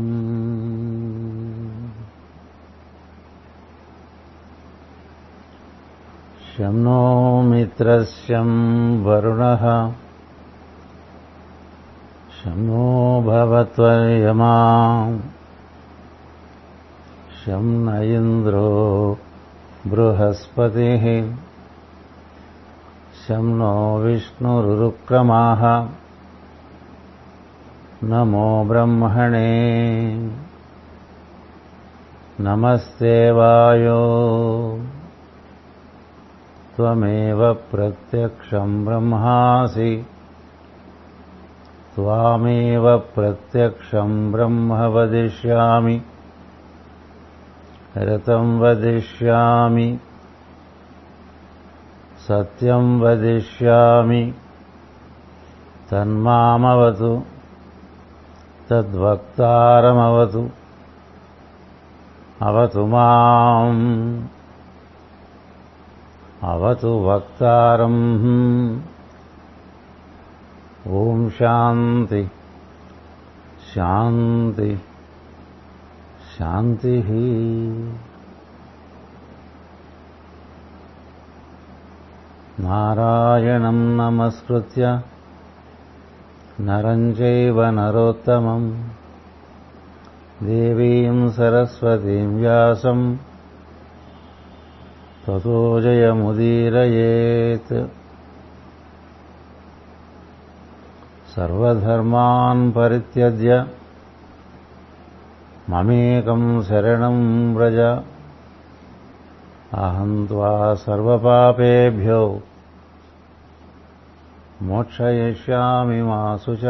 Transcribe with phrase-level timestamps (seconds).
[6.54, 8.50] शं नो मित्रस्यं
[9.04, 9.91] वरुणः।
[12.39, 13.84] शं नो भवत्व
[17.46, 19.18] शं न इन्द्रो
[19.88, 21.38] बृहस्पतिः। शं
[23.28, 25.86] शंनो विष्णुरुक्रमाह
[28.04, 29.51] नमो ब्रह्मणे।
[32.39, 34.00] नमस्ते वायो।
[36.75, 40.06] त्वमेव प्रत्यक्षम् ब्रह्मासि।
[41.95, 46.02] त्वामेव प्रत्यक्षम् ब्रह्म वदिष्यामि।
[47.98, 50.00] रतम् वदिष्यामि।
[52.28, 54.34] सत्यम् वदिष्यामि।
[55.92, 57.37] तन्मामवतु।
[58.70, 60.50] तद्वक्तारमवतु।
[62.42, 64.24] अवतु माम्।
[66.44, 68.82] अवतु वक्तारम्।
[70.88, 72.32] ॐ शान्ति।
[73.76, 74.81] शान्ति।
[76.38, 77.08] शान्तिः।
[82.59, 85.02] नारायणम् नमस्कृत्य
[86.61, 88.89] నరం చైవ నరోత్తమం.
[90.44, 93.19] దేవీం సరస్వతీం వ్యాసం.
[95.28, 97.88] తతో జయముదీరయేత్.
[101.35, 103.66] సర్వధర్మాన్ పరిత్యజ్య.
[105.69, 108.02] మమేకం శరణం వ్రజ.
[109.75, 110.28] అహం
[110.73, 112.39] సర్వపాపేభ్యో.
[114.61, 116.63] మోక్షయిష్యామి మా శుచ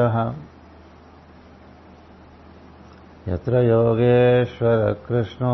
[3.27, 5.53] ఎత్ర యోగేశ్వర కృష్ణో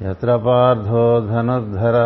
[0.00, 1.96] ఎత్ర పార్థో ధనుర్ధర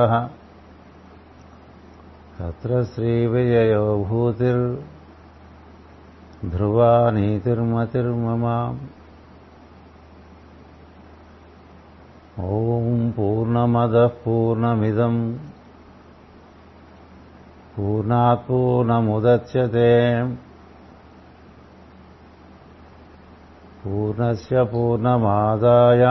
[2.40, 4.64] తత్ర శ్రీవిజయో భూతిర్
[6.50, 8.56] ధ్రువా నీతిర్మతిర్మమా
[12.48, 15.16] ఓం పూర్ణమద పూర్ణమిదం
[17.76, 19.90] पूर्णात् पूर्णमुदच्यते
[23.84, 26.04] पूर्णस्य पूर्णमादाय।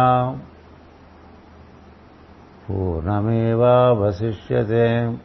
[2.68, 5.16] पूर्णमेवावशिष्यते।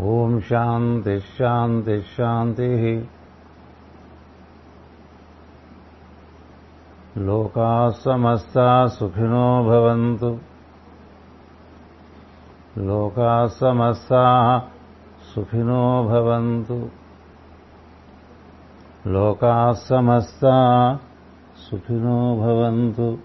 [0.00, 3.06] ॐ शान्तिः शान्तिः शान्तिः।
[7.18, 10.38] लोकाः समस्ताः सुखिनो भवन्तु
[12.78, 14.62] లోకా సమస్తా
[15.34, 16.88] సుఖినో భవంతు.
[19.06, 20.98] లోకా సమస్తా
[21.70, 23.18] సుఖినో భవంతు.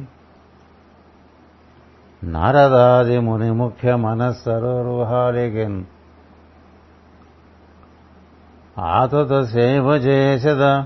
[2.23, 5.83] నారదాది ముని ముఖ్య మనస్సరోహాలికిన్
[8.79, 10.83] ఆతుత సేవ చేసద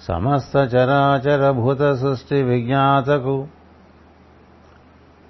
[0.00, 3.46] సమస్త చరాచర భూత సృష్టి విజ్ఞాతకు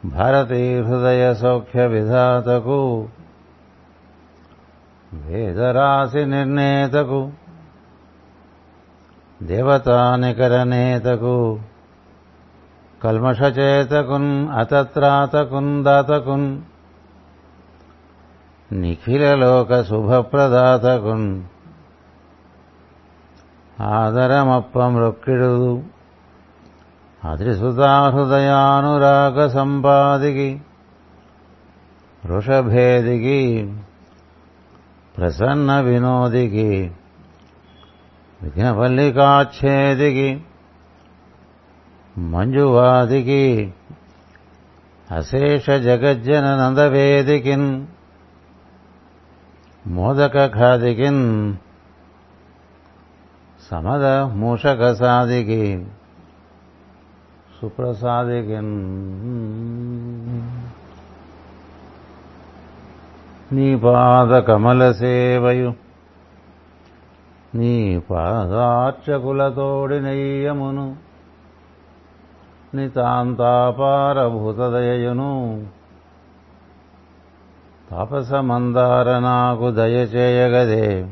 [0.04, 3.08] భారతీ హృదయ సౌఖ్య విధాతకు
[5.14, 7.32] వేదరాశి నిర్ణేతకు
[9.42, 11.60] దేవతానికరనేతకు.
[13.04, 16.60] కల్మషచేతకున్ అతత్రాతకున్ దాతకున్
[18.70, 21.42] నిఖిలలోక శుభప్రదాతకున్
[23.80, 25.82] ఆదరమప్పమృక్కిడుదు
[27.22, 30.60] అద్రిసుతాహృదయానురాగ సంపాదికి
[32.22, 33.70] వృషభేదికి
[35.14, 36.92] ప్రసన్న వినోదికి
[38.40, 40.44] విఘ్నపల్లికాచ్ఛేదికి
[42.18, 43.72] మంజువాదికి
[45.10, 47.86] అశేష జగజ్జన నందవేదికిన్
[49.86, 51.54] మోదక ఖాదికిన్
[53.70, 55.86] సమద మూషక సాదికి
[57.60, 58.74] సుప్రసాదికిన్.
[63.52, 65.74] నీ పాద కమల సేవయు
[67.54, 70.96] నీ పాదార్చకులతోడి నెయ్యమును
[72.74, 75.66] నితాంతాపారభూతదయయును
[77.90, 81.08] తాపసమందార నాకు దయచేయగదే.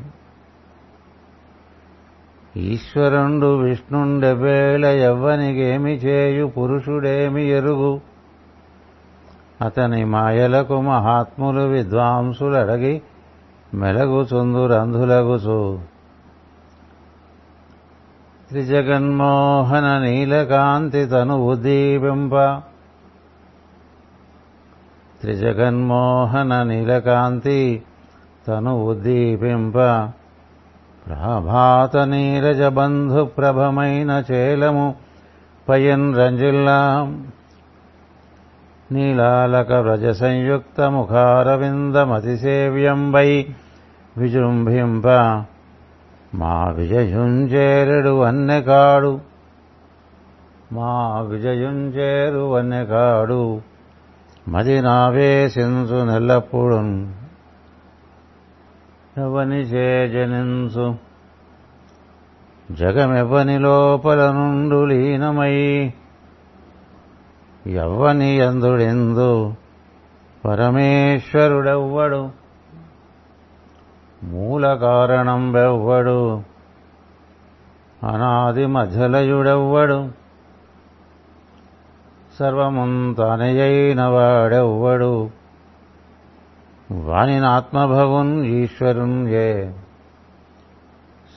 [2.57, 8.01] ఈశ్వరుండు విష్ణుండెవేళ ఎవ్వనిగేమి చేయు పురుషుడేమి ఎరుగు.
[9.61, 13.03] అతని మాయలకు మహాత్ములు విద్వాంసులడగి
[13.75, 15.92] మెలగుచుందురంధులగుచు.
[18.53, 22.63] త్రిజగన్మోహన నీలకాంతి తను ఉద్దీపింప
[25.21, 27.83] త్రిజగన్మోహన నీలకాంతి
[28.49, 29.75] తను ఉద్దీపింప
[31.07, 34.97] ప్రభాత నీరజ బంధు ప్రభమైన చేలము
[35.69, 37.09] పయన్ రంజిల్లా
[38.93, 43.47] నీలాలక వ్రజ సంయుక్త ముఖారవిందమతిసేవ్యంబై
[44.17, 45.07] విజృంభింప
[46.35, 49.21] మా విజయుంచేరుడు వన్నెకాడు.
[50.73, 53.61] మా విజయుంచేరు వన్నెకాడు.
[54.49, 56.75] మది నావేశించు నెల్లప్పుడు
[59.21, 60.95] ఎవని చేజనించు
[62.75, 65.93] జగమెవని లోపల నుండు లీనమై.
[67.67, 69.55] ఎవ్వని ఎందుడెందు
[70.45, 72.42] పరమేశ్వరుడెవ్వడు?
[74.23, 76.43] మూల కారణం వెవ్వడు
[78.03, 80.09] అనాది మధ్యలయుడెవ్వడు
[82.39, 85.31] సర్వముంతనయైన వాడెవ్వడు
[86.93, 89.73] వానినాత్మభవున్ ఈశ్వరున్ ఏ.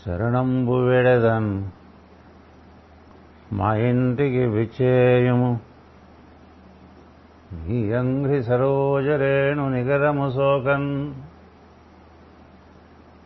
[0.05, 1.69] శరణంబు వెడదన్.
[3.53, 5.59] మా ఇంటికి విచేయుము
[7.67, 11.13] ఈ అంఘ్రి సరోజరేణు నిగరము సోకన్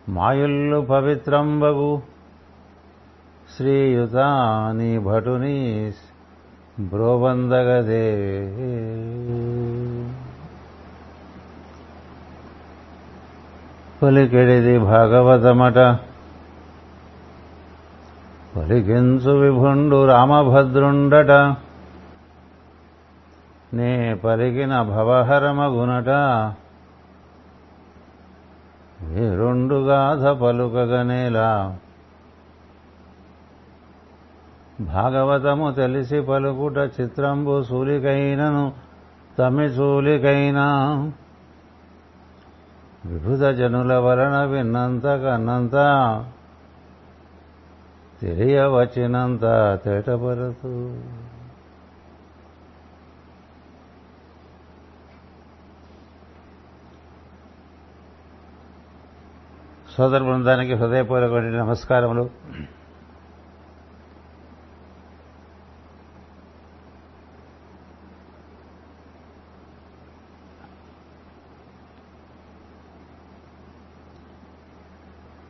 [0.10, 2.02] మాయుల్లు పవిత్రంబగు
[3.58, 4.16] శ్రీయుత
[4.76, 5.92] నీ భటుని
[6.80, 8.12] బ్రోబందగదే.
[14.04, 15.78] పలికెడిది భాగవతమట.
[18.56, 21.32] పలికించు విభుండు రామభద్రుండట.
[23.74, 26.10] నే పలికిన భవహరమగునట.
[29.04, 31.78] ఈ రెండు గాథ పలుకగనేలా.
[34.82, 38.74] భాగవతము తెలిసి పలుకుట చిత్రంబు సూలికైనను
[39.40, 40.68] తమి సూలికైనా.
[43.06, 45.74] విభుత జనుల వలన విన్నంత కన్నంత
[48.22, 49.42] తెలియవచ్చినంత
[49.86, 51.02] తేటపరతు.
[60.00, 62.24] సోదర బృందానికి హృదయపూర్వక నమస్కారములు.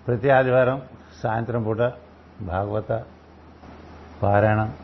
[0.07, 0.81] ప్రతి ఆదివారం
[1.23, 1.77] సాయంత్రం పూట
[2.41, 3.03] భాగవత
[4.23, 4.75] పారాయణం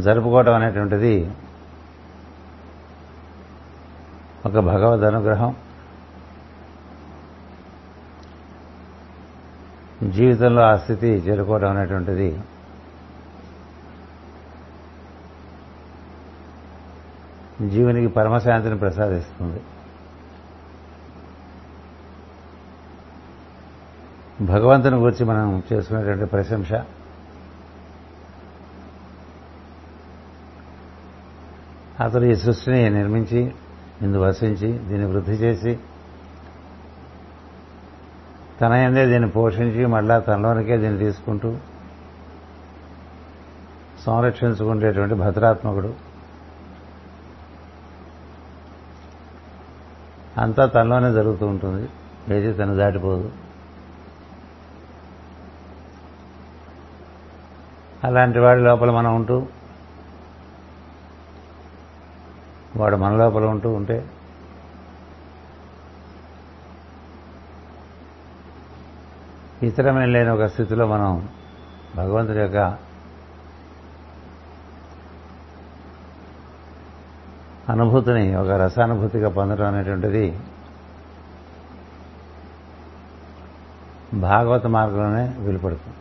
[0.00, 1.30] జరుపుకోవటం అనేటువంటిది
[4.46, 5.56] ఒక భగవద్ అనుగ్రహం.
[10.08, 12.40] జీవితంలో ఆ స్థితి చేరుకోవడం అనేటువంటిది
[17.68, 19.60] జీవునికి పరమశాంతిని ప్రసాదిస్తుంది.
[24.44, 26.72] భగవంతుని గురించి మనం చేసుకునేటువంటి ప్రశంస.
[32.00, 33.54] అతడు ఈ సృష్టిని నిర్మించి
[34.02, 35.78] ఇందు వసించి దీన్ని వృద్ధి చేసి
[38.60, 41.56] తన ఎందే దీన్ని పోషించి మళ్ళా తనలోనికే దీన్ని తీసుకుంటూ
[44.06, 45.94] సంరక్షించుకునేటువంటి భద్రాత్మకుడు.
[50.38, 51.88] అంతా తనలోనే జరుగుతూ ఉంటుంది.
[52.34, 53.32] ఏది తను దాటిపోదు.
[58.04, 59.46] అలాంటి వాడి లోపల మనం ఉంటూ
[62.76, 64.10] వాడు మన లోపల ఉంటూ ఉంటే
[69.62, 71.28] ఇతరమైన లేని ఒక స్థితిలో మనం
[71.96, 72.56] భగవంతుడి యొక్క
[77.68, 80.38] అనుభూతిని ఒక రసానుభూతిగా పొందడం అనేటువంటిది
[84.14, 85.96] భాగవత మార్గంలోనే వెలుపడుతుంది.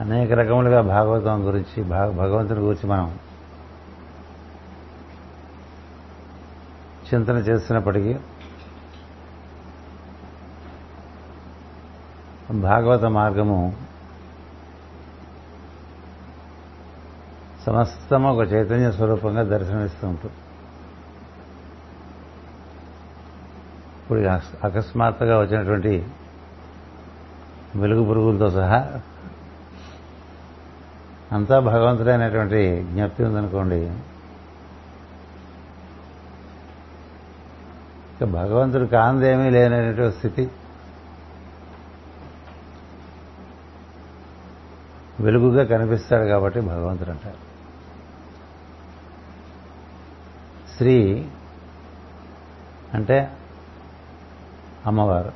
[0.00, 3.18] అనేక రకములుగా భాగవతం గురించి భగవంతుని గురించి మనం
[7.14, 8.16] చింతన చేస్తున్నప్పటికీ
[12.54, 13.76] భాగవత మార్గము
[17.66, 20.34] సమస్తం ఒక చైతన్య స్వరూపంగా దర్శనమిస్తూ ఉంటుంది.
[24.02, 24.20] ఇప్పుడు
[24.66, 26.06] అకస్మాత్తుగా వచ్చినటువంటి
[27.76, 29.00] వెలుగు పురుగులతో సహా
[31.32, 33.80] అంతా భగవంతుడైనటువంటి జ్ఞప్తి ఉందనుకోండి
[38.14, 40.48] ఇక భగవంతుడు కాందేమీ లేనటువంటి స్థితి.
[45.20, 47.50] వెలుగుగా కనిపిస్తాడు కాబట్టి భగవంతుడు అంటారు
[50.72, 51.28] స్త్రీ
[52.94, 53.36] అంటే
[54.86, 55.32] అమ్మవారు.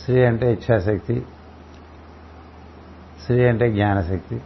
[0.00, 1.26] స్త్రీ అంటే ఇచ్ఛాశక్తి.
[3.20, 4.38] స్త్రీ అంటే జ్ఞానశక్తి.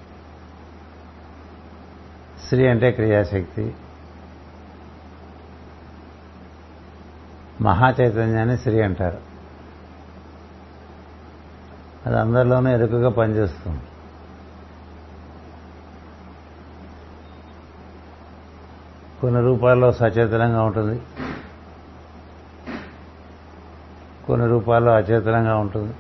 [2.45, 3.75] స్త్రీ అంటే క్రియాశక్తి.
[7.61, 9.32] మహాచైతన్యాన్ని స్త్రీ అంటారు.
[12.07, 13.81] అది అందరిలోనూ ఎరుకగా పనిచేస్తుంది.
[19.21, 21.03] కొన్ని రూపాల్లో సచేతనంగా ఉంటుంది.
[24.27, 25.95] కొన్ని రూపాల్లో అచేతనంగా ఉంటుంది.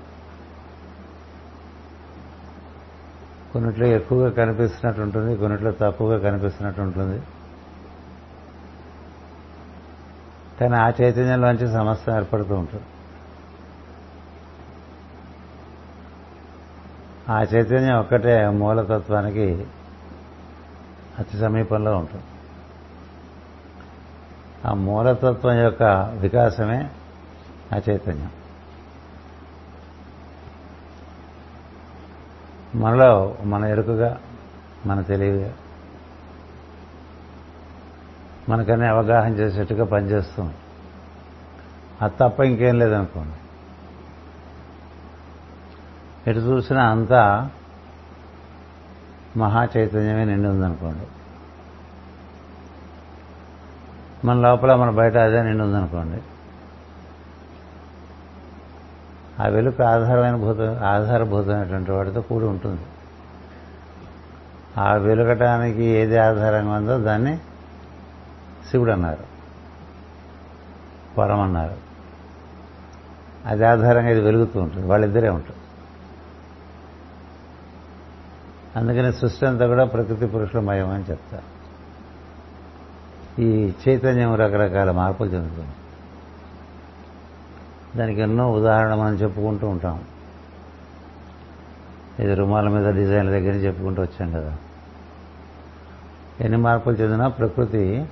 [3.52, 7.22] కొన్నిట్లో ఎక్కువగా కనిపిస్తున్నట్టు ఉంటుంది కొన్నిట్లో తక్కువగా కనిపిస్తున్నట్టు ఉంటుంది.
[10.60, 12.82] కానీ ఆ చైతన్యంలోంచి సమస్య ఏర్పడుతూ ఉంటుంది.
[17.32, 19.66] ఆ చైతన్యం ఒక్కటే మూలతత్వానికి
[21.18, 22.24] అతి సమీపంలో ఉంటుంది.
[24.66, 25.82] ఆ మూలతత్వం యొక్క
[26.18, 26.90] వికాసమే
[27.74, 28.30] ఆ చైతన్యం.
[32.74, 34.20] మనలో మన ఎరుకగా
[34.86, 35.52] మన తెలివిగా
[38.48, 40.54] మనకనే అవగాహన చేసేట్టుగా పనిచేస్తుంది
[42.02, 43.32] అది తప్ప ఇంకేం లేదనుకోండి.
[46.26, 47.50] ఎటు చూసినా అంతా
[49.36, 51.06] మహా చైతన్యమే నిండి ఉందనుకోండి.
[54.26, 56.22] మన లోపల మన బయట అదే నిండి ఉందనుకోండి.
[59.42, 62.80] ఆ వెలుక ఆధారమైన భూతం ఆధారభూతమైనటువంటి వాటితో కూడి ఉంటుంది.
[64.78, 67.36] ఆ వెలుగటానికి ఏది ఆధారంగా ఉందో దాన్ని
[68.70, 69.24] శివుడు అన్నారు
[71.18, 71.76] పరమన్నారు.
[73.46, 74.86] అది ఆధారంగా ఇది వెలుగుతూ ఉంటుంది.
[74.86, 75.61] వాళ్ళిద్దరే ఉంటారు.
[78.76, 81.62] అందుకని సృష్టి అంతా కూడా ప్రకృతి పురుషుల మయం అని చెప్తారు.
[83.40, 85.68] ఈ చైతన్యం రకరకాల మార్పులు చెందుతుంది
[87.98, 90.00] దానికి ఎన్నో ఉదాహరణ మనం చెప్పుకుంటూ ఉంటాం.
[92.20, 94.56] ఇది రుమాల మీద డిజైన్ల దగ్గర చెప్పుకుంటూ వచ్చాం కదా.
[96.40, 98.06] ఎన్ని మార్పులు చెందినా ప్రకృతి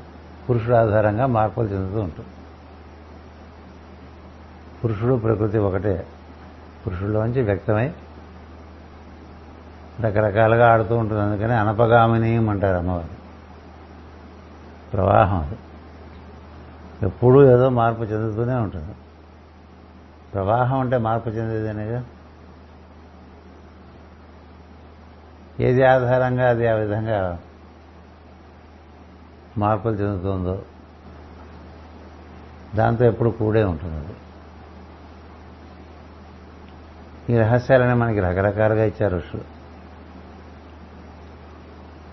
[0.51, 2.29] పురుషుడు ఆధారంగా మార్పులు చెందుతూ ఉంటుంది.
[4.85, 6.07] పురుషుడు ప్రకృతి ఒకటే.
[6.87, 7.93] పురుషుల్లోంచి వ్యక్తమై
[10.01, 11.23] రకరకాలుగా ఆడుతూ ఉంటుంది.
[11.23, 13.21] అందుకని అనపగామినీయం అంటారు అమ్మవారు?
[14.93, 15.57] ప్రవాహం అది.
[17.03, 18.95] ఎప్పుడూ ఏదో మార్పు చెందుతూనే ఉంటుంది.
[20.35, 22.05] ప్రవాహం అంటే మార్పు చెందేదేనేగా?
[25.61, 27.39] ఏది ఆధారంగా అది ఆ విధంగా
[29.59, 30.63] మార్పులు చెందుతుందో
[32.75, 34.17] దాంతో ఎప్పుడు కూడే ఉంటుంది అది.
[37.33, 39.60] ఈ రహస్యాలని మనకి రకరకాలుగా ఇచ్చారు ఋషులు.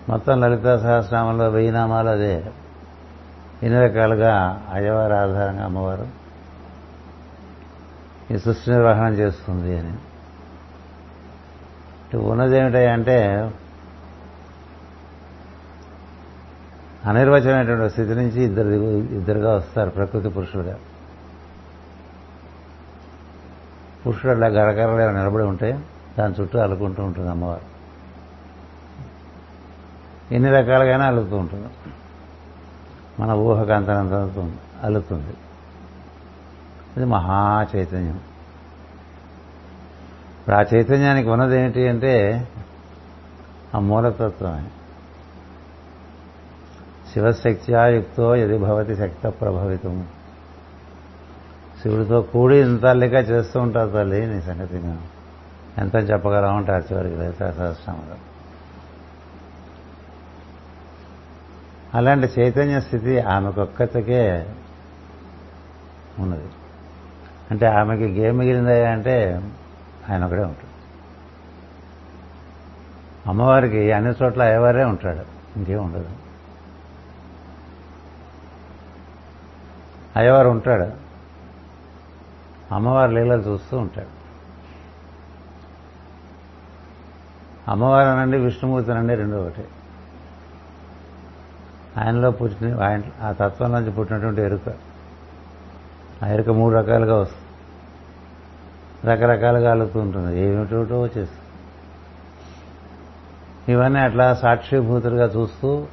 [0.08, 2.52] మొత్తం లలితా సహస్రామంలో వెయ్యి నామాలు అదే.
[3.62, 6.06] ఇన్ని రకాలుగా అయ్యవారి ఆధారంగా అమ్మవారు?
[8.30, 9.92] ఈ సృష్టి నిర్వహణ చేస్తుంది అని.
[12.16, 13.50] ఉన్నదేమిటంటే
[17.04, 20.78] అనిర్వచనమైనటువంటి స్థితి నుంచి ఇద్దరు ఇద్దరుగా వస్తారు ప్రకృతి పురుషుడుగా
[24.06, 25.80] పురుషుడు అట్లా గడగరలే నిలబడి ఉంటే
[26.18, 27.77] దాని చుట్టూ అల్లుకుంటూ ఉంటుంది అమ్మవారు.
[30.32, 31.68] ఎన్ని రకాలుగానే అల్లుతూ ఉంటుంది.
[33.20, 34.12] మన ఊహకు అంతనంత
[34.82, 35.34] అల్లుతుంది
[36.96, 38.20] ఇది మహా చైతన్యం.
[40.38, 42.48] ఇప్పుడు ఆ చైతన్యానికి ఉన్నది ఏంటి అంటే
[43.74, 44.68] ఆ మూలతత్వమే.
[47.12, 50.06] శివశక్త్యాయుక్తో ఎది భవతి శక్త ప్రభావితం
[51.82, 54.76] శివుడితో కూడి ఇంత లెక్క చేస్తూ ఉంటారు తల్లి నీ సంగతి
[55.78, 58.16] ఎంత చెప్పగలం ఉంటారు చివరికి లలిత సహస్రంలో
[61.94, 64.54] అలాంటి చైతన్య స్థితి ఆమెకొక్కతకే
[66.18, 66.48] ఉన్నది.
[67.50, 69.42] అంటే ఆమెకి గేమ్ మిగిలిందా అంటే
[70.10, 70.78] ఆయన ఒకడే ఉంటాడు.
[73.28, 75.24] అమ్మవారికి అన్ని చోట్ల అయ్యవారే ఉంటాడు.
[75.56, 76.08] ఇంకేం ఉండదు.
[80.16, 81.08] అయ్యవారు ఉంటాడు.
[82.74, 84.18] అమ్మవారి లీలలు చూస్తూ ఉంటాడు.
[87.70, 89.64] అమ్మవారు అనండి విష్ణుమూర్తి అనండి రెండు ఒకటి.
[91.98, 94.72] ఆయనలో పుట్టిన ఆయన ఆ తత్వం నుంచి పుట్టినటువంటి ఎరుక.
[96.22, 97.44] ఆ ఎరుక మూడు రకాలుగా వస్తుంది.
[99.12, 100.40] రకరకాలుగా అలుగుతూ ఉంటుంది.
[100.40, 101.28] ఏమిటో చేస్తుంది
[103.68, 105.86] ఇవన్నీ అట్లా సాక్షిభూతులుగా చూస్తూ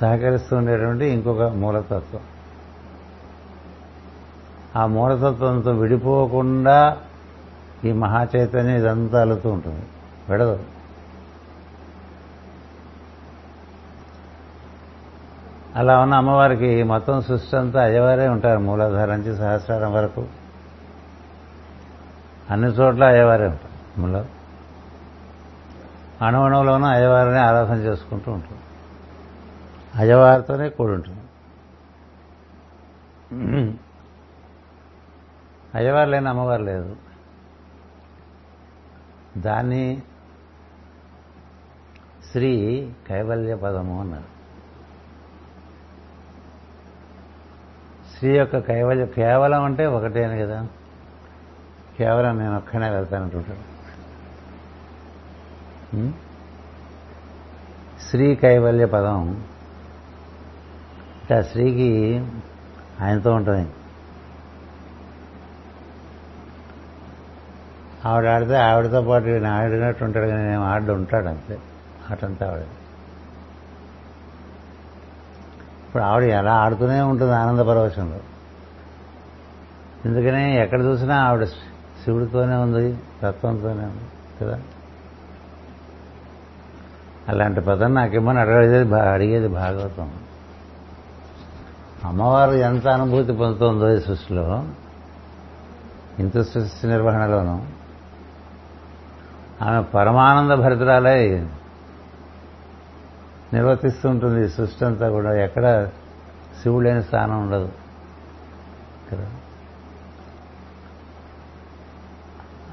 [0.00, 2.20] సహకరిస్తూ ఉండేటువంటి ఇంకొక మూలతత్వం.
[4.76, 6.96] ఆ మూలతత్వంతో విడిపోకుండా
[7.84, 9.82] ఈ మహాచైతన్యం ఇదంతా అలుతూ ఉంటుంది.
[10.30, 10.73] విడదు.
[15.74, 20.26] అలా ఉన్న అమ్మవారికి మొత్తం సృష్టి అంతా అయ్యవారే ఉంటారు మూలాధారం నుంచి సహస్రారం వరకు.
[22.50, 24.26] అన్ని చోట్ల అయ్యవారే ఉంటారు మూల.
[26.22, 28.60] అణువణువులోనూ అయ్యవారిని ఆరాధన చేసుకుంటూ ఉంటుంది
[29.94, 31.20] అయ్యవారితోనే కూడి ఉంటుంది.
[35.74, 36.96] అయ్యవారు లేని అమ్మవారు లేదు.
[39.36, 40.02] దాన్ని
[42.32, 42.52] శ్రీ
[43.08, 44.33] కైవల్య పదము అన్నారు.
[48.24, 50.66] స్త్రీ యొక్క కైవల్యం కేవలం అంటే ఒకటే అని కదా?
[51.98, 53.58] కేవలం నేను ఒక్కనే వెళ్తానంటుంటాడు.
[58.10, 59.44] శ్రీ కైవల్య పదం
[61.38, 62.18] ఆ స్త్రీకి
[63.00, 63.70] ఆయనతో ఉంటుంది.
[68.04, 71.58] ఆవిడ ఆడితే ఆవిడతో పాటు ఈయన ఆడినట్టు ఉంటాడు కానీ నేను ఆడు ఉంటాడు అంతే.
[72.10, 72.62] ఆటంతా ఆవిడ
[75.94, 78.20] ఇప్పుడు ఆవిడ ఎలా ఆడుతూనే ఉంటుంది ఆనంద పరవశంలో.
[80.04, 84.02] ఎందుకనే ఎక్కడ చూసినా ఆవిడ శివుడితోనే ఉంది తత్వంతోనే ఉంది
[84.40, 84.60] కదా?
[87.28, 90.12] అలాంటి పదం నాకేమని అడగేది అడిగేది భాగవతం.
[92.04, 94.64] అమ్మవారు ఎంత అనుభూతి పొందుతుందో ఈ సృష్టిలో
[96.18, 97.62] ఇంత సృష్టి నిర్వహణలోనూ.
[99.62, 101.48] ఆమె పరమానంద భరితురాలై
[103.54, 105.34] నిర్వర్తిస్తూ ఉంటుంది ఈ సృష్టి అంతా కూడా.
[105.34, 105.88] ఎక్కడ
[106.62, 107.72] శివుడు లేని స్థానం ఉండదు.
[109.12, 109.26] కదా?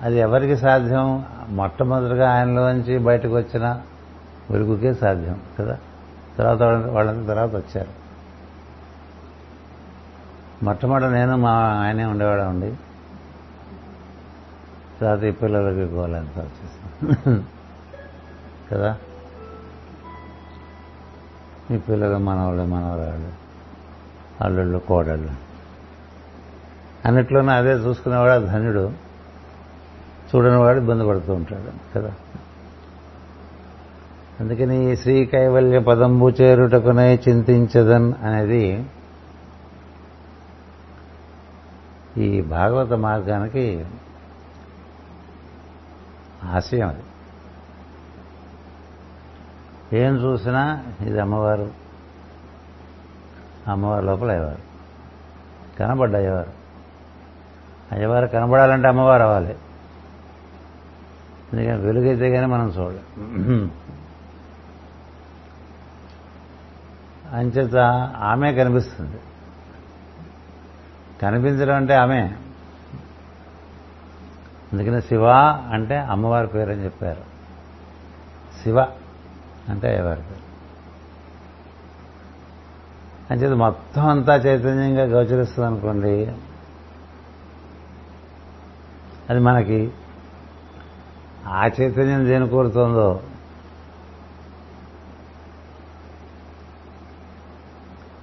[0.02, 1.26] అది ఎవరికి సాధ్యం?
[1.50, 3.82] మొట్టమొదటిగా ఆయనలోంచి బయటకు వచ్చిన
[4.52, 5.78] వెలుగుకే సాధ్యం కదా?
[6.38, 8.02] తర్వాత వాళ్ళంతా తర్వాత వచ్చారు.
[10.64, 12.76] మొట్టమొదటి నేను మా ఆయనే ఉండేవాడు ఉండి
[15.02, 17.46] తర్వాత ఈ పిల్లలకి గోలంతా వచ్చేసాం
[18.72, 18.96] కదా?
[21.72, 23.32] ఈ పిల్లలు మనవాళ్ళు మనవరాళ్ళు
[24.44, 25.30] అల్లుళ్ళు కోడళ్ళు.
[27.06, 28.92] అన్నిట్లోనూ అదే చూసుకునేవాడు ధన్యుడు
[30.36, 32.14] చూడని వాడు ఇబ్బంది పడుతూ ఉంటాడు కదా?
[34.40, 38.86] అందుకని శ్రీ కైవల్య పదంబు చేరుటకునే చింతించదన్ అనేది
[42.18, 43.86] ఈ భాగవత మార్గానికి
[46.44, 47.04] ఆశయం అది.
[49.94, 51.72] ఏం చూసినా ఇది అమ్మవారు.
[53.68, 54.72] అమ్మవారి లోపల అయ్యవారు.
[55.80, 56.52] కనబడ్డ అయ్యవారు.
[57.92, 59.56] అయ్యవారు కనబడాలంటే అమ్మవారు అవ్వాలి.
[61.54, 63.72] ఎందుకంటే వెలుగైతే కానీ మనం చూడలేం.
[67.32, 67.76] అంచేత
[68.18, 69.20] ఆమె కనిపిస్తుంది.
[71.22, 72.22] కనిపించడం అంటే ఆమె.
[74.74, 75.30] అందుకనే శివ
[75.72, 77.22] అంటే అమ్మవారి పేరు అని చెప్పారు.
[78.64, 78.86] శివ.
[79.70, 80.24] అంటే అయ్యేవారు
[83.32, 86.36] అంచేది మొత్తం అంతా చైతన్యంగా గోచరిస్తుంది అనుకోండి
[89.30, 89.92] అది మనకి
[91.48, 93.24] ఆ చైతన్యం దేని కోరుతుందో.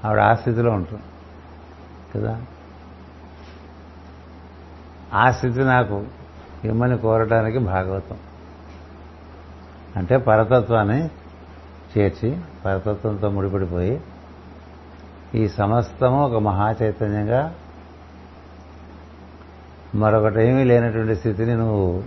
[0.04, 1.02] ఆవిడ ఆ స్థితిలో ఉంటుంది
[2.14, 2.42] కదా?
[5.14, 6.04] ఆ స్థితి నాకు
[6.64, 8.18] ఇమ్మని కోరటానికి భాగవతం.
[9.96, 11.10] అంటే పరతత్వాన్ని
[11.92, 14.00] చేర్చి పరతత్వంతో ముడిపడిపోయి
[15.34, 17.54] ఈ సమస్తము ఒక మహా చైతన్యంగా
[20.64, 22.02] లేనటువంటి స్థితిని నువ్వు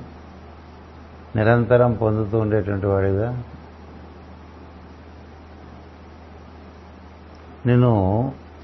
[1.35, 3.43] నిరంతరం పొందుతూ ఉండేటువంటి వాడిగా
[7.65, 7.93] నిన్ను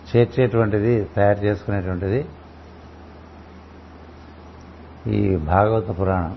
[0.10, 2.26] చేర్చేటువంటిది తయారు చేసుకునేటువంటిది
[5.08, 6.36] ఈ భాగవత పురాణం.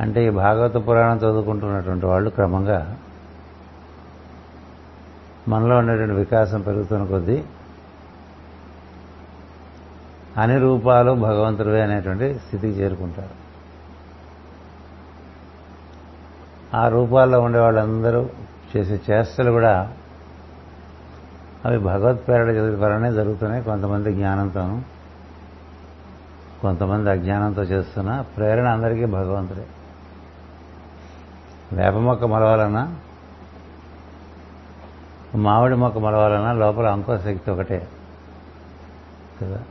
[0.00, 2.96] అంటే ఈ భాగవత పురాణం చదువుకుంటున్నటువంటి వాళ్ళు క్రమంగా
[5.48, 7.44] మనలో ఉండేటువంటి వికాసం పెరుగుతున్న కొద్దీ
[10.36, 13.44] అన్ని రూపాలు భగవంతుడివే అనేటువంటి స్థితికి చేరుకుంటారు.
[16.76, 18.28] ఆ రూపాల్లో ఉండే వాళ్ళందరూ
[18.76, 19.92] చేసే చేష్టలు కూడా
[21.64, 22.50] అవి భగవత్ ప్రేరణ
[22.84, 23.62] వలనే జరుగుతున్నాయి.
[23.64, 24.80] కొంతమంది జ్ఞానంతోనూ
[26.62, 29.66] కొంతమంది అజ్ఞానంతో చేస్తున్న ప్రేరణ అందరికీ భగవంతుడే.
[31.74, 32.96] వేప మొక్క మొలవాలన్నా
[35.36, 37.88] మామిడి మొక్క మొలవాలన్నా లోపల అంకోశక్తి ఒకటే.
[39.42, 39.62] కదా?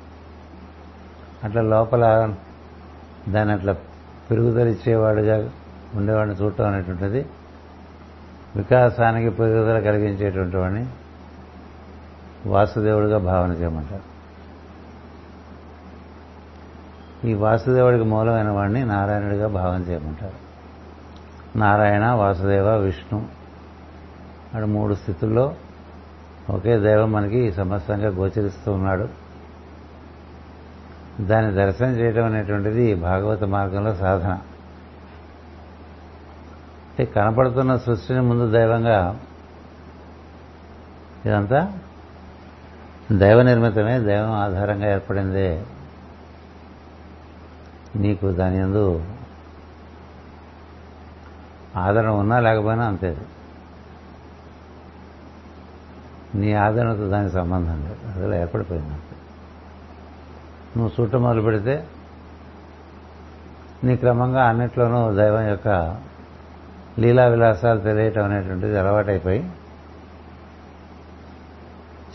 [1.44, 2.34] అట్లా లోపల
[3.30, 3.74] దాన్ని అట్లా
[4.32, 5.50] పెరుగుదల ఇచ్చేవాడుగా
[5.96, 7.26] ఉండేవాడిని చూడటం అనేటువంటిది
[8.56, 10.86] వికాసానికి పెరుగుదల కలిగించేటువంటి వాడిని
[12.46, 14.13] వాసుదేవుడిగా భావన చేయమంటారు.
[17.28, 20.53] ఈ వాసుదేవుడికి మూలమైన వాడిని నారాయణుడిగా భావన చేయమంటారు.
[21.56, 23.26] నారాయణ వాసుదేవ విష్ణు.
[24.56, 25.56] అటు మూడు స్థితుల్లో
[26.50, 29.10] ఒకే దైవం మనకి సమస్తంగా గోచరిస్తూ ఉన్నాడు.
[31.22, 34.32] దాన్ని దర్శనం చేయడం అనేటువంటిది భాగవత మార్గంలో సాధన.
[36.89, 39.20] అంటే కనపడుతున్న సృష్టిని ముందు దైవంగా
[41.26, 41.80] ఇదంతా
[43.12, 45.63] దైవ నిర్మితమే దైవం ఆధారంగా ఏర్పడిందే.
[47.96, 49.04] నీకు దాని ఎందు
[51.78, 53.18] ఆదరణ ఉన్నా లేకపోయినా అంతే.
[56.36, 58.08] నీ ఆదరణతో దానికి సంబంధం లేదు.
[58.12, 59.16] అసలు ఏర్పడిపోయింది అంతే.
[60.78, 61.88] నువ్వు చుట్ట మొదలు పెడితే
[63.84, 65.98] నీ క్రమంగా అన్నిట్లోనూ దైవం యొక్క
[67.00, 69.50] లీలా విలాసాలు తెలియటం అనేటువంటిది అలవాటైపోయి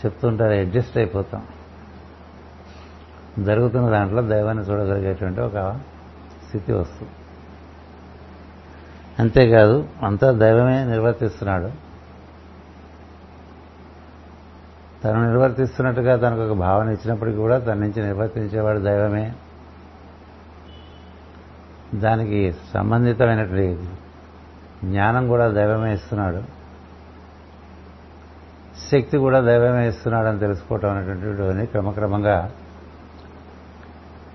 [0.05, 1.47] చెప్తుంటారు అడ్జస్ట్ అయిపోతాం.
[3.45, 5.79] జరుగుతున్న దాంట్లో దైవాన్ని చూడగలిగేటువంటి ఒక
[6.47, 7.11] స్థితి వస్తుంది.
[9.19, 11.69] అంతేకాదు అంతా దైవమే నిర్వర్తిస్తున్నాడు.
[15.03, 19.33] తను నిర్వర్తిస్తున్నట్టుగా తనకు ఒక భావన ఇచ్చినప్పటికీ కూడా తన నుంచి నిర్వర్తించేవాడు దైవమే.
[21.95, 23.87] దానికి సంబంధితమైనటువంటి
[24.83, 26.41] జ్ఞానం కూడా దైవమే ఇస్తున్నాడు.
[28.91, 32.51] శక్తి కూడా దైవమే ఇస్తున్నాడు అని తెలుసుకోవటం అనేటువంటివన్నీ క్రమక్రమంగా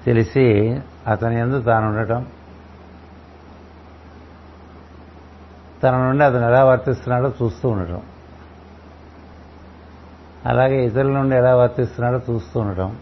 [0.04, 2.26] తెలిసి అతని ఎందు తాను ఉండటం
[5.84, 8.02] తన నుండి అతను ఎలా వర్తిస్తున్నాడో చూస్తూ ఉండటం.
[10.46, 12.96] అలాగే ఇతరుల నుండి ఎలా వర్తిస్తున్నాడో చూస్తూ ఉండటం.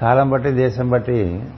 [0.00, 1.50] కాలం బట్టి దేశం బట్టి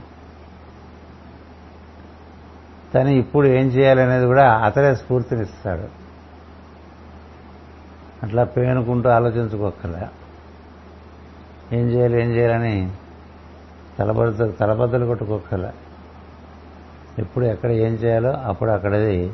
[2.93, 5.87] తను ఇప్పుడు ఏం చేయాలనేది కూడా అతనే స్ఫూర్తినిస్తాడు.
[8.23, 10.07] అట్లా పేనుకుంటూ ఆలోచించుకోక్కర్లే.
[11.79, 12.91] ఏం చేయాలి ఏం చేయాలని
[13.99, 15.73] తలబడుతూ తలబద్దలు కొట్టుకోక్కర్లే.
[17.19, 19.33] ఎప్పుడు ఎక్కడ ఏం చేయాలో అప్పుడు అక్కడది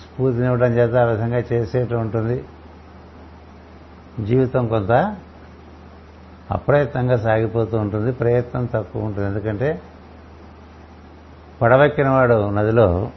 [0.00, 2.44] స్ఫూర్తినివ్వడం చేత ఆ విధంగా చేసేట్టు ఉంటుంది.
[4.24, 5.16] జీవితం కొంత
[6.50, 9.28] అప్రయత్నంగా సాగిపోతూ ఉంటుంది ప్రయత్నం తక్కువ ఉంటుంది.
[9.28, 9.82] ఎందుకంటే
[11.62, 13.10] పడవెక్కిన వాడు నదిలో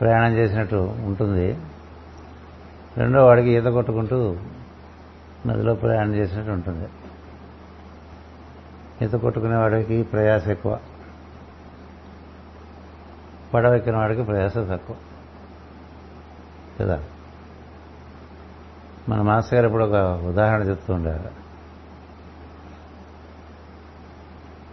[0.00, 1.58] ప్రయాణం చేసినట్టు ఉంటుంది.
[2.96, 4.36] రెండో వాడికి ఈత కొట్టుకుంటూ
[5.46, 6.88] నదిలో ప్రయాణం చేసినట్టు ఉంటుంది.
[9.04, 10.78] ఈత కొట్టుకునే వాడికి ప్రయాస ఎక్కువ.
[13.54, 14.96] పడవెక్కిన వాడికి ప్రయాస తక్కువ.
[16.80, 17.02] కదా?
[19.08, 21.44] మన మాస్టర్ గారు ఇప్పుడు ఒక ఉదాహరణ చెప్తూ ఉండారు.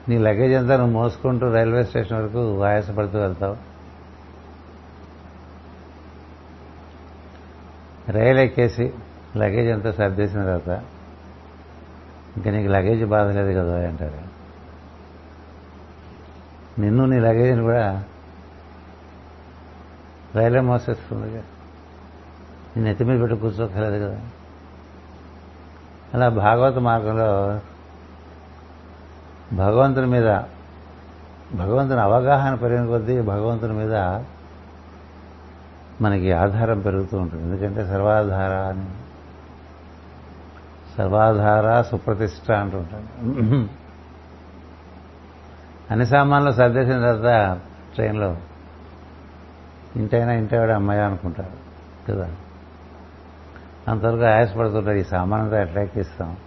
[0.10, 3.58] నీ లగేజ్ అంతా నువ్వు మోసుకుంటూ రైల్వే స్టేషన్ వరకు ఆయాసపడుతూ వెళ్తావు.
[8.12, 8.94] రైలు ఎక్కేసి
[9.38, 10.84] లగేజ్ అంతా సర్దేసిన తర్వాత
[12.38, 14.32] ఇంకా నీకు లగేజ్ బాధ లేదు కదా అంటారు.
[16.82, 18.04] నిన్ను నీ లగేజ్ని కూడా
[20.36, 21.44] రైలే మోసేస్తుంది
[22.78, 24.20] నేను ఎత్తి మీద పెట్టి కూర్చోకలేదు కదా.
[26.14, 27.60] అలా భాగవత మార్గంలో
[29.56, 30.28] భగవంతుని మీద
[31.54, 33.94] భగవంతుని అవగాహన పెరిగిన కొద్దీ భగవంతుని మీద
[36.02, 37.44] మనకి ఆధారం పెరుగుతూ ఉంటుంది.
[37.44, 38.86] ఎందుకంటే సర్వాధార అని
[40.98, 43.68] సర్వాధార సుప్రతిష్ట అంటుంటాను
[45.92, 47.58] అన్ని సామాన్లు సర్దేసిన తర్వాత
[47.96, 48.38] ట్రైన్లో
[49.96, 51.52] ఇంటైనా ఇంటవాడు అమ్మాయి అనుకుంటారు
[52.12, 52.32] కదా?
[53.88, 56.38] అంతవరకు ఆయాసపడుతుంటారు ఈ సామానంతా అట్రాక్ట్ ఇస్తాం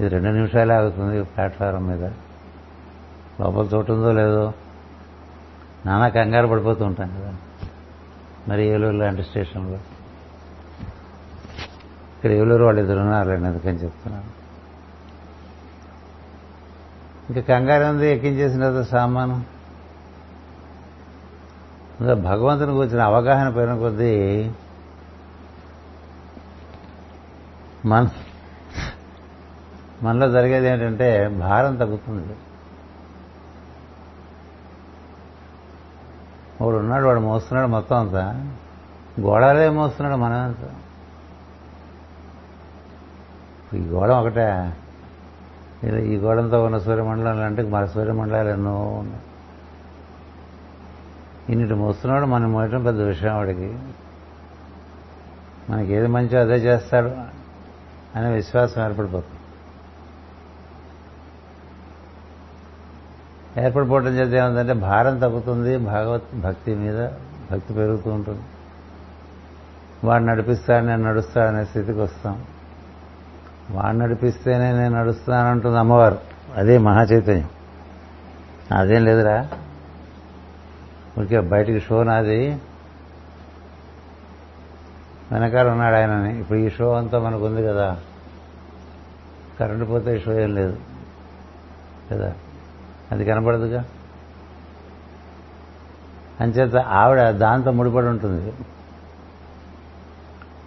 [0.00, 2.04] ఇది రెండు నిమిషాలే ఆగుతుంది ప్లాట్ఫారం మీద.
[3.40, 4.52] లోపల చోటు ఉందో లేదో.
[5.86, 7.34] నానా కంగారు పడిపోతూ ఉంటాం కదా?
[8.48, 9.76] మరి ఏలూరు లాంటి స్టేషన్లో.
[12.16, 14.36] ఇక్కడ ఏలూరు వాళ్ళు ఇద్దరు ఉన్నారులేండి అందుకని చెప్తున్నాను.
[17.32, 19.55] ఇంకా కంగారు ఉంది ఎక్కించేసిన సామాను.
[22.00, 24.50] భగవంతుని గురించిన అవగాహన పెరిగిన కొద్దీ
[27.84, 28.08] మన
[30.02, 32.36] మనలో జరిగేది ఏంటంటే భారం తగ్గుతుంది.
[36.60, 38.52] వాడు ఉన్నాడు వాడు మోస్తున్నాడు మొత్తం అంతా.
[39.20, 40.74] గోడలే మోస్తున్నాడు మనమంతా.
[43.74, 44.76] ఈ గోడ ఒకటే.
[45.84, 49.20] ఈ గోడంతో ఉన్న సూర్యమండలం అంటే మన సూర్యమండలాలు ఎన్నో ఉన్నాయి.
[51.50, 53.78] ఇన్నిటి మోస్తున్నాడు మనం మోయటం పెద్ద విషయం వాడికి
[55.70, 57.12] మనకి ఏది మంచో అదే చేస్తాడు
[58.16, 59.36] అనే విశ్వాసం ఏర్పడిపోతుంది.
[63.64, 67.08] ఏర్పడిపోవటం చేత ఏముందంటే భారం తగ్గుతుంది భాగవత్ భక్తి మీద
[67.52, 68.42] భక్తి పెరుగుతూ ఉంటుంది.
[70.04, 72.44] వాడు నడిపిస్తాడు నేను నడుస్తాను అనే స్థితికి వస్తాం.
[73.70, 76.18] వాడు నడిపిస్తేనే నేను నడుస్తానంటుంది అమ్మవారు.
[76.56, 77.48] అదే మహా చైతన్యం.
[78.78, 79.48] అదేం లేదురా?
[81.18, 82.58] ఊరికే బయటికి షో నాది.
[85.32, 86.40] వెనకాల ఉన్నాడు ఆయనని.
[86.40, 88.00] ఇప్పుడు ఈ షో అంతా మనకు ఉంది కదా.
[89.60, 90.78] కరెంటు పోతే ఈ షో ఏం లేదు.
[92.12, 92.34] కదా?
[93.12, 93.84] అది కనపడదుగా?
[96.40, 98.52] అంచేత ఆవిడ దాంతో ముడిపడి ఉంటుంది.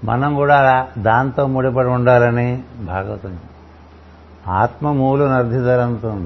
[0.04, 3.40] మనం కూడా దాంతో ముడిపడి ఉండాలని భాగవతం
[4.48, 6.20] ఆత్మమూలు నర్ధిధరంతో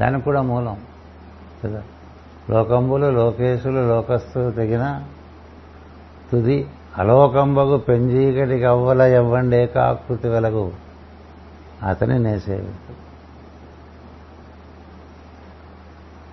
[0.00, 0.76] దానికి కూడా మూలం.
[1.64, 1.82] కదా?
[2.50, 5.02] లోకంబులు లోకేశులు లోకస్తులు తెగిన
[6.32, 10.72] తుది అలోకంబగు పెంజీకటికి అవ్వల ఎవ్వండే కాకృతి వెలగు.
[11.88, 12.70] అతని నేసేవి.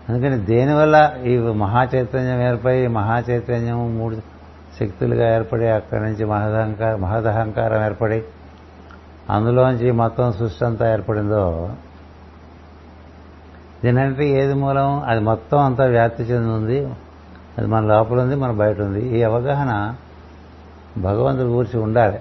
[0.09, 4.15] అందుకని దేనివల్ల ఈ మహాచైతన్యం ఏర్పడి మహాచైతన్యం మూడు
[4.79, 8.23] శక్తులుగా ఏర్పడి అక్కడి నుంచి మహదహంకార మహదహంకారం ఏర్పడి
[9.29, 11.69] అందులోంచి మొత్తం సృష్టి అంతా ఏర్పడిందో
[13.83, 15.03] దీనంటే ఏది మూలం?
[15.03, 16.85] అది మొత్తం అంతా వ్యాప్తి చెందింది
[17.57, 19.17] అది మన లోపల ఉంది మన బయట ఉంది.
[19.17, 19.95] ఈ అవగాహన
[20.97, 22.19] భగవంతుడు గురించి ఉండాలి.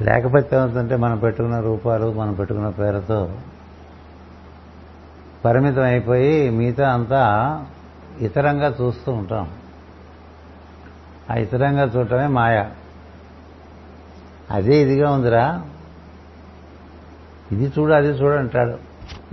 [0.00, 3.30] లేకపోతే ఏమవుతుంటే మనం పెట్టుకున్న రూపాలు మనం పెట్టుకున్న పేరుతో
[5.44, 7.64] పరిమితం అయిపోయి మిగతా అంతా
[8.20, 9.50] ఇతరంగా చూస్తూ ఉంటాం.
[11.30, 12.70] ఆ ఇతరంగా చూడటమే మాయ.
[14.50, 15.62] అదే ఇదిగా ఉందిరా.
[17.52, 18.78] ఇది చూడు అది చూడు అంటాడు.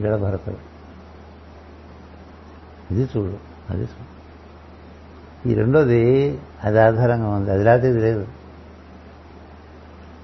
[0.01, 0.73] విడభరతుడు
[2.93, 3.37] ఇది చూడు
[3.69, 4.13] అది చూడు.
[5.49, 7.51] ఈ రెండోది అది ఆధారంగా ఉంది.
[7.51, 8.27] అది లేకపోతే ఇది లేదు.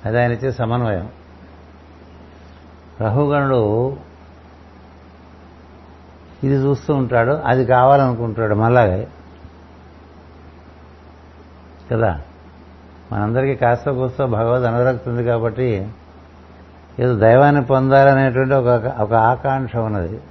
[0.06, 1.10] అది ఆయన ఇచ్చే సమన్వయం.
[3.02, 3.98] రహుగణుడు
[6.44, 9.08] ఇది చూస్తూ ఉంటాడు అది కావాలనుకుంటాడు మళ్ళాగే.
[11.92, 12.22] కదా?
[13.12, 15.90] మనందరికీ కాస్త కూస్తో భగవద్ అనురక్తి ఉంది కాబట్టి
[17.00, 20.22] ఏదో దైవాన్ని పొందాలనేటువంటి ఒక ఒక ఆకాంక్ష ఉన్నది.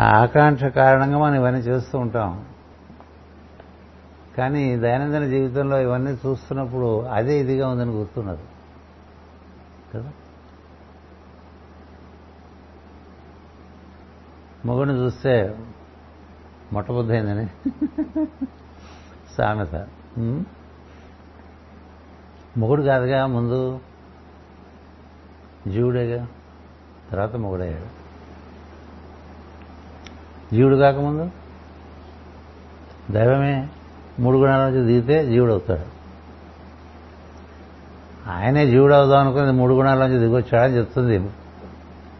[0.00, 2.44] ఆ ఆకాంక్ష కారణంగా మనం ఇవన్నీ చేస్తూ ఉంటాం.
[4.38, 8.40] కానీ దైనందిన జీవితంలో ఇవన్నీ చూస్తున్నప్పుడు అదే ఇదిగా ఉందని గుర్తున్నది.
[9.94, 10.12] కదా?
[14.64, 15.58] మొగుడిని చూస్తే
[16.72, 17.46] మొట్టబుద్ధైందని.
[19.38, 19.86] సామెత.
[22.56, 23.80] మొగుడు కాదుగా ముందు.
[25.70, 26.26] జీవుడేగా?
[27.10, 28.02] తర్వాత మొగుడయ్యాడు.
[30.54, 31.30] జీవుడు కాకముందు?
[33.12, 33.68] దైవమే
[34.20, 36.02] మూడు గుణాల నుంచి దిగితే జీవుడు అవుతాడు.
[38.30, 41.18] ఆయనే జీవుడు అవుదాం అనుకుని మూడు గుణాల నుంచి దిగొచ్చాడని చెప్తుంది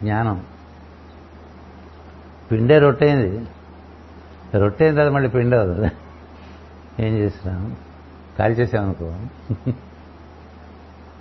[0.02, 0.44] జ్ఞానం.
[2.52, 3.46] పిండే రొట్టయింది.
[4.54, 5.92] రొట్టె తర్వాత మళ్ళీ పిండి అవుతుంది
[7.06, 7.76] ఏం చేసినాం?
[8.38, 9.16] కాల్ చేసామనుకో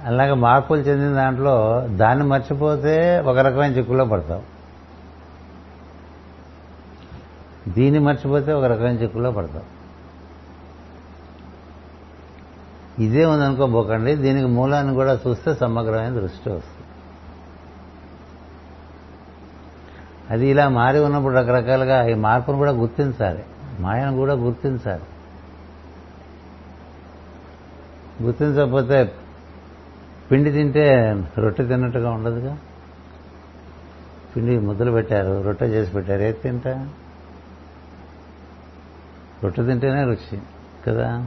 [0.06, 4.42] అలాగే మార్పులు చెందిన దాంట్లో దాన్ని మర్చిపోతే ఒక రకమైన చిక్కులో పడతాం
[7.68, 9.64] దీన్ని మర్చిపోతే ఒక రకమైన చిక్కులో పడతాం
[13.00, 16.88] ఇదే ఉందనుకోబోకండి దీనికి మూలాన్ని కూడా చూస్తే సమగ్రమైన దృష్టి వస్తుంది.
[20.30, 23.44] అది ఇలా మారి ఉన్నప్పుడు రకరకాలుగా ఈ మార్పును కూడా గుర్తించాలి.
[23.80, 25.02] మాయను కూడా గుర్తించాలి.
[28.24, 29.16] గుర్తించకపోతే
[30.32, 32.58] పిండి తింటే రొట్టె తిన్నట్టుగా ఉండదుగా?
[34.36, 36.90] పిండి ముద్దలు పెట్టారు రొట్టె చేసి పెట్టారు ఏది తింటా?
[39.44, 40.40] రొట్టె తింటేనే రుచి
[40.88, 41.26] కదా?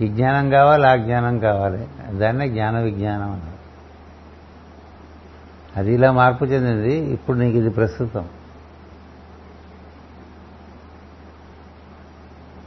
[0.00, 1.88] ఈ జ్ఞానం కావాలి ఆ జ్ఞానం కావాలి.
[2.18, 3.62] దాన్నే జ్ఞాన విజ్ఞానం అన్నారు
[5.78, 8.28] అది ఇలా మార్పు చెందింది ఇప్పుడు నీకు ఇది ప్రస్తుతం.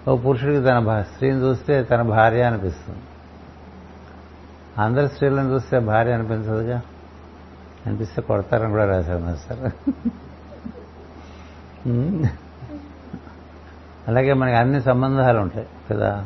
[0.08, 3.00] ఓ పురుషుడికి తన భా- స్త్రీని చూస్తే తన భార్య అనిపిస్తుంది.
[4.78, 6.82] అందరి స్త్రీలను చూస్తే భార్య అనిపించదుగా?
[7.86, 9.72] అనిపిస్తే కొడతారని కూడా రాశారు మాస్టర్
[14.08, 16.26] అలాగే మనకి అన్ని సంబంధాలు ఉంటాయి కదా?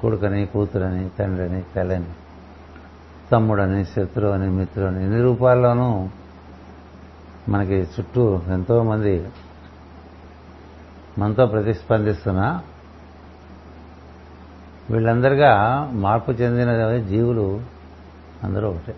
[0.00, 2.04] కొడుకని కూతురని తండ్రిని తల్లిని.
[3.32, 5.04] తమ్ముడని శత్రువు అని మిత్రుని.
[5.04, 6.08] ఇన్ని రూపాల్లోనూ
[7.48, 9.28] మనకి చుట్టూ ఎంతో మంది
[11.18, 12.62] మనతో ప్రతిస్పందిస్తున్నా
[14.90, 17.73] వీళ్ళందరిగా మార్పు చెందిన జీవులు
[18.44, 18.94] అందరూ ఒకటే.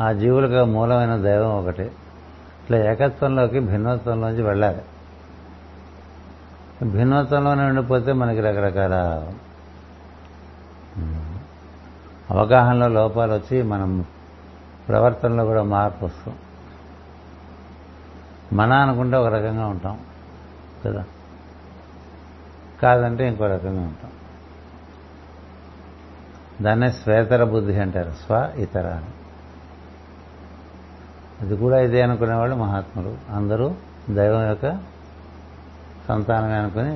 [0.00, 1.84] ఆ జీవులకు మూలమైన దైవం ఒకటే.
[2.64, 4.82] ఇట్లా ఏకత్వంలోకి భిన్నత్వంలోంచి వెళ్ళాలి.
[6.90, 8.94] భిన్నత్వంలోనే ఉండిపోతే మనకి రకరకాల
[12.30, 14.04] అవగాహనలో లోపాలు వచ్చి మనం
[14.88, 16.34] ప్రవర్తనలో కూడా మార్పు వస్తాం
[18.52, 19.98] మన అనుకుంటే ఒక రకంగా ఉంటాం
[20.84, 21.04] కదా?
[22.82, 24.10] కాదంటే ఇంకో రకంగా ఉంటాం.
[26.62, 28.10] దాన్నే శ్వేతర బుద్ధి అంటారు.
[28.10, 29.04] స్వ ఇతర అని.
[31.40, 33.14] అది కూడా ఇదే అనుకునేవాళ్ళు మహాత్ములు.
[33.30, 33.74] అందరూ
[34.10, 34.78] దైవం యొక్క
[36.08, 36.94] సంతానమే అనుకుని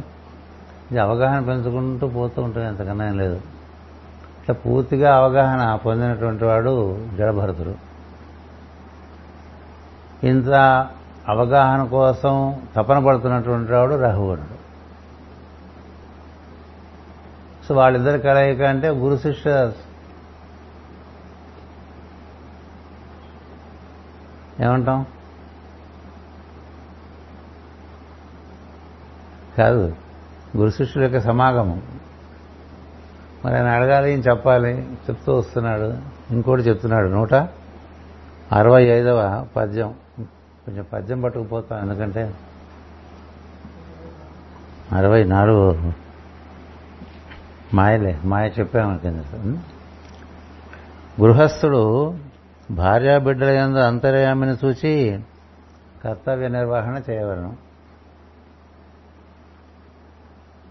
[0.90, 2.68] ఇది అవగాహన పెంచుకుంటూ పోతూ ఉంటుంది.
[2.68, 3.34] ఎంతకన్నా ఏం లేదు.
[3.34, 7.74] ఇట్లా పూర్తిగా అవగాహన పొందినటువంటి వాడు జడభరతుడు.
[10.26, 10.50] ఇంత
[11.28, 14.57] అవగాహన కోసం తపన పడుతున్నటువంటి వాడు రాహుగణుడు
[17.68, 19.72] సో వాళ్ళిద్దరు కలయిక అంటే గురు శిష్య
[24.60, 25.06] ఏమంటాం?
[29.58, 29.96] కాదు
[30.56, 31.82] గురు శిష్యుల యొక్క సమాగమం.
[33.44, 34.82] మరి ఆయన అడగాలి ఏం చెప్పాలి?
[34.92, 35.94] చెప్తూ వస్తున్నాడు.
[36.30, 37.08] ఇంకోటి చెప్తున్నాడు.
[37.08, 37.34] నూట
[38.52, 39.94] అరవై ఐదవ పద్యం.
[40.66, 42.34] కొంచెం పద్యం పట్టుకుపోతాం ఎందుకంటే
[44.92, 45.92] అరవై నాలుగు
[47.74, 49.58] మాయలే మాయ చెప్పామనుకుంది
[51.22, 51.82] గృహస్థుడు
[52.70, 55.20] భార్యాబిడ్డల బిడ్డల యందు అంతర్యామిని చూచి
[56.04, 57.56] కర్తవ్య నిర్వహణ చేయవలను.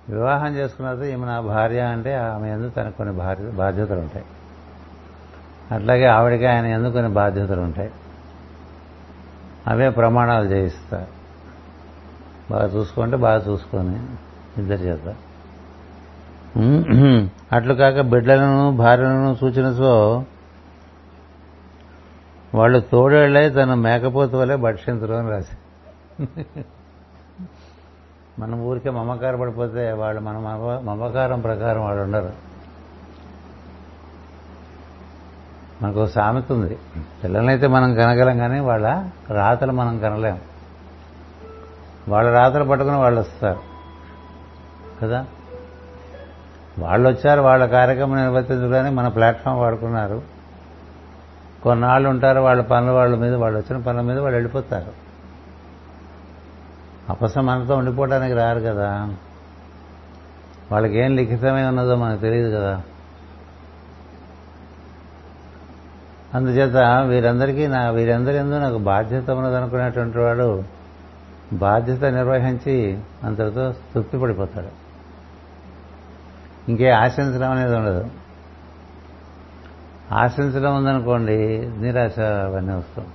[0.09, 4.25] వివాహం చేసుకున్నది ఈమె నా భార్య అంటే ఆమె ఎందు తనకు కొన్ని భార్య బాధ్యతలు ఉంటాయి
[5.71, 7.91] అట్లాగే ఆవిడకి ఆయన ఎందు కొన్ని బాధ్యతలు ఉంటాయి
[9.67, 11.11] అవే ప్రమాణాలు చేయిస్తారు
[12.51, 13.97] బాగా చూసుకుంటే బాగా చూసుకొని
[14.57, 15.15] ఇద్దరు చేత.
[17.51, 20.23] అట్లు కాక బిడ్డలను భార్యలను సూచనతో
[22.55, 25.55] వాళ్ళు తోడేళ్ళే తన మేకపోతు వలె భక్షించరు అని రాసి.
[28.39, 30.37] మనం ఊరికే మమకార పడిపోతే వాళ్ళు మన
[30.83, 32.31] మమకారం ప్రకారం వాళ్ళు ఉండరు.
[35.81, 36.77] మనకు సామెత ఉంది.
[37.23, 40.39] పిల్లలనైతే మనం కనగలం కానీ వాళ్ళ రాతలు మనం కనలేం.
[42.07, 43.59] వాళ్ళ రాతలు పట్టుకుని వాళ్ళు వస్తారు.
[45.01, 45.25] కదా?
[46.79, 50.21] వాళ్ళు వచ్చారు వాళ్ళ కార్యక్రమం నిర్వర్తించడానికి మన ప్లాట్ఫామ్ వాడుకున్నారు.
[51.63, 55.07] కొన్నాళ్ళు ఉంటారు వాళ్ళ పనుల వాళ్ళ మీద వాళ్ళు వచ్చిన పనుల మీద వాళ్ళు వెళ్ళిపోతారు.
[57.09, 59.13] అపసం మనతో ఉండిపోవడానికి రారు కదా.
[60.71, 62.81] వాళ్ళకి ఏం లిఖితమై ఉన్నదో మనకు తెలియదు కదా.
[66.33, 66.75] అందుచేత
[67.07, 70.63] వీరందరికీ నా వీరందరి ఎందు నాకు బాధ్యత ఉన్నదనుకునేటువంటి వాడు
[71.53, 74.86] బాధ్యత నిర్వహించి అంతటితో తృప్తి పడిపోతాడు.
[76.69, 78.11] ఇంకే ఆశించడం అనేది ఉండదు.
[80.11, 83.05] ఆశించడం ఉందనుకోండి నిరాశ అవన్నీ వస్తాం.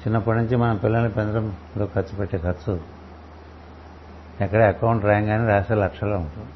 [0.00, 2.80] చిన్నప్పటి నుంచి మనం పిల్లల్ని పెంచడంలో ఖర్చు పెట్టే ఖర్చు.
[4.40, 6.48] ఎక్కడ అకౌంట్ రాయంగానే రాసే లక్షల్లో ఉంటుంది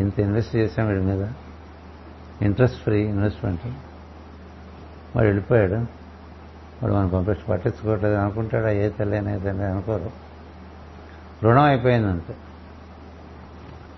[0.00, 1.28] ఇంత ఇన్వెస్ట్ చేసాం వీడి మీద.
[2.42, 3.66] Interest free investment.
[5.16, 5.74] వాడు వెళ్ళిపోయాడు.
[6.82, 8.66] వాడు మనం పంపించి పట్టించుకోవట్లేదు అనుకుంటాడు?
[8.66, 9.20] ఏ తల్లి ఏ
[9.64, 10.10] అనుకోరు.
[11.42, 12.36] రుణం అయిపోయిందంటే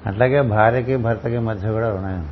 [0.07, 2.29] అట్లాగే భార్యకి భర్తకి మధ్య కూడా రుణం.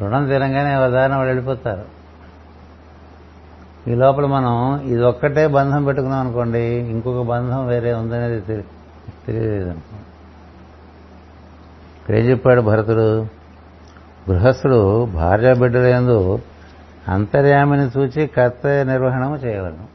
[0.00, 2.04] రుణం తీరంగానే ఉదాహరణ వాళ్ళు వెళ్ళిపోతారు.
[3.90, 8.40] ఈ లోపల మనం ఇది ఒక్కటే బంధం పెట్టుకున్నాం అనుకోండి ఇంకొక బంధం వేరే ఉందనేది
[9.26, 9.96] తెలియలేదు అనుకో.
[12.00, 13.26] ఇక్కడ ఏం చెప్పాడు భరతుడు.
[14.30, 16.38] గృహస్థుడు భార్య బిడ్డలందు
[17.08, 19.93] అంతర్యామిని చూచి కర్తవ్య నిర్వహణము చేయవలను.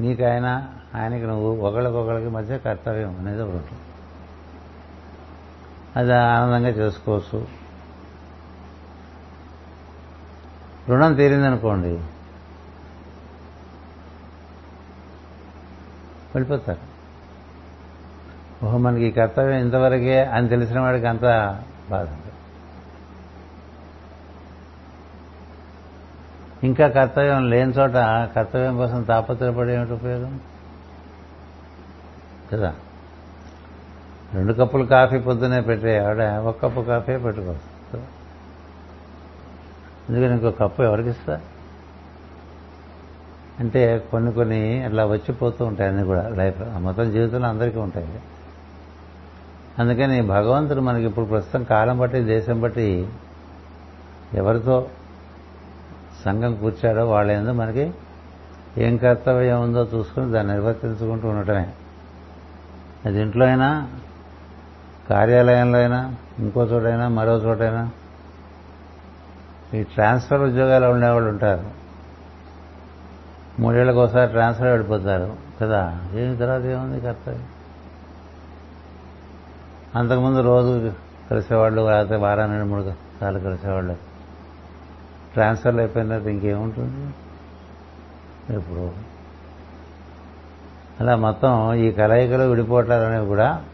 [0.00, 3.82] నీకు ఆయన ఆయనకి నువ్వు ఒకళ్ళకొకళ్ళకి మధ్య కర్తవ్యం అనేది ఒకటి ఉంటుంది.
[5.96, 7.46] అది ఆనందంగా చేసుకోవచ్చు.
[10.88, 11.94] రుణం తీరిందనుకోండి
[16.34, 16.90] వెళ్ళిపోతారు.
[18.66, 21.22] ఓహో మనకి ఈ కర్తవ్యం ఇంతవరకే అని తెలిసిన వాడికి అంత
[21.90, 22.06] బాధ.
[26.64, 27.90] ఇంకా కర్తవ్యం లేని చోట
[28.36, 30.40] కర్తవ్యం కోసం తాపత్రపడే ఏమిటి ఉపయోగం?
[32.52, 32.74] కదా?
[34.34, 38.00] రెండు కప్పులు కాఫీ పొద్దునే పెట్టే ఆవిడ ఒక కప్పు కాఫీ పెట్టుకోవచ్చు
[40.08, 41.40] అందుకని ఇంకో కప్పు ఎవరికి ఇస్తా?
[43.60, 46.28] అంటే కొన్ని కొన్ని అట్లా వచ్చిపోతూ ఉంటాయి అన్నీ కూడా.
[46.28, 48.20] లైఫ్ మొత్తం జీవితంలో అందరికీ ఉంటాయి.
[49.78, 53.08] అందుకని భగవంతుడు మనకి ఇప్పుడు ప్రస్తుతం కాలం బట్టి దేశం బట్టి
[54.34, 54.88] ఎవరితో
[56.24, 57.94] సంఘం కూర్చాడో వాళ్ళ ఏందో మనకి
[58.78, 61.72] ఏం కర్తవ్యం ఉందో చూసుకుని దాన్ని నిర్వర్తించుకుంటూ ఉండటమే.
[63.04, 63.90] అది ఇంట్లో అయినా
[65.10, 67.90] కార్యాలయంలో అయినా ఇంకో చోటైనా మరో చోటైనా
[69.74, 71.80] ఈ ట్రాన్స్ఫర్ ఉద్యోగాలు ఉండేవాళ్ళు ఉంటారు.
[73.60, 76.00] మూడేళ్ళకి ఒకసారి ట్రాన్స్ఫర్ వెళ్ళిపోతారు కదా?
[76.12, 77.46] దీని తర్వాత ఏముంది కర్తవ్యం?
[79.94, 80.92] అంతకుముందు రోజు
[81.30, 84.09] కలిసేవాళ్ళు లేకపోతే వారానికి మూడు సార్లు కలిసేవాళ్ళు.
[85.32, 87.06] ట్రాన్స్ఫర్లు అయిపోయిన తర్వాత ఇంకేముంటుంది?
[88.56, 88.92] ఇప్పుడు
[91.00, 93.64] అలా మొత్తం ఈ కలయికలు విడిపోవటాలు అనేవి కూడా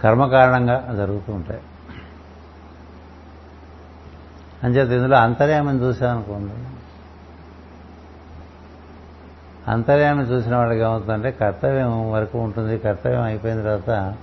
[0.00, 1.60] కర్మకారణంగా జరుగుతూ ఉంటాయి.
[4.64, 6.52] అంచేత ఇందులో అంతర్యామని చూసామనుకోండి
[9.70, 14.14] అంతర్యామి చూసిన వాళ్ళకి ఏమవుతుందంటే కర్తవ్యం వరకు ఉంటుంది కర్తవ్యం అయిపోయిన తర్వాత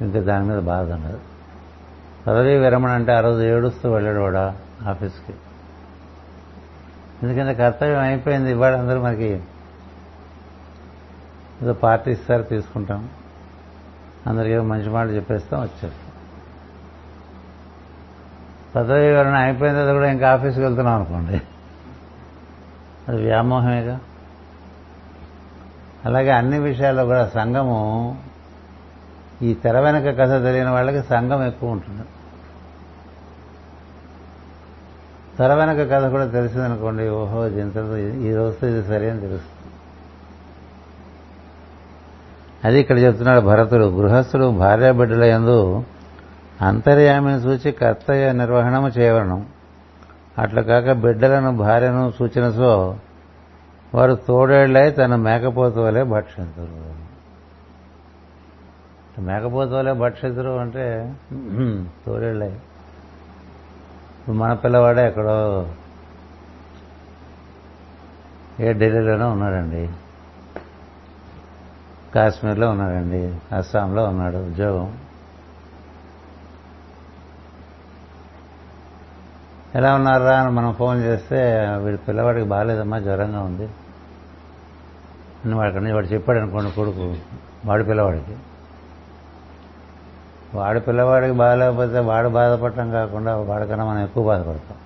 [0.00, 1.20] ఇంకా దాని మీద బాధ ఉండదు.
[2.30, 4.36] పదవీ విరమణ అంటే ఆ రోజు ఏడుస్తూ వెళ్ళాడు వాడు
[4.88, 5.34] ఆఫీస్కి.
[7.22, 9.42] ఎందుకంటే కర్తవ్యం అయిపోయింది ఇవాళ అందరూ మనకి
[11.62, 13.08] ఏదో పార్టీ ఇస్తారు తీసుకుంటాం.
[14.26, 16.12] అందరికీ మంచి మాటలు చెప్పేస్తాం వచ్చేస్తాం.
[18.76, 21.42] పదవీ వివరణ అయిపోయిన తర్వాత కూడా ఇంకా ఆఫీస్కి వెళ్తున్నాం అనుకోండి.
[23.08, 24.00] అది వ్యామోహమేగా.
[26.04, 28.22] అలాగే అన్ని విషయాల్లో కూడా సంఘము
[29.42, 32.02] ఈ తెర వెనక కథ తెలియని వాళ్ళకి సంఘం ఎక్కువ ఉంటుంది.
[35.40, 39.70] తెర వెనక కథ కూడా తెలిసిందనుకోండి ఓహో ఇంతలో ఈ రోజుతో ఇది సరి అని తెలుస్తుంది.
[42.64, 45.84] అది ఇక్కడ చెప్తున్నాడు భరతుడు గృహస్థుడు భార్యాబిడ్డల యందు
[46.60, 49.46] అంతర్యామిని చూచి కర్తవ్య నిర్వహణము చేయవలను.
[50.38, 52.96] అట్లా కాక బిడ్డలను భార్యను సూచనసో
[53.94, 56.80] వారు తోడేళ్ళై తన మేకపోతు వలె భక్షించరు
[59.22, 61.14] మేకపోతు వలె భక్షించరు అంటే
[62.06, 62.52] తోడేళ్ళై
[64.20, 65.68] ఇప్పుడు మన పిల్లవాడే ఎక్కడో
[68.60, 69.90] ఏ ఢిల్లీలోనో ఉన్నాడండి.
[72.14, 73.38] కాశ్మీర్లో ఉన్నాడండి.
[73.54, 74.36] అస్సాంలో ఉన్నాడు.
[74.36, 74.98] ఉద్యోగం.
[79.74, 83.68] ఎలా ఉన్నారా అని మనం ఫోన్ చేస్తే వీడి పిల్లవాడికి బాగాలేదమ్మా జ్వరంగా ఉంది.
[85.44, 87.16] అని వాడికి వాడు చెప్పాడు అనుకోండి కొడుకు
[87.64, 88.36] వాడి పిల్లవాడికి.
[90.54, 94.78] వాడి పిల్లవాడికి బాగాలేకపోతే వాడు బాధపడటం కాకుండా వాడికన్నా మనం ఎక్కువ బాధపడతాం.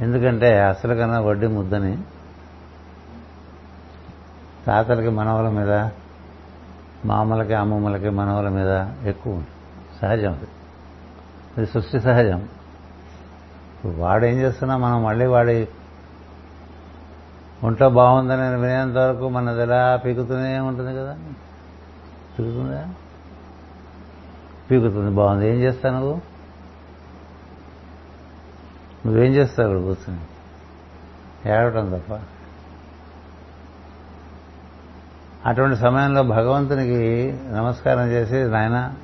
[0.00, 1.98] ఎందుకంటే అసలు కన్నా వడ్డీ ముద్దని
[4.66, 5.88] తాతలకి మనవల మీద
[7.04, 9.42] మామలకి అమ్మమ్మలకి మనవల మీద ఎక్కువ
[10.02, 10.46] సహజం అది.
[11.58, 12.48] అది సృష్టి సహజం.
[13.98, 15.68] వాడు ఏం చేస్తున్నా మనం మళ్ళీ వాడి
[17.64, 21.16] ఒంట్లో బాగుందని వినేంత వరకు మనది ఎలా పీకుతూనే ఉంటుంది కదా.
[22.38, 22.88] పీకుతుందా?
[24.70, 25.48] పీకుతుంది బాగుంది.
[25.48, 26.20] ఏం చేస్తావు నువ్వు?
[29.06, 30.20] నువ్వేం చేస్తావు ఇక్కడ కూర్చొని?
[31.50, 32.20] ఏడవటం తప్ప.
[35.46, 38.94] అటువంటి సమయంలో భగవంతునికి నమస్కారం చేసి నాయన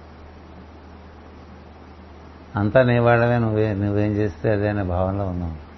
[2.56, 5.70] అంతా నీ వాళ్ళమే నువ్వే నువ్వేం చేస్తే అదే అనే భావనలో ఉన్నావు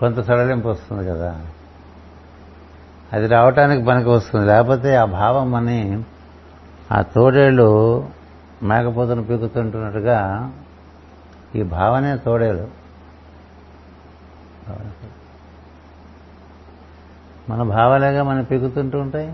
[0.00, 1.46] కొంత సడలింపు వస్తుంది కదా.
[3.12, 4.46] అది రావటానికి పనికి వస్తుంది.
[4.46, 6.04] లేకపోతే ఆ భావం అని
[6.92, 8.08] ఆ తోడేళ్ళు
[8.62, 10.50] మేకపోతను పీకుతుంటున్నట్టుగా
[11.54, 12.68] ఈ భావనే తోడేలు
[17.48, 19.28] మన భావాలేగా మనం పీకుతుంటూ ఉంటాయి.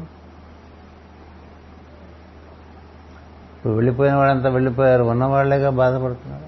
[3.56, 6.46] ఇప్పుడు వెళ్ళిపోయిన వాళ్ళంతా వెళ్ళిపోయారు ఉన్నవాళ్ళేగా బాధపడుతున్నారు.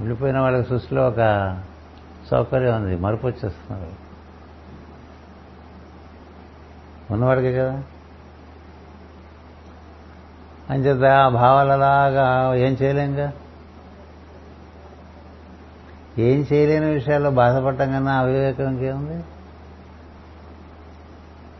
[0.00, 1.18] వెళ్ళిపోయిన వాళ్ళకి సృష్టిలో ఒక
[2.30, 3.92] సౌకర్యం ఉంది మరుపు వచ్చేస్తున్నారు.
[7.12, 7.82] ఉన్నవాడికే కదా?
[10.70, 13.32] అంచేత ఆ భావాలలాగా ఏం చేయలేంగా
[16.18, 19.24] ఏం చేయలేని విషయాల్లో బాధపడటం కన్నా అవివేకం ఇంకేముంది?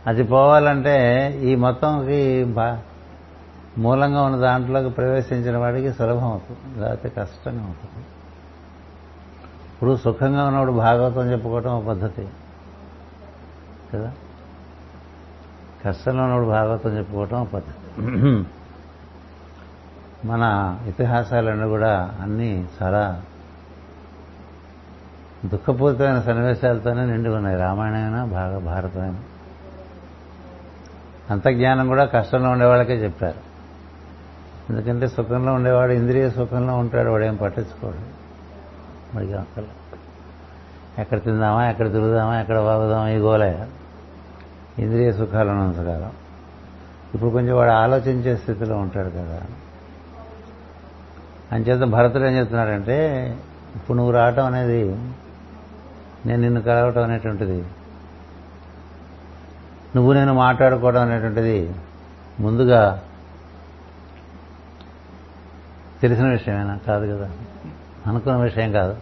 [0.07, 2.79] అది పోవాలంటే ఈ మొత్తంకి బా
[3.77, 8.05] మూలంగా ఉన్న దాంట్లోకి ప్రవేశించిన వాడికి సులభం అవుతుంది లేకపోతే కష్టంగా ఉంటుంది.
[9.73, 12.27] ఇప్పుడు సుఖంగా ఉన్నప్పుడు భాగవతం చెప్పుకోవటం ఒక పద్ధతి.
[13.93, 14.11] కదా?
[15.85, 18.54] కష్టంలో ఉన్నప్పుడు భాగవతం చెప్పుకోవటం ఒక పద్ధతి.
[20.25, 23.21] మన ఇతిహాసాలన్నీ కూడా అన్నీ చాలా
[25.45, 29.15] దుఃఖపూరితమైన సన్నివేశాలతోనే నిండి ఉన్నాయి రామాయణమైనా భాగ అంత
[31.31, 33.45] అంతజ్ఞానం కూడా కష్టంలో ఉండేవాళ్ళకే చెప్పారు.
[34.69, 37.97] ఎందుకంటే సుఖంలో ఉండేవాడు ఇంద్రియ సుఖంలో ఉంటాడు వాడేం పట్టించుకోడు.
[39.15, 39.63] వాడికి అక్కల
[40.99, 43.67] ఎక్కడ తిందామా ఎక్కడ తిరుగుదామా ఎక్కడ వాగుదామా ఈ గోలే.
[44.79, 46.11] ఇంద్రియ సుఖాలను ఉంచగలం.
[47.13, 49.41] ఇప్పుడు కొంచెం వాడు ఆలోచించే స్థితిలో ఉంటాడు కదా.
[51.51, 53.29] అంచేత భరతుడు ఏం చెప్తున్నాడంటే
[53.75, 54.87] ఇప్పుడు నువ్వు రావటం అనేది
[56.25, 57.65] నేను నిన్ను కలవటం అనేటువంటిది.
[59.95, 61.75] నువ్వు నేను మాట్లాడుకోవడం అనేటువంటిది
[62.39, 63.03] ముందుగా
[66.01, 66.79] తెలిసిన విషయమేనా?
[66.87, 67.31] కాదు కదా.
[68.07, 68.97] అనుకున్న విషయం కాదు.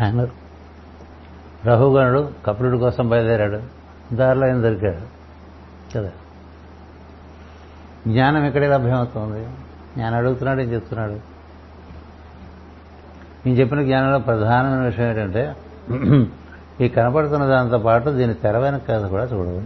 [0.00, 0.28] ఆయన
[1.64, 3.62] రఘుగణుడు కపిలుడి కోసం బయలుదేరాడు.
[4.14, 5.18] దారిలో ఆయన దొరికాడు.
[5.94, 6.10] కదా.
[8.08, 9.67] జ్ఞానం ఇక్కడే లభ్యమవుతుంది?
[9.98, 11.16] నేను అడుగుతున్నాడు ఏం చెప్తున్నాడు?
[13.46, 15.56] నేను చెప్పిన జ్ఞానంలో ప్రధానమైన విషయం ఏంటంటే
[16.84, 19.62] ఈ కనపడుతున్న దాంతో పాటు దీని తెర వెనక కథ కూడా చూడదు.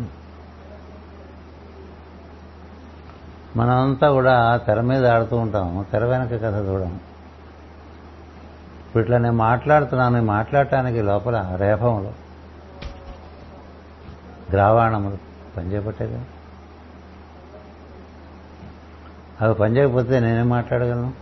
[3.56, 5.86] మనమంతా కూడా తెర మీద ఆడుతూ ఉంటాం.
[5.92, 6.98] తెర వెనక కథ చూడము.
[8.86, 12.12] ఇప్పుడు ఇట్లా నేను మాట్లాడుతున్నాను మాట్లాడటానికి లోపల రేపములు
[14.52, 15.18] గ్రావాణములు
[15.56, 16.24] పనిచేపట్టేగా
[19.40, 21.12] అవి పనిచేయకపోతే నేనేం మాట్లాడగలను?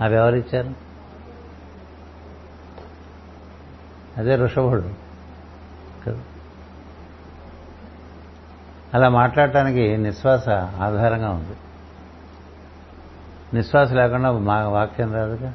[0.00, 0.88] అవి ఎవరిచ్చారు
[4.16, 4.90] అదే ఋషభుడు.
[6.06, 6.18] కదా?
[8.94, 11.56] అలా మాట్లాడటానికి నిశ్వాస ఆధారంగా ఉంది.
[13.54, 15.54] నిశ్వాస లేకుండా మా వాక్యం రాదుగా?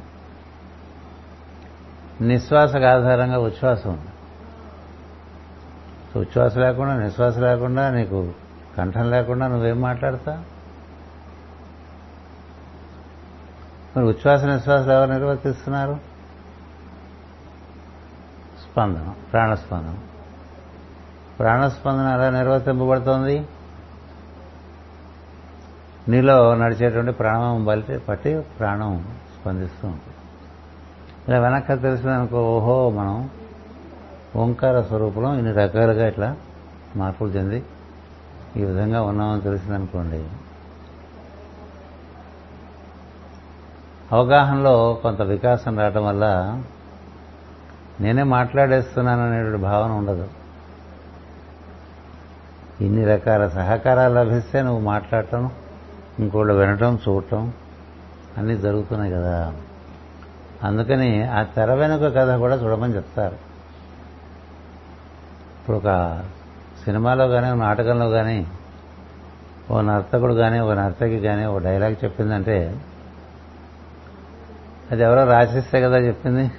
[2.21, 4.07] నిశ్వాసకు ఆధారంగా ఉచ్ఛ్వాసం ఉంది.
[6.19, 8.33] ఉచ్ఛ్వాస లేకుండా నిశ్వాస లేకుండా నీకు
[8.77, 10.43] కంఠం లేకుండా నువ్వేం మాట్లాడతా
[13.97, 15.99] మరి ఉచ్ఛ్వాస నిశ్వాసాలు ఎవరు నిర్వర్తిస్తున్నారు?
[18.63, 19.97] స్పందనం ప్రాణస్పందనం.
[21.39, 23.47] ప్రాణస్పందన ఎలా నిర్వర్తింపబడుతోంది?
[26.07, 29.07] నీలో నడిచేటువంటి ప్రాణం బలి పట్టి ప్రాణం
[29.41, 30.15] స్పందిస్తూ ఉంటుంది.
[31.27, 33.29] ఇలా వెనక తెలిసిందనుకో ఓహో మనం
[34.35, 36.35] ఓంకార స్వరూపంలో ఇన్ని రకాలుగా ఇట్లా
[36.95, 37.63] మార్పులు చెంది
[38.57, 40.25] ఈ విధంగా ఉన్నామని తెలిసిందనుకోండి.
[44.11, 46.59] అవగాహనలో కొంత వికాసం రావటం వల్ల
[48.01, 50.27] నేనే మాట్లాడేస్తున్నాను అనేటువంటి భావన ఉండదు.
[52.81, 55.51] ఇన్ని రకాల సహకారాలు లభిస్తే నువ్వు మాట్లాడటం
[56.19, 57.53] ఇంకోళ్ళు వినటం చూడటం
[58.37, 59.53] అన్నీ జరుగుతున్నాయి కదా.
[60.63, 63.35] అందుకని ఆ తెర వెనుక కథ కూడా చూడమని చెప్తారు.
[65.61, 66.21] ఇప్పుడు ఒక
[66.85, 68.47] సినిమాలో కానీ ఒక నాటకంలో కానీ
[69.71, 72.81] ఓ నర్తకుడు కానీ ఒక నర్తకి కానీ ఓ డైలాగ్ చెప్పిందంటే
[74.91, 76.51] అది ఎవరో రాసిస్తే కదా చెప్పింది.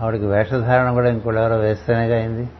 [0.00, 2.50] ఆవిడకి వేషధారణ కూడా ఇంకోటి ఎవరో వేస్తేనేగా అయింది.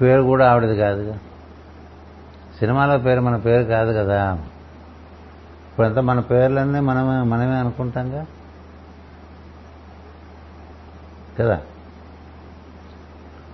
[0.00, 1.18] పేరు కూడా ఆవిడది కాదుగా.
[2.58, 4.32] సినిమాలో పేరు మన పేరు కాదు కదా.
[5.70, 8.26] ఇప్పుడంతా మన పేర్లన్నీ మనమే మనమే అనుకుంటాంగా?
[11.40, 11.60] కదా?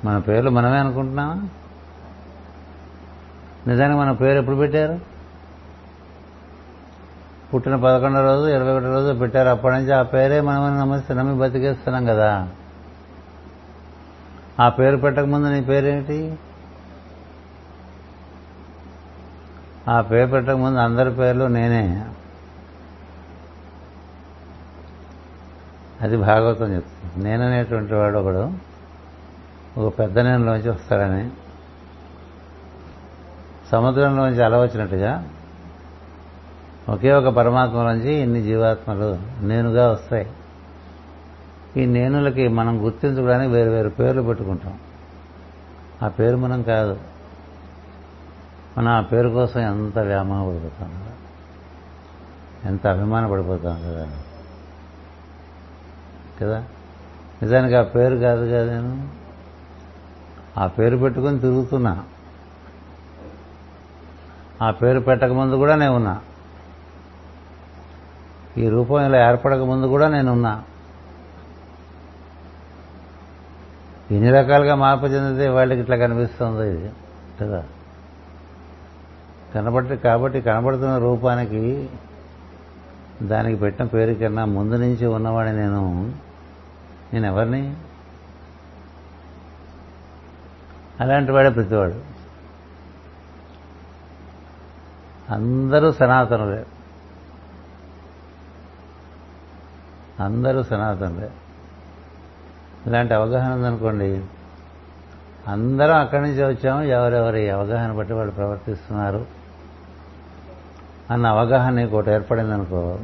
[0.05, 1.49] మన పేర్లు మనమే అనుకుంటున్నామా?
[3.67, 5.01] నిజానికి మన పేరు ఎప్పుడు పెట్టారు?
[7.55, 9.49] పుట్టిన పదకొండో రోజు ఇరవై ఒకటో రోజు పెట్టారు.
[9.49, 12.49] అప్పటి నుంచి ఆ పేరే మనమని నమ్మిస్తే నమ్మి బతికేస్తున్నాం కదా.
[14.61, 16.39] ఆ పేరు పెట్టకముందు నీ పేరేంటి?
[19.89, 22.05] ఆ పేరు పెట్టకముందు అందరి పేర్లు నేనే.
[26.01, 27.25] అది భాగవతం చెప్తుంది.
[27.25, 28.70] నేననేటువంటి వాడు ఒకడు.
[29.79, 31.31] ఒక పెద్ద నేనులోంచి వస్తాడని.
[33.73, 35.29] సముద్రంలోంచి అల వచ్చినట్టుగా.
[36.89, 40.31] ఒకే ఒక పరమాత్మలోంచి ఇన్ని జీవాత్మలు నేనుగా వస్తాయి.
[41.77, 44.79] ఈ నేనులకి మనం గుర్తించుకోవడానికి వేరు వేరు పేర్లు పెట్టుకుంటాం.
[46.03, 47.01] ఆ పేరు మనం కాదు.
[48.79, 51.13] మనం ఆ పేరు కోసం ఎంత వ్యామోహ పడిపోతాం కదా.
[52.71, 54.09] ఎంత అభిమాన పడిపోతాం కదా.
[56.43, 56.65] కదా?
[57.43, 59.20] నిజానికి ఆ పేరు కాదు కదా నేను?
[60.59, 62.05] ఆ పేరు పెట్టుకొని తిరుగుతున్నా.
[64.63, 66.21] ఆ పేరు పెట్టకముందు కూడా నేను ఉన్నా.
[68.59, 70.63] ఈ రూపం ఇలా ఏర్పడక ముందు కూడా నేనున్నా
[74.11, 76.91] ఎన్ని రకాలుగా మార్పు చెందితే వాళ్ళకి ఇట్లా కనిపిస్తుంది ఇది
[77.41, 77.65] కదా?
[79.55, 81.89] కనబట్టి కాబట్టి కనబడుతున్న రూపానికి
[83.23, 86.13] దానికి పెట్టిన పేరు కన్నా ముందు నుంచి ఉన్నవాడిని నేను
[87.13, 87.75] నేను ఎవరిని?
[91.01, 92.21] అలాంటి వాడే ప్రతివాడు.
[95.33, 96.67] అందరూ సనాతనులే.
[100.21, 101.31] అందరూ సనాతనులే.
[102.87, 104.25] ఇలాంటి అవగాహన ఉందనుకోండి
[105.49, 109.27] అందరం అక్కడి నుంచి వచ్చాము ఎవరెవరి అవగాహన బట్టి వాళ్ళు ప్రవర్తిస్తున్నారు
[111.11, 112.99] అన్న అవగాహన నీకు ఒకటి ఏర్పడింది అనుకో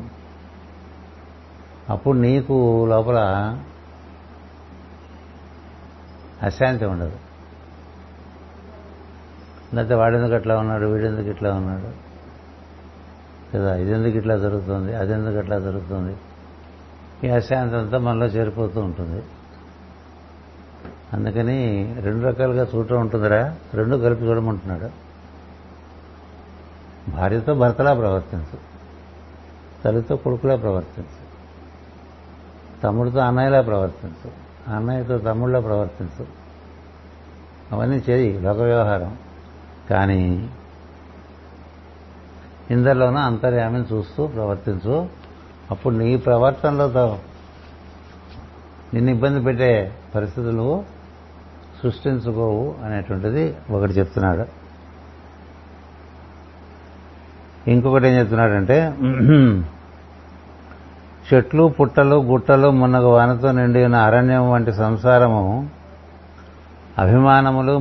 [1.91, 3.19] అప్పుడు నీకు లోపల
[6.43, 7.26] అశాంతి ఉండదు.
[9.75, 12.07] లేకపోతే వాడెందుకు అట్లా ఉన్నాడు వీడెందుకు ఇట్లా ఉన్నాడు?
[13.55, 16.17] కదా ఇదెందుకు ఇట్లా జరుగుతుంది అదెందుకు అట్లా జరుగుతుంది?
[17.27, 19.23] ఈ అశాంతంతా మనలో చేరిపోతూ ఉంటుంది.
[21.13, 21.59] అందుకని
[22.01, 25.07] రెండు రకాలుగా చూడటం ఉంటుందిరా రెండు కలిపి చూడమంటున్నాడు
[27.11, 28.59] భార్యతో భర్తలా ప్రవర్తించు
[29.85, 31.27] తల్లితో కొడుకులా ప్రవర్తించు
[32.83, 34.31] తమ్ముడితో అన్నయ్యలా ప్రవర్తించు
[34.75, 36.27] అన్నయ్యతో తమ్ముళ్ళ ప్రవర్తించు.
[37.73, 39.17] అవన్నీ చేయి లోక వ్యవహారం.
[39.91, 40.49] కానీ
[42.71, 44.97] ఇందరిలోనూ అంతర్యామిని చూస్తూ ప్రవర్తించు.
[45.71, 47.07] అప్పుడు నీ ప్రవర్తనలో
[48.95, 50.85] నిన్ను ఇబ్బంది పెట్టే పరిస్థితులు
[51.83, 54.45] సృష్టించుకోవు అనేటువంటిది ఒకటి చెప్తున్నాడు.
[57.71, 58.79] ఇంకొకటి ఏం చెప్తున్నాడంటే
[61.29, 65.43] చెట్లు పుట్టలు గుట్టలు మున్నగ వానతో నిండి ఉన్న అరణ్యం వంటి సంసారము
[66.99, 67.79] అభిమానములు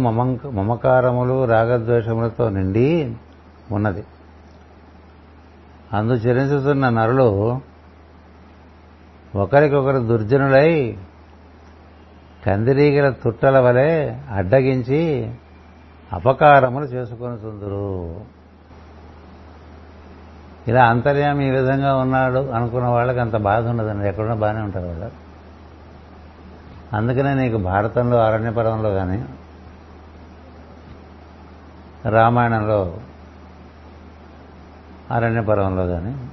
[0.50, 3.16] మమకారములు రాగద్వేషములతో నిండి
[3.72, 4.04] ఉన్నది.
[5.94, 7.60] అందు చరించుతున్న నరులు
[9.36, 10.98] ఒకరికొకరు దుర్జనులై
[12.46, 15.32] కందిరీగల తుట్టల వలె అడ్డగించి
[16.14, 18.22] అపకారములు చేసుకొని చుందురు
[20.68, 24.08] ఇలా అంతర్యామి ఈ విధంగా ఉన్నాడు అనుకున్న వాళ్ళకి అంత బాధ ఉండదండి.
[24.08, 25.25] ఎక్కడున్నా బాగానే ఉంటారు వాళ్ళు.
[26.96, 29.26] అందుకనే నీకు భారతంలో అరణ్యపర్వంలో కానీ
[32.10, 32.98] రామాయణంలో
[35.12, 36.30] అరణ్యపర్వంలో కానీ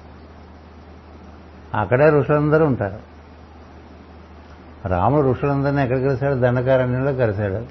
[1.75, 2.99] అక్కడే ఋషులందరూ ఉంటారు.
[4.89, 6.35] రాముడు ఋషులందరినీ ఎక్కడ కలిశాడు?
[6.35, 7.67] దండకారణ్యంలో కలిశాడు.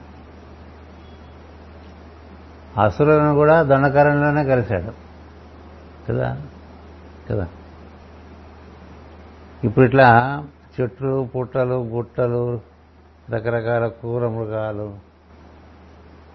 [2.81, 4.93] అసురులను కూడా దండకారణ్యంలోనే కలిశాడు.
[6.09, 6.41] కదా?
[7.29, 7.47] కదా?
[9.63, 10.43] ఇప్పుడు ఇట్లా
[10.81, 12.70] చెట్లు పుట్టలు గుట్టలు
[13.31, 14.97] రకరకాల కూర మృగాలు.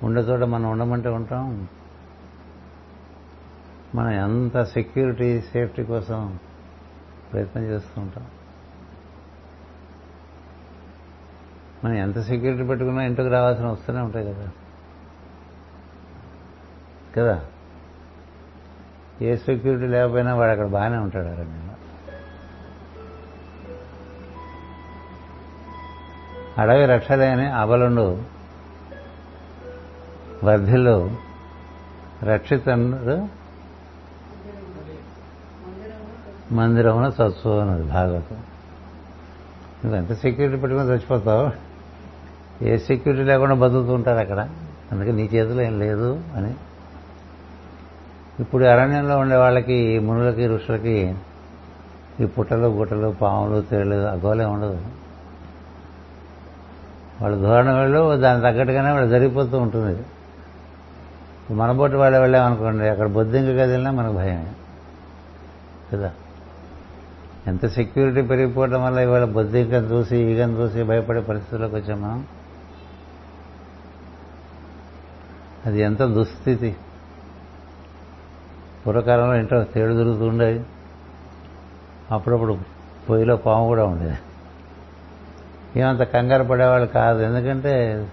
[0.02, 1.68] ఉండే చోట మనం ఉండమంటే ఉంటాం.
[3.94, 6.38] మనం ఎంత సెక్యూరిటీ సేఫ్టీ కోసం
[7.32, 8.26] ప్రయత్నం చేస్తూ ఉంటాం.
[11.84, 14.50] మనం ఎంత సెక్యూరిటీ పెట్టుకున్నా ఇంటికి రావాల్సిన వస్తూనే ఉంటాయి కదా.
[17.16, 17.44] కదా?
[19.22, 21.65] ఏ సెక్యూరిటీ లేకపోయినా వాడు అక్కడ బాగానే ఉంటాడు అరణ్యంలో
[26.58, 28.22] అడవి రక్షలేని అబలుండు
[30.44, 31.10] వర్ధిలు
[32.22, 33.28] రక్షితండు
[36.54, 38.36] మందిరమున సత్సు అన్నది భాగవతం.
[39.84, 41.50] నువ్వు ఎంత సెక్యూరిటీ పెట్టుకుని చచ్చిపోతావు.
[42.64, 44.50] ఏ సెక్యూరిటీ లేకుండా బతుకుతూ ఉంటారు అక్కడ.
[44.92, 46.54] అందుకే నీ చేతిలో ఏం లేదు అని.
[48.40, 51.14] ఇప్పుడు అరణ్యంలో ఉండే వాళ్ళకి మునులకి ఋషులకి
[52.20, 55.05] ఈ పుట్టలు గుట్టలు పాములు తేళ్ళు అగోలే ఉండదు.
[57.22, 60.04] వాళ్ళ ధోరణ వెళ్ళు దానికి తగ్గట్టుగానే వాళ్ళు జరిగిపోతూ ఉంటుంది.
[61.50, 64.52] మనబోటి వాళ్ళు వెళ్ళామనుకోండి అక్కడ బొద్దింక కదిలినా మనకు భయమే.
[65.92, 66.12] కదా?
[67.46, 72.26] ఎంత సెక్యూరిటీ పెరిగిపోవడం వల్ల ఇవాళ బొద్దింకను చూసి ఈగను చూసి భయపడే పరిస్థితుల్లోకి వచ్చాం మనం?
[75.66, 76.76] అది ఎంత దుస్థితి.
[78.86, 80.64] పూర్వకాలంలో ఇంట్లో తేడు తిరుగుతూ ఉండేది.
[82.10, 82.58] అప్పుడప్పుడు
[83.10, 84.18] పొయ్యిలో పాము కూడా ఉండేది.
[85.76, 87.22] ఏమంత కంగారు పడేవాళ్ళు కాదు.
[87.22, 88.06] ఎందుకంటే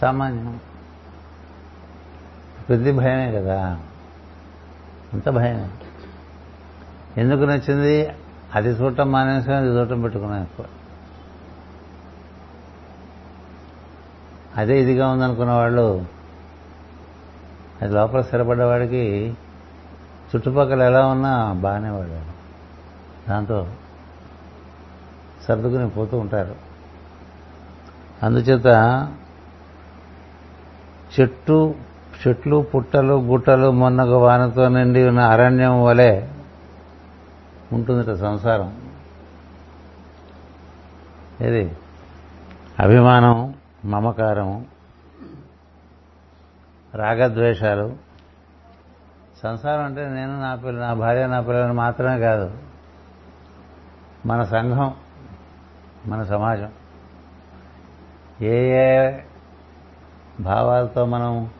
[0.00, 0.60] సామాన్యం.
[2.68, 3.78] ప్రతి భయమే కదా.
[5.12, 5.68] అంత భయమే
[7.16, 8.10] ఎందుకు నచ్చింది?
[8.54, 10.66] అది చూడటం మానేసుకుని అది చూడటం పెట్టుకున్నాం ఎక్కువ.
[14.56, 16.04] అదే ఇదిగా ఉందనుకున్న వాళ్ళు
[17.82, 19.34] అది లోపల స్థిరపడ్డవాడికి
[20.36, 22.20] చుట్టుపక్కల ఎలా ఉన్నా బాగానే వాడు
[23.28, 23.66] దాంతో
[25.48, 26.54] సర్దుకుని పోతూ ఉంటారు.
[28.22, 28.66] అందుచేత
[31.20, 31.74] చెట్టు
[32.28, 36.28] చెట్లు పుట్టలు గుట్టలు మొన్నగ వానతో నిండి ఉన్న అరణ్యం వలె
[37.72, 38.80] ఉంటుందిట సంసారం.
[41.40, 41.76] ఇది
[42.80, 44.66] అభిమానం మమకారం
[46.94, 47.96] రాగద్వేషాలు.
[49.42, 52.50] సంసారం అంటే నేను నా పిల్ల నా భార్య నా పిల్లలు మాత్రమే కాదు.
[54.26, 54.94] మన సంఘం
[56.08, 56.72] మన సమాజం.
[58.40, 59.20] ఏ ఏ
[60.40, 61.50] భావాలతో మనం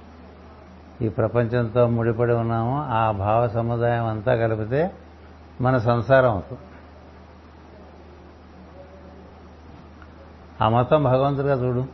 [1.03, 4.95] ఈ ప్రపంచంతో ముడిపడి ఉన్నామో ఆ భావ సముదాయం అంతా కలిపితే
[5.61, 6.63] మన సంసారం అవుతుంది.
[10.61, 11.87] ఆ మొత్తం భగవంతుడిగా చూడు.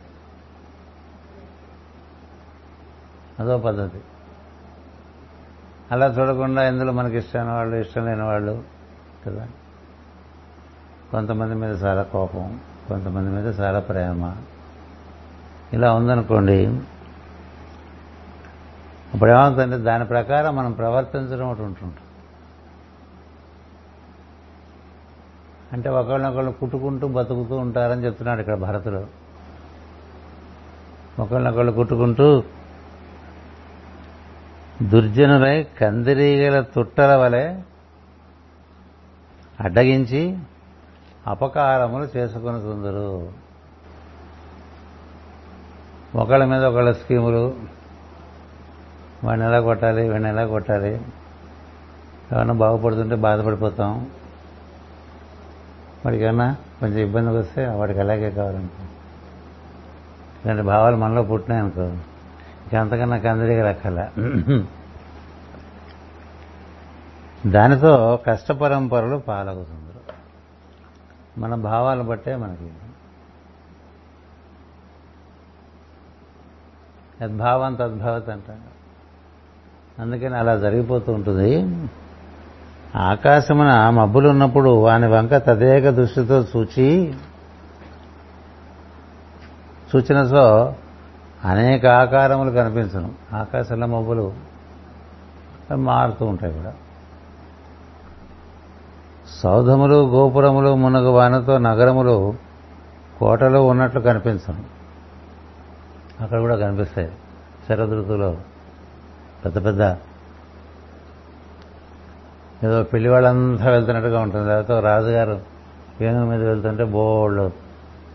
[3.39, 4.01] అదో పద్ధతి.
[5.91, 8.63] అలా చూడకుండా ఇందులో మనకి ఇష్టమైన వాళ్ళు ఇష్టం లేని వాళ్ళు
[9.25, 9.47] కదా.
[11.15, 14.35] కొంతమంది మీద చాలా కోపం కొంతమంది మీద చాలా ప్రేమ.
[15.73, 16.65] ఇలా ఉందనుకోండి
[19.13, 22.03] అప్పుడు ఏమవుతుందంటే దాని ప్రకారం మనం ప్రవర్తించడం ఒకటి ఉంటుంటాం
[25.73, 29.07] అంటే ఒకళ్ళనొకళ్ళు కుట్టుకుంటూ బతుకుతూ ఉంటారని చెప్తున్నాడు ఇక్కడ భరతుడు.
[31.21, 32.43] ఒకళ్ళనొకళ్ళు కుట్టుకుంటూ
[34.81, 37.61] దుర్జనులై కందిరీగల తుట్టల వలె
[39.59, 40.37] అడ్డగించి
[41.27, 43.31] అపకారములు చేసుకుని సుందరు
[46.15, 47.55] ఒకళ్ళ మీద ఒకళ్ళ స్కీములు.
[49.23, 50.93] వాడిని ఎలా కొట్టాలి వీడిని ఎలా కొట్టాలి.
[52.33, 54.07] ఏమన్నా బాగుపడుతుంటే బాధపడిపోతాం.
[56.05, 58.83] వాడికన్నా కొంచెం ఇబ్బంది వస్తే వాడికి అలాగే కావాలనుకో.
[60.45, 61.81] ఇలాంటి భావాలు మనలో పుట్టినాయి అనుకో
[62.67, 63.17] ఇక అంతకన్నా
[63.69, 64.07] రక్కల
[67.47, 69.84] దానితో కష్టపరంపరలు పాలవుతుంది.
[71.37, 72.69] మన భావాలను బట్టే మనకి.
[77.21, 78.75] యద్భావం తద్భవత్ అంటాడు.
[80.01, 81.79] అందుకని అలా జరిగిపోతూ ఉంటుంది.
[82.95, 87.13] ఆకాశమున మబ్బులు ఉన్నప్పుడు వాని వంక తదేక దృష్టితో చూచి
[89.91, 90.75] సూచనతో
[91.45, 93.13] అనేక ఆకారములు కనిపించను.
[93.33, 94.33] ఆకాశంలో మబ్బులు
[95.75, 96.73] మారుతూ ఉంటాయి కూడా.
[99.29, 102.33] సౌధములు గోపురములు మునగ వానతో నగరములు
[103.19, 104.63] కోటలు ఉన్నట్లు కనిపించను.
[106.23, 107.11] అక్కడ కూడా కనిపిస్తాయి.
[107.69, 108.37] శరదృతులో
[109.45, 109.81] పెద్ద పెద్ద
[112.63, 114.47] ఏదో పెళ్ళి వాళ్ళంతా వెళ్తున్నట్టుగా ఉంటుంది.
[114.47, 115.39] లేకపోతే రాజుగారు
[116.01, 117.51] ఏనుగు మీద వెళ్తుంటే బోళ్ళు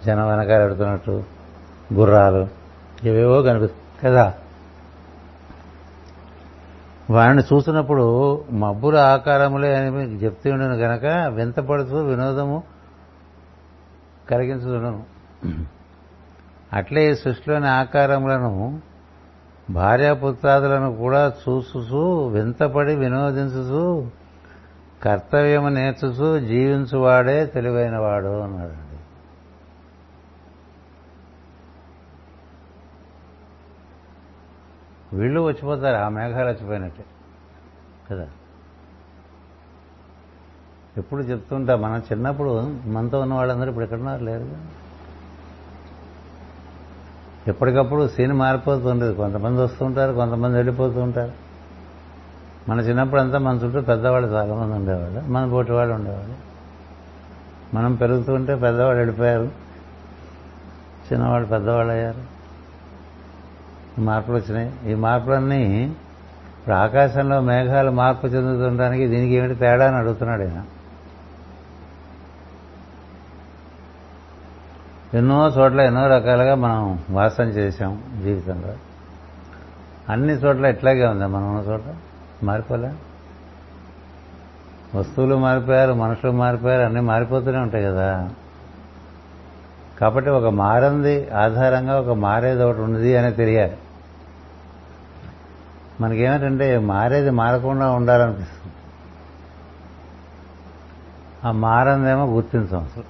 [0.07, 1.23] జనం వెనకాల పెడుతున్నట్టు
[1.95, 2.49] గుర్రాలు
[3.05, 4.13] ఇవేవో కనిపిస్తాయి.
[4.13, 4.35] కదా?
[7.11, 8.05] వారిని చూసినప్పుడు
[8.53, 11.05] మబ్బుల ఆకారములే అని మీకు చెప్తూ ఉండను కనుక
[11.35, 12.63] వింతపడుతూ వినోదము
[14.31, 15.03] కలిగించుండను
[16.73, 18.81] అట్లే ఈ సృష్టిలోని ఆకారములను
[19.71, 24.05] భార్యాపుత్రాదులను కూడా చూసుచూ వింతపడి వినోదించుచూ
[25.03, 28.90] కర్తవ్యము నేర్చుచూ జీవించువాడే తెలివైనవాడు అన్నాడు.
[35.13, 37.05] వీళ్ళు వచ్చిపోతారు ఆ మేఘాలు వచ్చిపోయినట్టే.
[38.11, 38.29] కదా?
[40.97, 44.49] ఎప్పుడు చెప్తుంటా మనం చిన్నప్పుడు మనతో ఉన్న వాళ్ళందరూ ఇప్పుడు ఎక్కడున్నారు లేరు
[47.49, 51.33] ఎప్పటికప్పుడు సీన్ మారిపోతుండేది కొంతమంది వస్తుంటారు కొంతమంది వెళ్ళిపోతూ ఉంటారు.
[52.69, 56.35] మన చిన్నప్పుడు అంతా మన చుట్టూ పెద్దవాళ్ళు చాలామంది ఉండేవాళ్ళు మన పోటీ వాళ్ళు ఉండేవాళ్ళు.
[57.75, 59.45] మనం పెరుగుతుంటే పెద్దవాళ్ళు వెళ్ళిపోయారు
[61.13, 62.40] చిన్నవాళ్ళు పెద్దవాళ్ళు అయ్యారు.
[63.99, 64.73] మార్పులు వచ్చినాయి.
[64.87, 65.85] ఈ మార్పులన్నీ
[66.59, 70.65] ఇప్పుడు ఆకాశంలో మేఘాలు మార్పు చెందుతుండడానికి దీనికి ఏమిటి తేడా అని అడుగుతున్నాడు ఆయన.
[75.15, 78.75] ఎన్నో చోట్ల ఎన్నో రకాలుగా మనం వాసన చేశాం జీవితంలో.
[80.09, 81.27] అన్ని చోట్ల ఇట్లాగే ఉంది.
[81.27, 81.81] మనం ఉన్న చోట
[82.43, 82.93] మారిపోలే.
[84.95, 88.31] వస్తువులు మారిపోయారు మనుషులు మారిపోయారు అన్నీ మారిపోతూనే ఉంటాయి కదా.
[90.01, 93.79] కాబట్టి ఒక మారంది ఆధారంగా ఒక మారేది ఒకటి ఉంది అని తెలియాలి.
[96.01, 98.75] మనకేమిటంటే మారేది మారకుండా ఉండాలనిపిస్తుంది.
[101.45, 103.05] ఆ మారందేమో గుర్తించం అసలు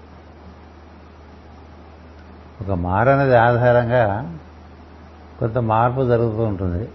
[2.63, 4.37] ఒక మారనేది ఆధారంగా
[5.41, 6.89] కొంత మార్పు జరుగుతూ ఉంటుంది.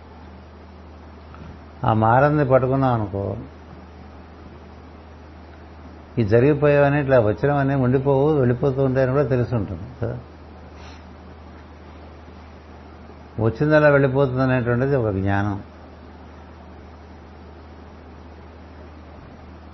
[1.84, 3.36] ఆ మారంది పట్టుకున్నాం అనుకో
[6.20, 10.18] ఈ జరిగిపోయేవని ఇట్లా వచ్చినవన్నీ ఉండిపోవు వెళ్ళిపోతూ ఉంటాయని కూడా తెలిసి ఉంటుంది కదా?
[13.40, 15.64] వచ్చిందలా వెళ్ళిపోతుంది అనేటువంటిది ఒక జ్ఞానం.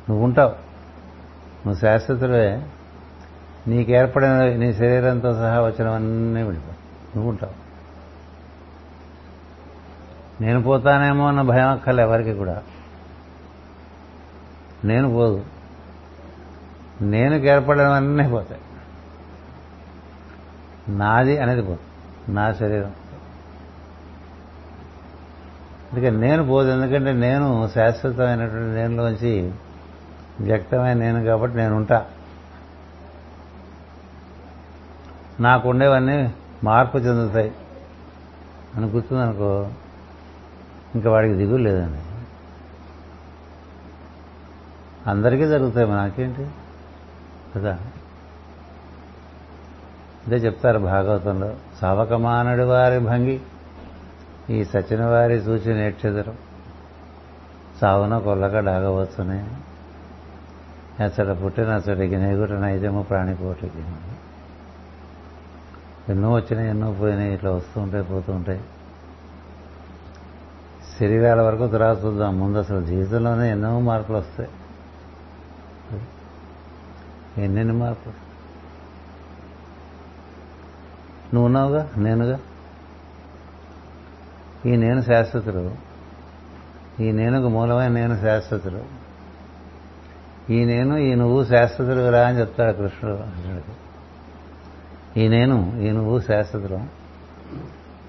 [0.10, 0.52] నువ్వు ఉంటావు.
[1.68, 2.66] నువ్వు శాశ్వతులే
[3.68, 6.72] నీకు ఏర్పడిన నీ శరీరంతో సహా వచ్చినవన్నీ వెళ్ళిపో.
[7.16, 7.62] నువ్వు ఉంటావు.
[10.44, 12.64] నేను పోతానేమో అన్న భయం అక్కర్లే ఎవరికి కూడా.
[14.86, 15.46] నేను పోదు.
[17.02, 18.62] నేను ఏర్పడినవన్నీ పోతాయి.
[20.90, 22.92] నాది అనేది పోతుంది నా శరీరం.
[25.94, 26.70] అందుకే నేను పోదు.
[26.70, 29.54] ఎందుకంటే నేను శాశ్వతమైనటువంటి నేనులోంచి
[30.40, 32.06] వ్యక్తమైన నేను కాబట్టి నేను ఉంటా.
[35.40, 36.34] నాకు ఉండేవన్నీ
[36.64, 37.52] మార్పు చెందుతాయి.
[38.76, 39.70] అని గుర్తుందనుకో
[40.96, 42.00] ఇంకా వాడికి దిగులు లేదండి.
[45.10, 45.90] అందరికీ జరుగుతాయి.
[45.90, 46.48] నాకేంటి?
[47.56, 47.80] కదా?
[50.28, 51.54] అదే చెప్తారు భాగవతంలో.
[51.82, 53.42] సవకమానుడి వారి భంగి
[54.50, 56.34] ఈ సచిన వారి సూచి నేర్చెదరు.
[57.82, 59.48] సావున కొల్లక డాగవచ్చునే
[61.00, 63.84] ఎచ్చట పుట్టిన అచ్చటికి నెగుట నైజము ప్రాణికోటికి
[66.10, 68.62] ఎన్నో వచ్చినాయి ఎన్నో పోయినాయి ఇట్లా వస్తూ ఉంటాయి పోతూ ఉంటాయి
[71.00, 74.50] శరీరాల వరకు దురాసుద్దాం ముందు అసలు జీవితంలోనే ఎన్నో మార్పులు వస్తాయి.
[77.38, 78.14] ఎన్నెన్ని మార్పులు?
[81.34, 81.90] నువ్వు ఉన్నావుగా?
[81.98, 82.40] నేనుగా?
[84.66, 85.76] ఈ నేను శాశ్వతుడు
[87.00, 89.02] ఈ నేనుకు మూలమైన నేను శాశ్వతుడు
[90.52, 93.18] ఈ నేను ఈ నువ్వు శాశ్వతుడు రా అని చెప్తాడు కృష్ణుడు.
[93.18, 93.72] అర్జునుడికి
[95.24, 96.80] ఈ నేను ఈ నువ్వు శాశ్వతుడు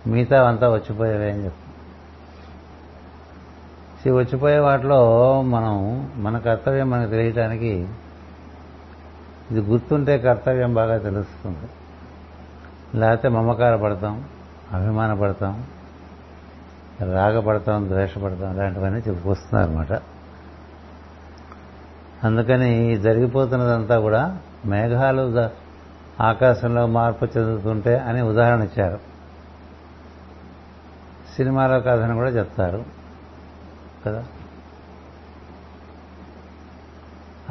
[0.08, 1.62] మిగతా అంతా వచ్చిపోయేవే అని చెప్తాను
[4.16, 7.88] వచ్చిపోయే వాటిలో మనం మన కర్తవ్యం మనకు తెలియటానికి
[9.52, 11.68] ఇది గుర్తుంటే కర్తవ్యం బాగా తెలుస్తుంది.
[12.98, 14.24] లేకపోతే మమకార పడతాం
[14.72, 15.66] అభిమాన పడతాం
[17.00, 19.92] రాగపడతాం ద్వేషపడతాం ఇలాంటివన్నీ చెప్పుకొస్తున్నారన్నమాట.
[22.24, 25.48] అందుకని జరిగిపోతున్నదంతా కూడా మేఘాలు
[26.22, 28.98] ఆకాశంలో మార్పు చెందుతుంటే అని ఉదాహరణ ఇచ్చారు.
[31.36, 32.84] సినిమాలో కథను కూడా చెప్తారు
[34.06, 34.24] కదా?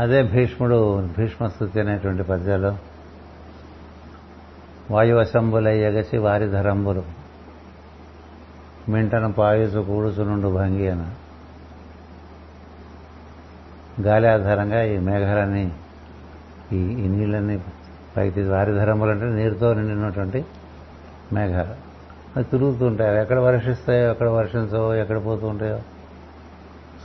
[0.02, 2.76] అదే భీష్ముడు భీష్మస్థుతి అనేటువంటి పద్యాలు.
[4.92, 7.04] వాయువశంబులై ఎగసి వారి ధరంబులు.
[8.90, 11.14] మింటను పాయుసు కూడుచునుండు భంగి అన.
[14.02, 15.72] గాలి ఆధారంగా ఈ మేఘాలన్నీ
[16.74, 17.64] ఈ ఈ నీళ్ళన్నీ
[18.18, 20.46] పైకి వారి ధరములు అంటే నీరుతో నిండినటువంటి
[21.34, 21.74] మేఘాలు.
[22.36, 25.80] అవి తిరుగుతుంటాయి అవి ఎక్కడ వర్షిస్తాయో ఎక్కడ వర్షించవో ఎక్కడ పోతుంటాయో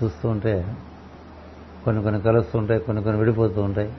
[0.03, 0.77] చూస్తూ ఉంటే
[1.87, 3.93] కొన్ని కొన్ని కలుస్తుంటాయి కొన్ని కొన్ని విడిపోతూ ఉంటాయి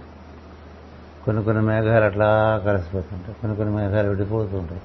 [1.25, 3.35] కొన్ని కొన్ని మేఘాలు అట్లా కలిసిపోతుంటాయి.
[3.41, 4.81] కొన్ని కొన్ని మేఘాలు విడిపోతూ ఉంటాయి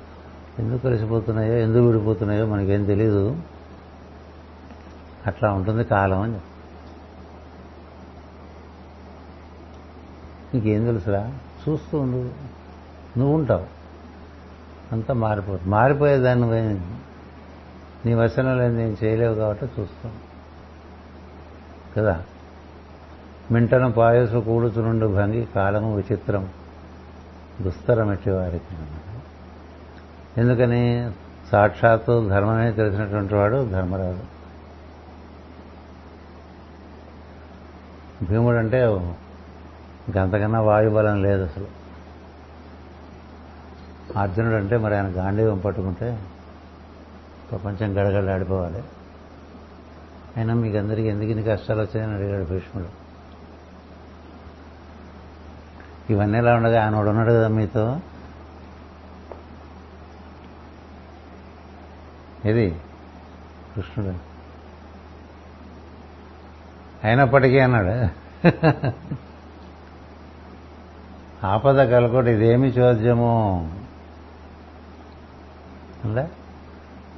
[0.58, 3.36] ఎందుకు కలిసిపోతున్నాయో ఎందుకు విడిపోతున్నాయో మనకేం తెలీదు.
[5.26, 6.38] అట్లా ఉంటుంది కాలం అని
[10.54, 11.32] నీకేం తెలుసురా?
[11.68, 12.30] చూస్తూ ఉండు.
[13.18, 13.66] నువ్వు ఉంటావు.
[14.92, 15.68] అంతా మారిపోతుంది.
[15.68, 16.74] మారిపోయేదాన్ని
[18.06, 20.32] నీ వచనంలో నేను చేయలేవు కాబట్టి చూస్తాను
[21.96, 22.24] కదా?
[23.50, 26.48] మింటను పాయసు కూడుచునుండు భంగి కాలము విచిత్రం
[27.60, 28.74] దుస్తరం వారికి
[30.40, 31.12] ఎందుకని?
[31.52, 34.22] సాక్షాత్తు ధర్మమే తెలిసినటువంటి వాడు ధర్మరాజు.
[38.24, 38.84] భీముడు అంటే
[40.16, 41.66] గంతకన్నా వాయుబలం లేదు అసలు.
[44.18, 46.18] అర్జునుడు అంటే మరి ఆయన గాంధీవం పట్టుకుంటే
[47.50, 48.82] ప్రపంచం గడగడలాడిపోవాలి.
[50.36, 53.01] అయినా మీకు అందరికీ ఎందుకు ఇన్ని కష్టాలు వచ్చాయని అడిగాడు భీష్ముడు.
[56.12, 58.00] ఇవన్నీ ఎలా ఉండగా ఆయన ఉన్నాడు కదా మీతో?
[62.44, 62.66] ఇది
[63.74, 64.14] కృష్ణుడు.
[67.06, 67.94] అయినప్పటికీ అన్నాడు.
[71.46, 73.30] ఆపద కలకోటి ఇదేమి చోద్యము
[76.04, 76.22] అలా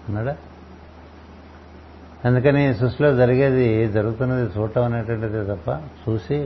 [0.08, 0.36] అన్నాడా?
[2.24, 5.68] అందుకని సృష్టిలో జరిగేది జరుగుతున్నది చూడటం అనేటువంటిది తప్ప
[6.08, 6.38] చూసి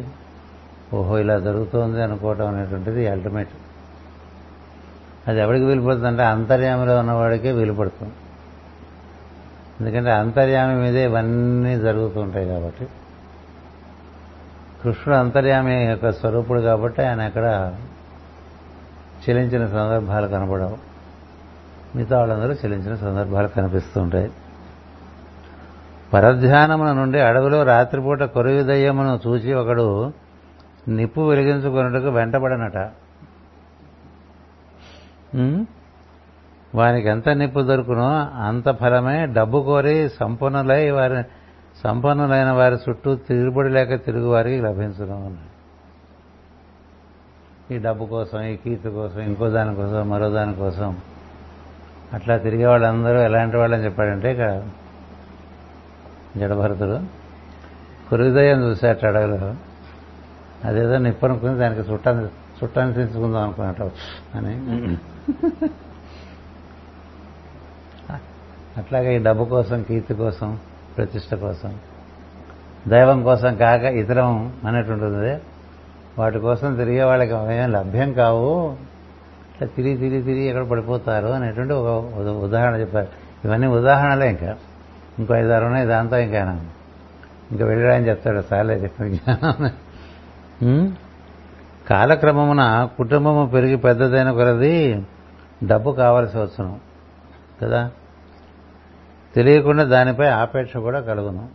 [0.94, 3.48] ఓహో ఇలా జరుగుతోంది అనుకోవటం అనేటువంటిది అల్టిమేట్
[5.28, 8.12] అది ఎవరికి వీలుపడుతుంది అంటే అంతర్యామిలో ఉన్నవాడికే వీలుపడుతుంది.
[9.80, 12.86] ఎందుకంటే అంతర్యామి మీదే ఇవన్నీ జరుగుతూ ఉంటాయి కాబట్టి.
[14.82, 17.74] కృష్ణుడు అంతర్యామి యొక్క స్వరూపుడు కాబట్టి ఆయన అక్కడ
[19.24, 20.78] చెలించిన సందర్భాలు కనపడవు
[21.96, 24.30] మిగతా వాళ్ళందరూ చెలించిన సందర్భాలు కనిపిస్తూ ఉంటాయి.
[26.12, 30.12] పరధ్యానమున నుండి అడవిలో రాత్రిపూట కొరవిదయ్యమును చూచి ఒకడు
[30.88, 32.76] నిప్పు వెలిగించుకున్నట్టుకు వెంటబడనట.
[36.74, 38.08] వానికి ఎంత నిప్పు దొరుకునో
[38.46, 41.22] అంత ఫలమే డబ్బు కోరి సంపన్నులై వారి
[41.84, 45.36] సంపన్నులైన వారి చుట్టూ తిరుగుబడి లేక తిరుగు వారికి లభించను
[47.70, 50.98] ఈ డబ్బు కోసం ఈ కీర్తి కోసం ఇంకో దానికోసం మరో దానికోసం
[52.12, 54.62] అట్లా తిరిగే వాళ్ళందరూ ఎలాంటి వాళ్ళని చెప్పాడంటే ఇక
[56.38, 57.00] జడభరతుడు
[58.10, 59.67] కురుదయం చూశాట అడగలు
[60.64, 62.24] అదేదో నిప్పు అనుకుని దానికి చుట్టాన్ని
[62.64, 63.90] చుట్టాన్ని తెచ్చుకుందాం అనుకున్నట్టు
[64.34, 64.96] అని.
[68.76, 70.58] అట్లాగే ఈ డబ్బు కోసం కీర్తి కోసం
[70.96, 71.74] ప్రతిష్ట కోసం
[72.88, 75.40] దైవం కోసం కాక ఇతరం అనేటువంటిది.
[76.18, 78.72] వాటి కోసం తిరిగే వాళ్ళకి ఏం లభ్యం కావు.
[79.54, 83.08] ఇట్లా తిరిగి తిరిగి తిరిగి ఎక్కడ పడిపోతారు అనేటువంటి ఒక ఉద- ఉదాహరణ చెప్పారు.
[83.44, 84.56] ఇవన్నీ ఉదాహరణలే ఇంకా.
[85.18, 86.60] ఇంకో ఐదారు ఉన్నాయి దాంతో ఇంకా
[87.50, 88.42] ఇంకా వెళ్ళడానికి చెప్తాడు.
[88.50, 89.06] సార్లే చెప్పిన
[91.88, 95.06] కాలక్రమమున కుటుంబము పెరిగి పెద్దదైన కొలది
[95.66, 96.80] డబ్బు కావలసి వచ్చును
[97.62, 97.90] కదా?
[99.34, 101.48] తెలియకుండా దానిపై ఆపేక్ష కూడా కలుగును.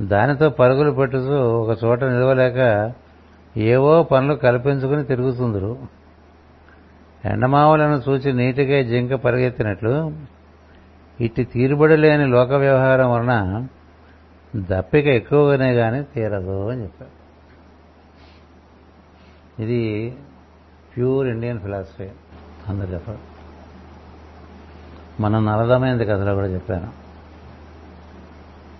[0.00, 2.92] దానితో పరుగులు పెట్టుతూ ఒక చోట నిలవలేక
[3.56, 5.78] ఏవో పనులు కల్పించుకుని తిరుగుతుందరు.
[7.24, 10.12] ఎండమావులను చూచి నీటిగా జింక పరిగెత్తినట్లు
[11.20, 13.66] ఇట్టి తీరుబడి లేని లోక వ్యవహారం వలన
[14.56, 17.22] దప్పిక ఎక్కువగానే కానీ తీరదు అని చెప్పారు.
[19.62, 20.16] ఇది
[20.96, 22.08] ప్యూర్ ఇండియన్ ఫిలాసఫీ
[22.68, 23.18] అందరు చెప్పారు.
[25.22, 26.92] మన నలదమైంది కథలో కూడా చెప్పాను.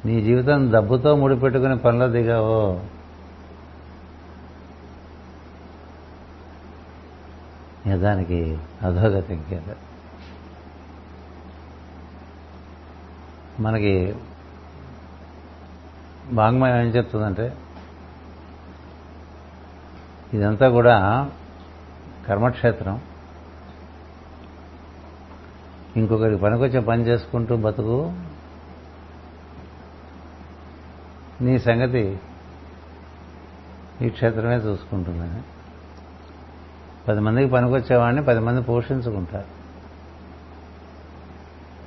[0.06, 2.80] నీ జీవితం డబ్బుతో ముడిపెట్టుకుని పనిలో దిగావో
[7.86, 9.74] నిజానికి దానికి అధోగతి ఇంకేదో
[13.60, 14.14] మనకి
[16.32, 17.56] వాంగ్మయం ఏం చెప్తుందంటే
[20.34, 21.30] ఇదంతా కూడా
[22.26, 23.00] కర్మక్షేత్రం.
[25.96, 28.12] ఇంకొకరికి పనికొచ్చే పని చేసుకుంటూ బతుకు.
[31.40, 32.20] నీ సంగతి
[34.02, 35.42] ఈ క్షేత్రమే చూసుకుంటుందని.
[37.08, 39.62] పది మందికి పనికొచ్చేవాడిని పది మంది పోషించుకుంటారు.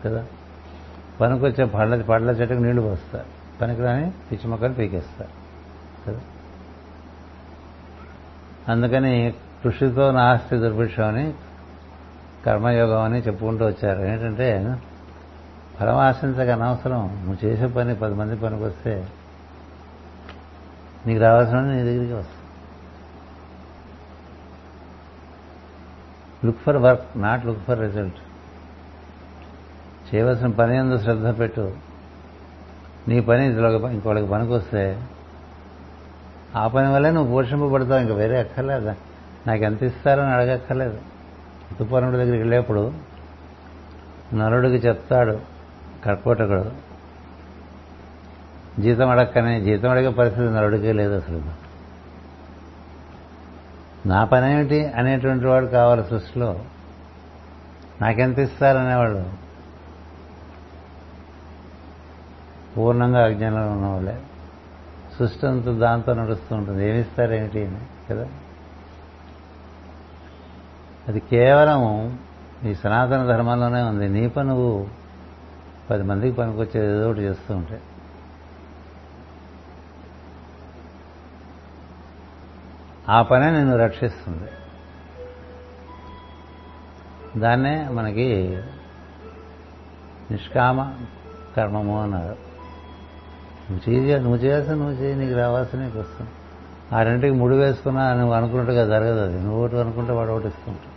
[0.05, 0.25] కదా?
[1.21, 3.34] పనికొచ్చే పళ్ళ పళ్ళ చెట్టుకు నీళ్ళు పోస్తారు.
[3.61, 5.29] పనికిరాని పిచ్చి మొక్కలు పీకేస్తారు.
[6.07, 6.21] కదా?
[8.69, 9.33] అందుకని
[9.63, 11.33] కృషితో నాస్తి దుర్భిక్షం అని
[12.45, 14.01] కర్మయోగం అని చెప్పుకుంటూ వచ్చారు.
[14.01, 14.77] ఏంటంటే
[15.79, 17.23] ఫలం ఆశించక అనవసరం.
[17.25, 19.07] నువ్వు చేసే పని పది మంది పనికి వస్తే
[21.07, 22.41] నీకు రావాల్సిన నీ దగ్గరికి వస్తుంది
[26.45, 28.15] look for work not look for result
[30.15, 31.94] చేయవలసిన పని ఎందు శ్రద్ధ పెట్టు.
[33.07, 33.45] నీ పని
[33.93, 35.03] ఇంకోళ్ళకి పనికి వస్తే
[36.55, 38.93] ఆ పని వల్లే నువ్వు పోషింపబడతావు ఇంకా వేరే అక్కర్లేదు?
[39.47, 40.97] నాకు ఎంత ఇస్తారని అడగక్కర్లేదు.
[41.71, 42.93] ఋతుపర్ణుడి దగ్గరికి వెళ్ళేప్పుడు
[44.33, 45.39] నలుడికి చెప్తాడు
[46.05, 46.71] కర్కోటకుడు
[48.81, 51.41] జీతం అడక్కనే జీతం అడిగే పరిస్థితి నలుడికే లేదు అసలు.
[54.07, 56.59] నా పని ఏమిటి అనేటువంటి వాడు కావాలి సృష్టిలో.
[58.01, 59.44] నాకెంత ఇస్తారనేవాడు
[62.77, 64.21] పూర్ణంగా అజ్ఞానంలో ఉన్నవాళ్ళే.
[65.19, 66.89] సృష్టి అంతా దాంతో నడుస్తూ ఉంటుంది.
[66.89, 68.27] ఏమిస్తారేమిటి అని కదా?
[71.07, 72.19] అది కేవలం
[72.63, 74.09] ఈ సనాతన ధర్మంలోనే ఉంది.
[74.09, 74.87] నీ పని నువ్వు
[75.89, 77.81] పది మందికి పనికొచ్చేది ఏదో ఒకటి చేస్తూ ఉంటే.
[83.09, 84.51] ఆ పనే నిన్ను రక్షిస్తుంది.
[87.39, 88.61] దాన్నే మనకి
[90.31, 90.93] నిష్కామ
[91.57, 92.54] కర్మము అన్నారు.
[93.71, 96.31] నువ్వు చేయ నువ్వు చేయాల్సిన నువ్వు చేయి నీకు రావాల్సిన నీకు వస్తుంది.
[96.95, 99.43] ఆ రెండింటికి ముడి వేసుకున్నా నువ్వు అనుకున్నట్టుగా జరగదు అది.
[99.43, 100.95] నువ్వు ఒకటి అనుకుంటే వాడు ఒకటి ఇస్తుంటావు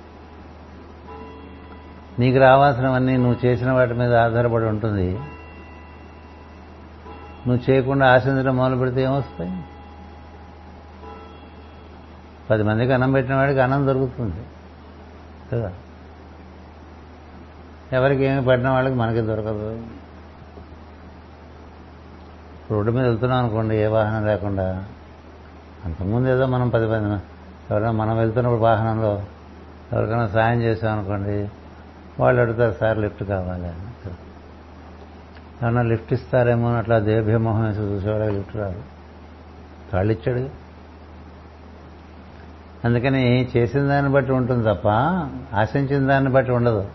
[2.20, 5.18] నీకు రావాల్సినవన్నీ నువ్వు చేసిన వాటి మీద ఆధారపడి ఉంటుంది.
[7.46, 9.62] నువ్వు చేయకుండా ఆశించడం మొదలు పెడితే ఏమొస్తాయి?
[12.50, 14.44] పది మందికి అన్నం పెట్టిన వాడికి అన్నం దొరుకుతుంది.
[15.52, 15.72] కదా?
[17.92, 19.82] ఎవరికి ఏమి పడిన వాళ్ళకి మనకి దొరకదు.
[22.70, 24.84] రోడ్డు మీద వెళ్తున్నాం అనుకోండి ఏ వాహనం లేకుండా.
[25.84, 27.22] అంతకుముందు ఏదో మనం పది మంది
[27.70, 29.22] ఎవరైనా మనం వెళ్తున్నప్పుడు వాహనంలో
[29.92, 31.48] ఎవరికైనా సాయం చేసామనుకోండి
[32.20, 34.10] వాళ్ళు అడుగుతారు సార్ లిఫ్ట్ కావాలి అని
[35.62, 38.82] ఏమన్నా లిఫ్ట్ ఇస్తారేమో అని అట్లా దేభ్యమోహం వేసి చూసేవాళ్ళకి లిఫ్ట్ రాదు.
[39.92, 40.50] కాళ్ళు ఇచ్చాడు.
[42.86, 44.88] అందుకని చేసిన దాన్ని బట్టి ఉంటుంది తప్ప
[45.56, 46.88] ఆశించిన దాన్ని బట్టి ఉండదు.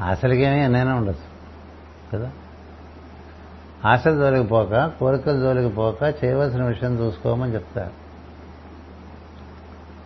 [0.00, 1.18] ఆశలకేమీ ఎన్నైనా ఉండదు
[2.12, 2.30] కదా?
[3.86, 8.04] ఆశల జోలికి పోక కోరికల జోలికి పోక చేయవలసిన విషయం చూసుకోమని చెప్తారు.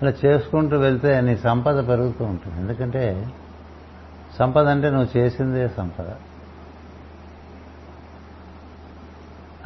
[0.03, 2.61] అలా చేసుకుంటూ వెళ్తే నీ సంపద పెరుగుతూ ఉంటుంది.
[2.61, 3.29] ఎందుకంటే
[4.39, 6.05] సంపద అంటే నువ్వు చేసిందే సంపద.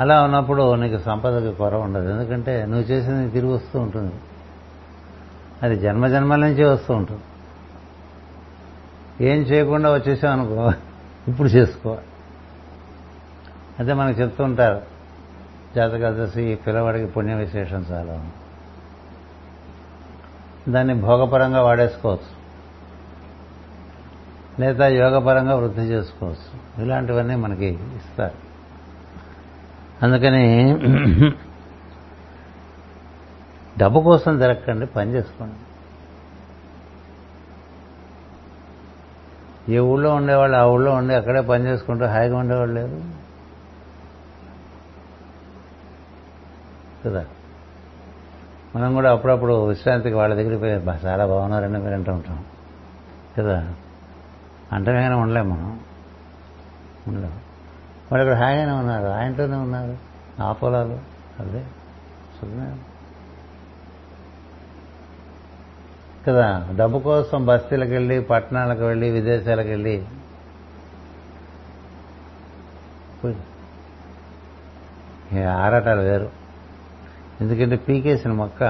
[0.00, 2.08] అలా ఉన్నప్పుడు నీకు సంపదకి కొర ఉండదు.
[2.08, 4.14] ఎందుకంటే నువ్వు చేసింది తిరిగి వస్తూ ఉంటుంది.
[5.62, 7.20] అది జన్మ జన్మల నుంచే వస్తూ ఉంటుంది.
[9.28, 10.72] ఏం చేయకుండా వచ్చేసావు అనుకో
[11.28, 11.98] ఇప్పుడు చేసుకో.
[13.80, 14.82] అదే మనకు చెప్తూ ఉంటారు
[15.76, 18.30] జాతకాలు చూసి ఈ పిల్లవాడికి పుణ్య విశేషం చాలా.
[20.68, 22.42] దాన్ని భోగపరంగా వాడేసుకోవచ్చు.
[24.60, 26.82] లేదా యోగపరంగా వృద్ధి చేసుకోవచ్చు.
[26.82, 28.52] ఇలాంటివన్నీ మనకి ఇస్తారు.
[30.04, 30.74] అందుకని
[33.78, 35.54] డబ్బు కోసం తిరగకండి పని చేసుకోండి.
[39.72, 43.21] ఏ ఊళ్ళో ఉండేవాళ్ళు ఆ ఊళ్ళో ఉండి అక్కడే పని చేసుకుంటూ హాయిగా ఉండేవాళ్ళు లేరు.
[47.06, 47.26] కదా.
[48.76, 52.44] మనం కూడా అప్పుడప్పుడు విశ్రాంతికి వాళ్ళ దగ్గరికి పోయి చాలా బాగున్నారని మీరు అంటూ ఉంటాం.
[53.38, 53.74] కదా.
[54.72, 55.80] అంటమేగానే ఉండలేం మనం.
[57.08, 57.32] ఉండలేం.
[58.12, 59.06] వాళ్ళు ఇక్కడ హాయిగానే ఉన్నారు.
[59.06, 59.96] ఆయనతోనే ఉన్నారు.
[60.42, 60.98] ఆ పొలాలు
[61.38, 61.64] అదే.
[62.40, 62.76] సుఖమే
[66.28, 66.68] కదా.
[66.76, 70.06] డబ్బు కోసం బస్తీలకు వెళ్ళి పట్టణాలకు వెళ్ళి విదేశాలకు వెళ్ళి.
[75.46, 76.41] ఆరాటాలు వేరు.
[77.42, 78.62] ఎందుకంటే పీకేసిన మొక్క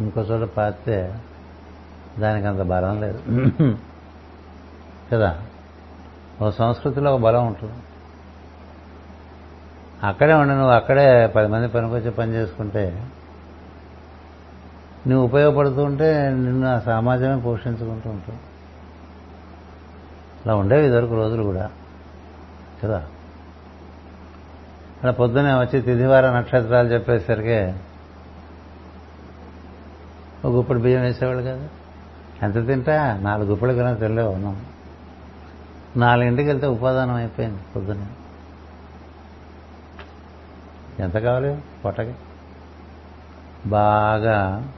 [0.00, 1.14] ఇంకో చోట పాతే
[2.18, 3.22] దానికి అంత బలం లేదు.
[5.12, 5.38] కదా?
[6.42, 7.72] ఓ సంస్కృతిలో ఒక బలం ఉంటుంది.
[10.02, 13.06] అక్కడే ఉండి నువ్వు అక్కడే పది మంది పనికొచ్చి పని చేసుకుంటే
[15.06, 18.38] నువ్వు ఉపయోగపడుతూ ఉంటే నిన్ను ఆ సమాజమే పోషించుకుంటూ ఉంటావు
[20.44, 21.70] అలా ఉండేవి ఇదివరకు రోజులు కూడా.
[22.84, 23.06] కదా?
[25.02, 27.74] అలా పొద్దునే వచ్చి తిథివార నక్షత్రాలు చెప్పేసరికి
[30.44, 31.68] ఒక గుప్పుడు బియ్యం వేసేవాళ్ళు కదా.
[32.42, 33.18] ఎంత తింటా?
[33.22, 34.66] నాలుగు గుప్పలు కన్నా తెల్లే ఉన్నాం.
[35.96, 38.06] నాలుగింటికి వెళ్తే ఉపాదానం అయిపోయింది పొద్దునే.
[41.02, 41.60] ఎంత కావాలి?
[41.84, 42.14] పొట్టకి.
[43.66, 44.68] బాగా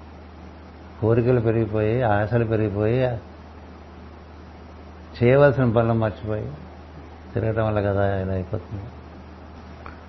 [1.01, 3.19] కోరికలు పెరిగిపోయి ఆశలు పెరిగిపోయి
[5.23, 6.53] చేయవలసిన పనులు మర్చిపోయి
[7.35, 8.85] తిరగటం వల్ల కదా ఇలా అయిపోతుంది.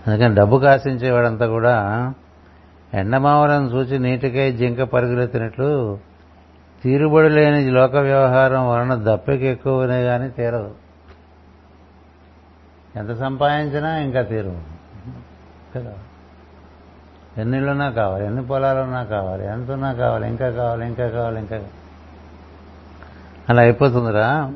[0.07, 1.75] అందుకని డబ్బు కాసించేవాడంతా కూడా
[2.93, 5.97] ఎండమావలను చూచి నీటికై జింక పరుగులెత్తినట్లు
[6.83, 10.71] తీరుబడి లేని లోక వ్యవహారం వలన దప్పికి ఎక్కువనే కానీ తీరదు.
[12.95, 14.55] ఎంత సంపాదించినా ఇంకా తీరు
[15.75, 15.93] కదా?
[17.37, 21.63] ఎన్నిళ్ళున్నా కావాలి ఎన్ని పొలాలున్నా కావాలి ఎంత ఉన్నా కావాలి ఇంకా కావాలి ఇంకా కావాలి ఇంకా
[23.49, 24.51] అలా అయిపోతుందిరా.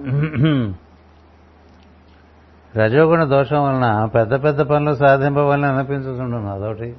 [2.78, 6.96] రజోగుణ దోషం వలన పెద్ద పెద్ద పనులు సాధింపవలని అనిపించుతుండను అదొకటి.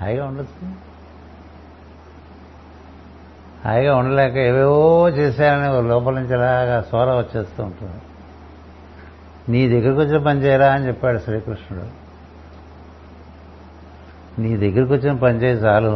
[0.00, 0.90] హాయిగా ఉండొచ్చు.
[3.64, 8.02] హాయిగా ఉండలేక ఏవేవో చేశారని లోపల నుంచి అలాగా సోర వచ్చేస్తూ ఉంటుంది.
[9.48, 11.86] నీ దగ్గరికి వచ్చిన పని చేయరా అని చెప్పాడు శ్రీకృష్ణుడు.
[14.40, 15.90] నీ దగ్గరికి వచ్చిన పని చేయి చాలు.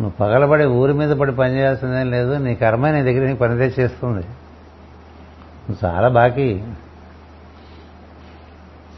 [0.00, 2.34] నువ్వు పగలబడి ఊరి మీద పడి పని చేయాల్సిందేం లేదు.
[2.34, 4.26] నీ కర్మ నీ దగ్గర నీకు పనిదే చేస్తుంది.
[5.84, 6.64] చాలా బాకీ.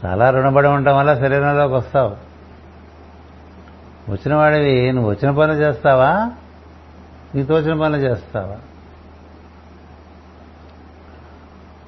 [0.05, 2.31] చాలా రుణపడి ఉండటం వల్ల శరీరంలోకి వస్తావు.
[4.11, 6.31] వచ్చిన వాడివి నువ్వు వచ్చిన పనులు చేస్తావా?
[7.35, 8.57] నీతో వచ్చిన పనులు చేస్తావా?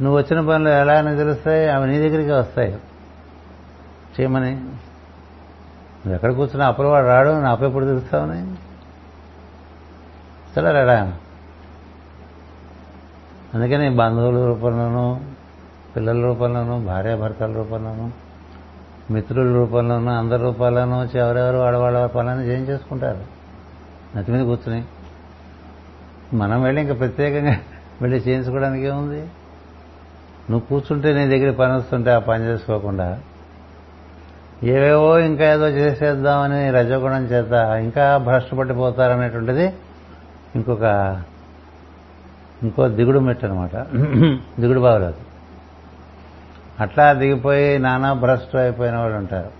[0.02, 1.70] నువ్వు వచ్చిన పనులు ఎలా అని తెలుస్తాయి?
[1.70, 2.78] అవి నీ దగ్గరికి వస్తాయి.
[4.20, 4.55] చేయమని.
[4.55, 8.55] నువ్వు ఎక్కడ కూర్చున్నా అప్పులవాడు రాడు నా అప్పు ఎప్పుడు తెలుస్తావని
[10.55, 11.18] సరే రాడా
[13.54, 15.17] అందుకని బంధువుల రూపంలోనూ
[15.96, 18.05] పిల్లల రూపంలోనూ భార్యాభర్తల రూపంలోనూ
[19.13, 23.24] మిత్రుల రూపంలోనూ అందరి రూపాల్లోనూ వచ్చి ఎవరెవరు వాడవాళ్ళ పనులను చేంజ్ చేసుకుంటారు
[24.17, 24.84] నతి మీద కూర్చుని.
[26.34, 27.55] మనం వెళ్ళి ఇంకా ప్రత్యేకంగా
[28.01, 29.21] వెళ్ళి చేయించుకోవడానికి ఏముంది?
[30.50, 33.20] నువ్వు కూర్చుంటే నీ దగ్గర పని వస్తుంటే ఆ పని చేసుకోకుండా
[34.63, 37.54] ఏవేవో ఇంకా ఏదో చేసేద్దామని రజగుణం చేత
[37.84, 39.74] ఇంకా భ్రష్టపట్టిపోతారనేటువంటిది
[40.55, 40.86] ఇంకొక
[42.64, 43.76] ఇంకో దిగుడు మెట్టు అనమాట
[44.60, 45.16] దిగుడు బావులేదు
[46.80, 49.52] అట్లా దిగిపోయి నానా భ్రష్టు అయిపోయిన వాళ్ళు ఉంటారు.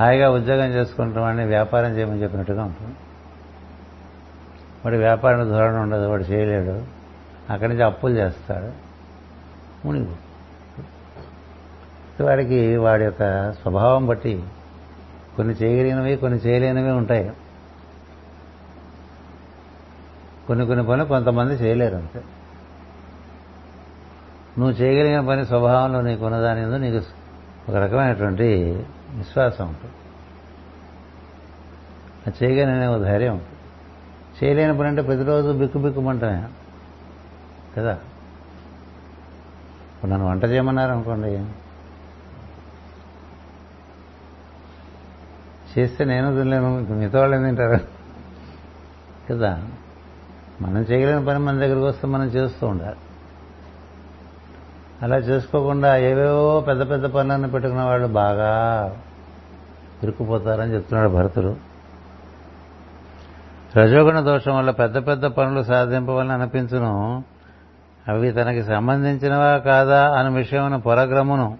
[0.00, 2.94] హాయిగా ఉద్యోగం చేసుకుంటామని వ్యాపారం చేయమని చెప్పినట్టుగా ఉంటుంది.
[4.84, 6.82] వాడి వ్యాపారం ధోరణి ఉండదు వాడు చేయలేడు.
[7.52, 8.70] అక్కడి నుంచి అప్పులు చేస్తాడు.
[9.86, 10.14] మునిగు
[12.22, 14.42] వాడికి వాడి యొక్క స్వభావం బట్టి
[15.36, 17.32] కొన్ని చేయగలిగినవి కొన్ని చేయలేనివి ఉంటాయి.
[20.46, 22.22] కొన్ని కొన్ని పనులు కొంతమంది చేయలేరు అంతే.
[24.58, 27.06] నువ్వు చేయగలిగిన పని స్వభావంలో నీకు ఉన్నదాని నీకు
[27.68, 29.94] ఒక రకమైనటువంటి విశ్వాసం ఉంటుంది.
[32.26, 33.52] అది చేయగలిగిన ఒక ధైర్యం ఉంటుంది.
[34.44, 36.48] చేయలేని పని అంటే ప్రతిరోజు బిక్కు బిక్కుమంటమే
[37.76, 37.92] కదా?
[39.94, 41.44] ఇప్పుడు నన్ను వంట చేయమన్నారు అనుకోండి.
[45.78, 47.80] చేస్తే నేను తినలేను మిగతా వాళ్ళు ఏం తింటారు?
[49.30, 49.68] కదా?
[50.60, 52.96] మనం చేయగలిగిన పని మన దగ్గరికి వస్తే మనం చేస్తూ ఉండాలి.
[55.02, 58.52] అలా చేసుకోకుండా ఏవేవో పెద్ద పెద్ద పనులను పెట్టుకున్న వాళ్ళు బాగా
[60.02, 61.56] ఇరుక్కుపోతారని చెప్తున్నాడు భరతుడు.
[63.76, 67.24] రజోగుణ దోషం వల్ల పెద్ద పెద్ద పనులు సాధింపవలని అనిపించును.
[68.08, 71.58] అవి తనకి సంబంధించినవా కాదా అనే విషయమున పొరగ్రమును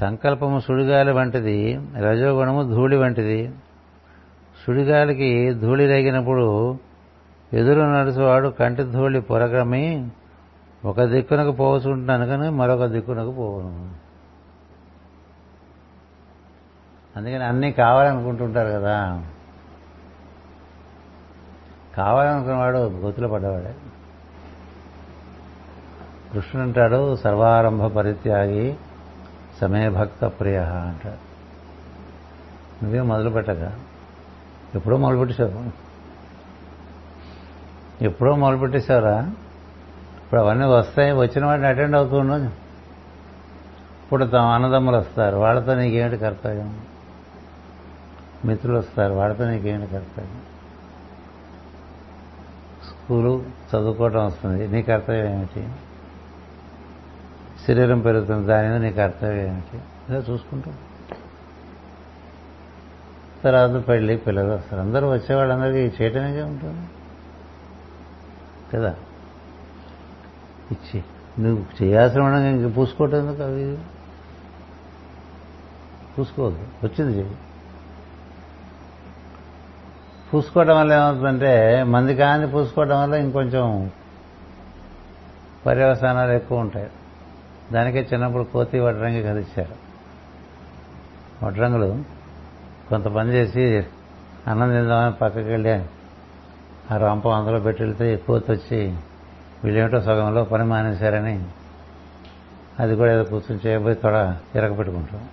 [0.00, 3.50] సంకల్పము సుడిగాలి వంటిది రజోగుణము ధూళి వంటిది.
[4.66, 6.78] సుడిగాలికి ధూళి రేగినప్పుడు
[7.52, 10.10] ఎదురు నడుచువాడు కంటి ధూళి పొరగమి
[10.84, 14.06] ఒక దిక్కునకు పోవచుంటున్నాను కానీ మరొక దిక్కునకు పోవను
[17.16, 19.24] అందుకని అన్నీ కావాలనుకుంటుంటారు కదా.
[21.96, 23.74] కావాలనుకున్నవాడు గొతులు పడ్డవాడే.
[26.32, 28.76] కృష్ణుడు అంటాడు సర్వారంభ పరిత్యాగి
[29.60, 31.26] సమయభక్త ప్రియ అంటాడు.
[32.84, 33.72] నువ్వే మొదలు పెట్టక
[34.74, 35.85] ఎప్పుడో మొదలు పెట్టేశావు
[38.02, 39.30] ఎప్పుడో మొదలుపెట్టేశారా?
[40.22, 42.22] ఇప్పుడు అవన్నీ వస్తాయి వచ్చిన వాటిని అటెండ్ అవుతూ
[44.04, 46.80] ఇప్పుడు తమ అన్నదమ్ములు వస్తారు వాళ్ళతో నీకేమిటి కర్తవ్యం?
[48.44, 50.42] మిత్రులు వస్తారు వాళ్ళతో నీకేమిటి కర్తవ్యం?
[52.88, 55.68] స్కూలు చదువుకోవటం వస్తుంది నీ కర్తవ్యం ఏమిటి?
[57.66, 59.76] శరీరం పెరుగుతుంది దాని మీద నీ కర్తవ్యం ఏమిటి?
[60.08, 60.74] ఇలా చూసుకుంటాం.
[63.44, 66.88] తర్వాత పెళ్ళి పిల్లలు వస్తారు అందరూ వచ్చేవాళ్ళందరికీ చేయటమే ఉంటుంది.
[68.74, 68.94] కదా?
[70.72, 71.04] ఇచ్చి.
[71.38, 73.78] నువ్వు చేయాల్సిన ఉండగా ఇంక పూసుకోవటం ఎందుకు అవి
[76.18, 77.36] పూసుకోవద్దు వచ్చింది చెయ్యి.
[80.34, 83.90] పూసుకోవడం వల్ల ఏమవుతుందంటే మంది కాని పూసుకోవడం వల్ల ఇంకొంచెం
[85.66, 86.90] పర్యవసానాలు ఎక్కువ ఉంటాయి.
[87.72, 89.74] దానికే చిన్నప్పుడు కోతి వడ్రంగి కదిచ్చారు
[91.46, 92.02] వడ్రంగులు
[92.88, 93.86] కొంత పని చేసి
[94.50, 95.84] అన్నం తిందామని పక్కకి వెళ్ళి
[96.90, 98.96] ఆ రంపం అందులో పెట్టి వెళ్తే ఎక్కువ వచ్చి
[99.64, 101.44] వీళ్ళేమిటో సగంలో పని మానేశారని
[102.80, 104.14] అది కూడా ఏదో కూర్చొని చేయబోయి తొడ
[104.54, 105.28] ఇరగపెట్టుకుంటాం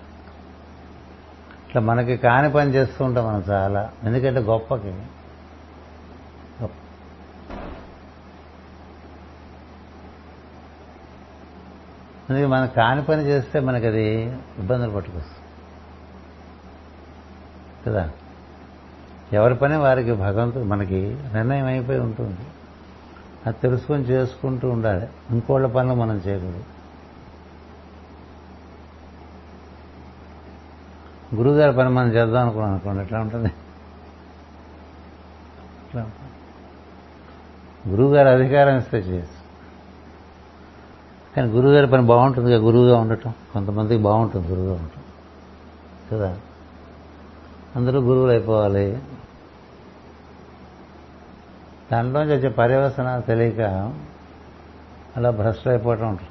[1.68, 3.90] ఇట్లా మనకి కాని పని చేస్తూ ఉంటాం మనం చాలా.
[4.04, 4.94] ఎందుకంటే గొప్పకి.
[12.30, 14.24] అందుకే మనం కాని పని చేస్తే మనకి అది
[14.60, 15.40] ఇబ్బందులు పట్టుకొస్తుంది
[17.86, 18.10] కదా?
[19.34, 22.38] ఎవరి పని వారికి భగవంతుడు మనకి నిర్ణయం అయిపోయి ఉంటుంది.
[23.48, 25.08] అది తెలుసుకొని చేసుకుంటూ ఉండాలి.
[25.32, 26.64] ఇంకోళ్ళ పనులు మనం చేయకూడదు.
[31.36, 33.52] గురువుగారి పని మనం చేద్దాం అనుకున్నాం అనుకోండి ఎట్లా ఉంటుంది?
[35.88, 36.24] ఎట్లా ఉంటుంది?
[38.30, 39.44] అధికారం ఇస్తే చేయొచ్చు.
[41.36, 43.34] కానీ గురువుగారి పని బాగుంటుంది కదా గురువుగా ఉండటం.
[43.54, 45.02] కొంతమందికి బాగుంటుంది గురువుగా ఉండటం.
[46.12, 46.38] కదా?
[47.76, 49.00] అందరూ గురువులు అయిపోవాలి.
[51.94, 53.62] దానిలోంచి వచ్చే పర్యవసనాలు తెలియక
[55.18, 56.30] అలా భ్రష్టు అయిపోవటం ఉంటుంది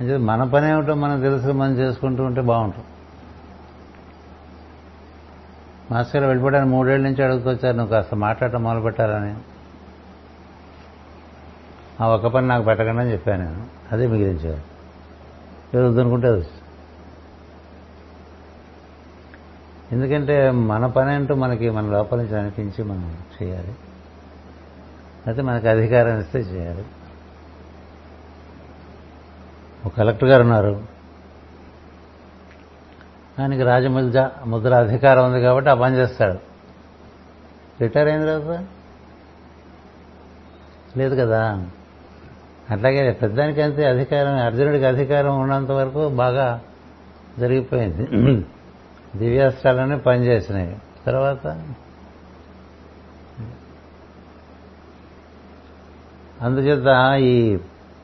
[0.00, 2.86] అంటే మన పని ఏమిటో మనం తెలుసు మనం చేసుకుంటూ ఉంటే బాగుంటుంది.
[5.90, 9.34] మాస్టర్ గారు వెళ్ళిపోవడానికి మూడేళ్ళ నుంచి అడుగుతొచ్చారు నువ్వు కాస్త మాట్లాడటం మొదలు పెట్టాలని
[12.00, 13.66] ఆ ఒక్క పని నాకు పెట్టకండి అని చెప్పాను నేను.
[13.92, 14.62] అదే మిగిలించారు
[15.76, 16.44] ఏదో వద్దనుకుంటే అది
[19.92, 23.74] ఎందుకంటే మన పని అంటూ మనకి మన లోపల నుంచి అనిపించి మనం చేయాలి.
[25.26, 26.84] అయితే మనకి అధికారం ఇస్తే చేయాలి.
[29.86, 30.82] ఒక కలెక్టర్ గారు ఉన్నారు.
[33.40, 36.38] ఆయనకి రాజముద్ర ముద్ర అధికారం ఉంది కాబట్టి ఆ పని చేస్తాడు.
[37.80, 38.64] రిటైర్ అయిన తర్వాత
[40.98, 41.66] లేదు కదా.
[42.70, 46.60] అట్లాగే పెద్దానికి అంతే అధికారం అర్జునుడికి అధికారం ఉన్నంత వరకు బాగా
[47.38, 48.46] జరిగిపోయింది.
[49.18, 50.76] దివ్యాస్త్రాలన్నీ పనిచేసినాయి
[51.06, 51.46] తర్వాత?
[56.40, 57.58] అందుచేత ఈ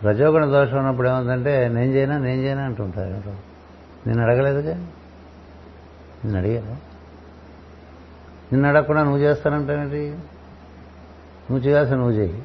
[0.05, 3.33] రజోగుణ దోషం ఉన్నప్పుడు ఏమవుతుందంటే నేను చేయనా నేను చేయనా అంటుంటారు.
[4.09, 4.75] నేను అడగలేదుగా?
[6.25, 6.77] నిన్ను అడిగాను
[8.53, 10.19] నిన్ను అడగకుండా నువ్వు చేస్తానంటావేంటి?
[11.51, 12.43] నువ్వు చేయాల్సిన నువ్వు చేయి.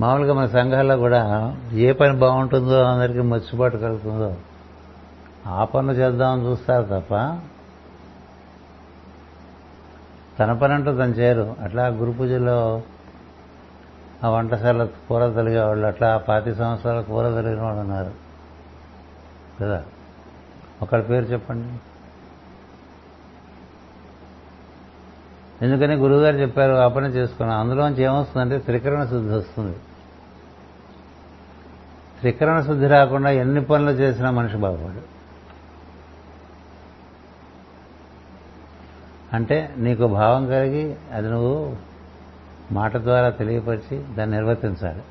[0.00, 4.36] మామూలుగా మన సంఘాల్లో కూడా ఏ పని బాగుంటుందో అందరికీ మర్చిబాటు కలుగుతుందో
[5.46, 7.14] ఆ పనులు చేద్దామని చూస్తారు తప్ప
[10.38, 11.56] తన పని అంటూ తను చేయరు.
[11.60, 12.82] అట్లా గురు పూజలో
[14.24, 18.10] ఆ వంటశాల కూర తొలిగేవాళ్ళు అట్లా పాతి సంవత్సరాల కూర తొలిగిన వాళ్ళు ఉన్నారు.
[19.60, 19.84] కదా?
[20.82, 21.78] ఒకళ్ళ పేరు చెప్పండి.
[25.64, 27.60] ఎందుకని గురువుగారు చెప్పారు ఆ పని చేసుకున్నాం.
[27.60, 29.76] అందులోంచి ఏమొస్తుందంటే త్రికరణ శుద్ధి వస్తుంది.
[32.18, 35.15] త్రికరణ శుద్ధి రాకుండా ఎన్ని పనులు చేసినా మనిషి బాగుపడు
[39.32, 41.76] అంటే నీకు భావం కలిగి అది నువ్వు
[42.72, 45.02] మాట ద్వారా తెలియపరిచి దాన్ని నిర్వర్తించాలి.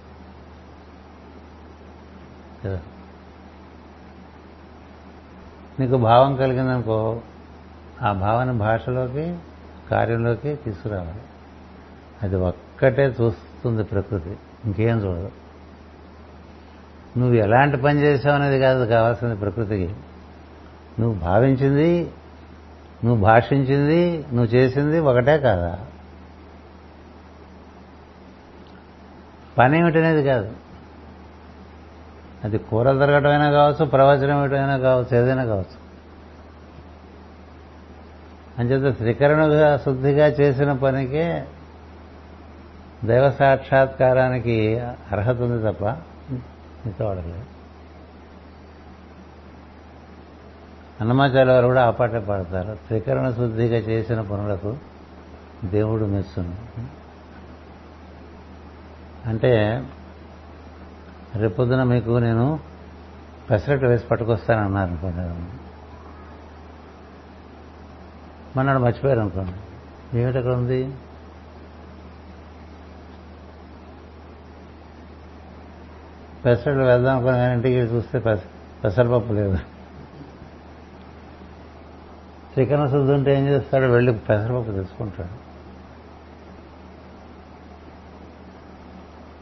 [5.79, 7.21] నీకు భావం కలిగిందనుకో
[8.01, 9.37] ఆ భావన భాషలోకి
[9.91, 11.21] కార్యంలోకి తీసుకురావాలి.
[12.23, 15.31] అది ఒక్కటే చూస్తుంది ప్రకృతి ఇంకేం చూడదు.
[17.17, 19.95] నువ్వు ఎలాంటి పని చేసావు అనేది కాదు కావాల్సింది ప్రకృతికి.
[20.99, 22.11] నువ్వు భావించింది
[23.03, 25.79] నువ్వు భాషించింది నువ్వు చేసింది ఒకటే కాదా?
[29.57, 30.55] పని ఏమిటనేది కాదు.
[32.43, 35.85] అది కూరలు తిరగటమైనా కావచ్చు ప్రవచనం ఏమిటైనా కావచ్చు ఏదైనా కావచ్చు.
[38.59, 41.45] అంచేత త్రికరణుగా శుద్ధిగా చేసిన పనికే
[43.05, 44.79] దైవ సాక్షాత్కారానికి
[45.11, 47.54] అర్హత ఉంది తప్ప మిగతా వాడలేదు.
[51.01, 52.75] అన్నమాచార్య వారు కూడా ఆ పాటే పాడతారు.
[52.75, 54.77] త్రికరణ శుద్ధిగా చేసిన పనులకు
[55.65, 56.55] దేవుడు మెచ్చును
[59.29, 59.83] అంటే
[61.35, 62.59] రేపొద్దున మీకు నేను
[63.49, 65.47] పెసరట్టు వేసి పట్టుకొస్తానన్నారు అనుకోండి.
[68.57, 70.19] మన్నాడు మర్చిపోయారు అనుకోండి.
[70.19, 70.93] ఏమిటక్కడ ఉంది?
[76.45, 78.39] పెసరట్లు వెళ్దాం అనుకుని కానీ ఇంటికి చూస్తే పెస
[78.83, 79.74] పెసరపప్పు లేదు.
[82.55, 83.85] త్రికరణ శుద్ధి ఉంటే ఏం చేస్తాడు?
[83.85, 85.45] వెళ్ళి పెసరపప్పు తెచ్చుకుంటాడు.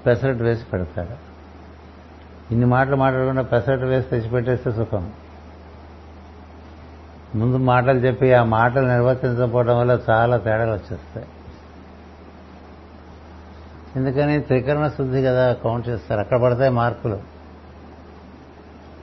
[0.06, 1.34] పెసరట్ వేసి పెడతాడు.
[2.52, 5.11] ఇన్ని మాటలు మాట్లాడకుండా పెసరట్ వేసి తెచ్చిపెట్టేస్తే సుఖం.
[7.35, 11.27] ముందు మాటలు చెప్పి ఆ మాటలు నిర్వర్తించకపోవడం వల్ల చాలా తేడాలు వచ్చేస్తాయి.
[13.95, 16.19] ఎందుకని త్రికరణ శుద్ధి కదా కౌంట్ చేస్తారు.
[16.19, 17.19] అక్కడ పడతాయి మార్కులు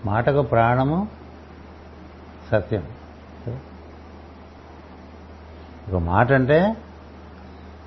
[0.05, 1.09] మాటకు ప్రాణము
[2.51, 2.83] సత్యం.
[5.93, 6.77] ఒక మాట అంటే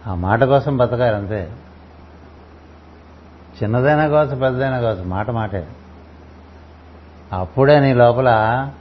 [0.08, 1.52] ఆ మాట కోసం బతకాలి అంతే.
[3.64, 5.68] చిన్నదైనా కావచ్చు పెద్దదైనా కావచ్చు మాట మాటే.
[7.34, 8.30] అప్పుడే నీ లోపల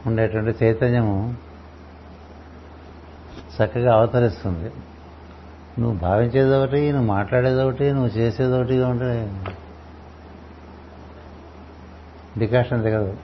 [0.06, 1.34] ఉండేటువంటి చైతన్యము
[3.56, 4.72] చక్కగా అవతరిస్తుంది.
[5.78, 9.44] నువ్వు భావించేది ఒకటి నువ్వు మాట్లాడేది ఒకటి నువ్వు చేసేది ఒకటి ఉంటే
[12.38, 13.16] డికాషన్ దిగదు.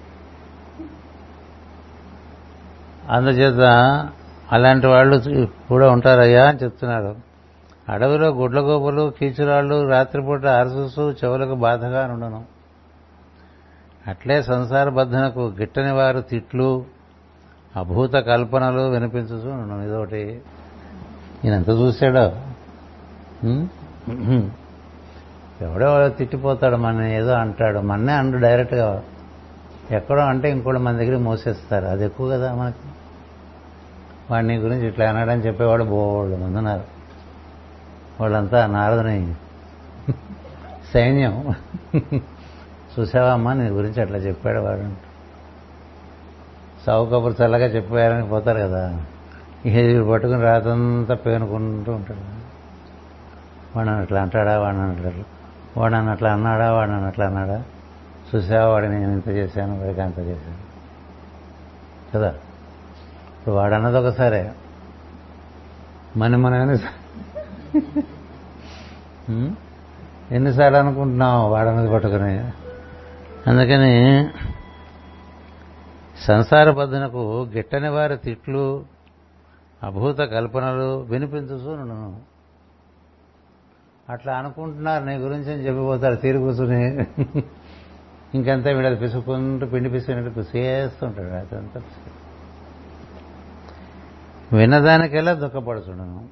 [3.10, 3.62] అందుచేత
[4.52, 7.16] అలాంటి వాళ్ళు కూడా ఉంటారయ్యా అని చెప్తున్నారు
[7.88, 12.44] అడవిలో గుడ్లగోపులు కీచురాళ్ళు రాత్రిపూట అరసూసు చెవులకు బాధగా ఉండను
[14.06, 16.84] అట్లే సంసార బద్ధనకు గిట్టని వారు తిట్లు
[17.76, 20.40] అభూత కల్పనలు వినిపించచ్చు ఇదొకటి.
[21.44, 22.32] ఈయన ఎంత చూశాడో
[25.60, 27.78] ఎవడో తిట్టిపోతాడు మన ఏదో అంటాడు.
[27.78, 29.02] మన్నే అండు డైరెక్ట్గా.
[29.90, 31.84] ఎక్కడో అంటే ఇంకోటి మన దగ్గర మోసేస్తారు.
[31.84, 32.88] అది ఎక్కువ కదా మనకి.
[34.30, 36.84] వాడిని గురించి ఇట్లా అన్నాడని చెప్పేవాడు బోళ్ళు మంది ఉన్నారు.
[38.20, 39.34] వాళ్ళంతా నారదుని
[40.94, 41.54] సైన్యం.
[42.98, 45.08] చూసావా అమ్మా నీ గురించి అట్లా చెప్పాడు వాడు.
[46.86, 49.04] సావు కబురు చల్లగా చెప్పారని పోతారు కదా.
[49.64, 52.48] ఇక పట్టుకుని రాతంతా పేనుకుంటూ ఉంటాడు.
[53.76, 55.24] వాడు అట్లా అంటాడా వాడు అంటాడు
[55.80, 57.62] వాడు నన్ను అట్లా అన్నాడా వాడు నన్ను అట్లా అన్నాడా?
[58.34, 60.68] చూసావా వాడిని నేను ఇంత చేశాను వాడికి అంత చేశాను.
[62.14, 62.34] కదా?
[63.48, 64.52] ఇప్పుడు వాడు అన్నది ఒకసారే
[66.16, 66.70] మన మనం
[70.32, 72.34] ఎన్నిసార్లు అనుకుంటున్నాం వాడన్నది పట్టుకుని?
[73.46, 73.92] అందుకని
[76.20, 77.22] సంసార బద్ధనకు
[77.54, 78.84] గిట్టని వారి తిట్లు
[79.82, 82.20] అభూత కల్పనలు వినిపించు నన్ను.
[84.08, 87.06] అట్లా అనుకుంటున్నారు నీ గురించి అని చెప్పిపోతారు తీరు కూర్చుని.
[88.34, 91.82] ఇంకంతా వీడు అది పిసుకుంటూ పిండి పిసినట్టు పిసేస్తుంటాడు అదంతా
[94.52, 96.28] విన్నదానికెల్లా దుఃఖపడుచుండను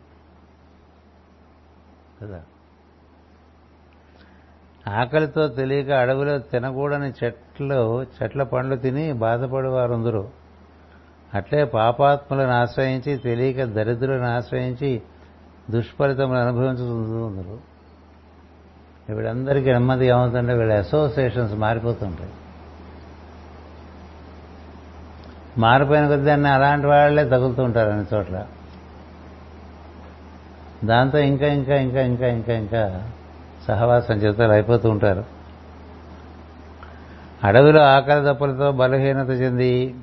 [2.23, 2.43] కదా?
[4.89, 10.29] ఆకలితో తెలియక అడవిలో తినకూడని చెట్లు చెట్ల పండ్లు తిని బాధపడేవారుందరు.
[11.35, 15.03] అట్లే పాపాత్ములను ఆశ్రయించి తెలియక దరిద్రులను ఆశ్రయించి
[15.71, 17.77] దుష్ఫలితములు అనుభవించుతుందరు.
[19.15, 22.33] వీళ్ళందరికీ నెమ్మది ఏమవుతుంటే వీళ్ళ అసోసియేషన్స్ మారిపోతుంటాయి.
[25.59, 28.47] మారిపోయిన కొద్దీ అలాంటి వాళ్ళే తగులుతూ ఉంటారు అన్ని చోట్ల.
[30.85, 33.11] దాంతో ఇంకా ఇంకా ఇంకా ఇంకా ఇంకా ఇంకా
[33.69, 35.25] సహవాసం చేతాలు అయిపోతూ ఉంటారు.
[37.45, 39.95] అడవిలో ఆకలి దప్పులతో బలహీనత చెంది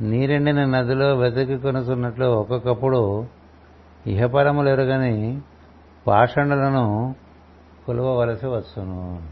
[0.00, 3.26] నీరెండిన నదిలో వెతికి కొనుక్కున్నట్లు ఒక్కొక్కప్పుడు
[4.06, 5.40] ఇహపరములు ఎరుగని
[6.06, 7.14] పాషండులను
[7.86, 9.22] కొలవవలసి వస్తును.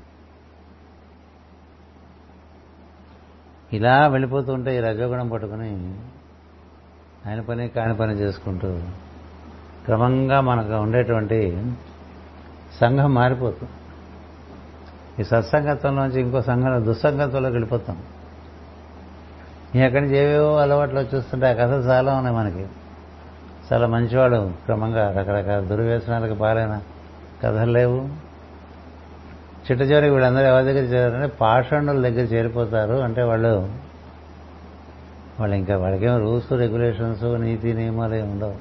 [3.72, 5.94] ఇలా వెళ్ళిపోతూ ఉంటే ఈ రజోగుణం పట్టుకుని
[7.26, 8.78] ఆయన పని కాని పని చేసుకుంటూ
[9.84, 11.66] క్రమంగా మనకు ఉండేటువంటి
[12.80, 13.72] సంఘం మారిపోతుంది
[15.20, 17.96] ఈ సత్సంగత్వంలోంచి ఇంకో సంఘం దుస్సంగత్వంలోకి వెళ్ళిపోతాం.
[19.74, 22.66] ఎక్కడి నుంచి ఏవేవో అలవాట్లు వచ్చేస్తుంటే ఆ కథ చాలా ఉన్నాయి మనకి.
[23.72, 26.80] చాలా మంచివాడు క్రమంగా రకరకాల దుర్వ్యసనాలకు పాలైన
[27.42, 28.29] కథలు లేవు.
[29.70, 32.94] చిట్ట చివరికి వీళ్ళందరూ ఎవరి దగ్గర చేరారంటే పాషండుల దగ్గర చేరిపోతారు.
[32.94, 33.68] అంటే వాళ్ళు
[35.40, 38.54] వాళ్ళు ఇంకా వాళ్ళకేం రూల్స్ రెగ్యులేషన్స్ నీతి నియమాలు ఏమి ఉండవు.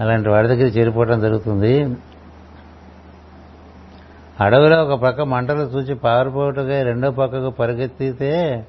[0.00, 1.96] అలాంటి వాడి దగ్గర చేరిపోవడం జరుగుతుంది.
[4.40, 8.66] అడవిలో ఒక పక్క మంటలు చూచి పారిపోవటగా రెండో పక్కకు పరిగెత్తితే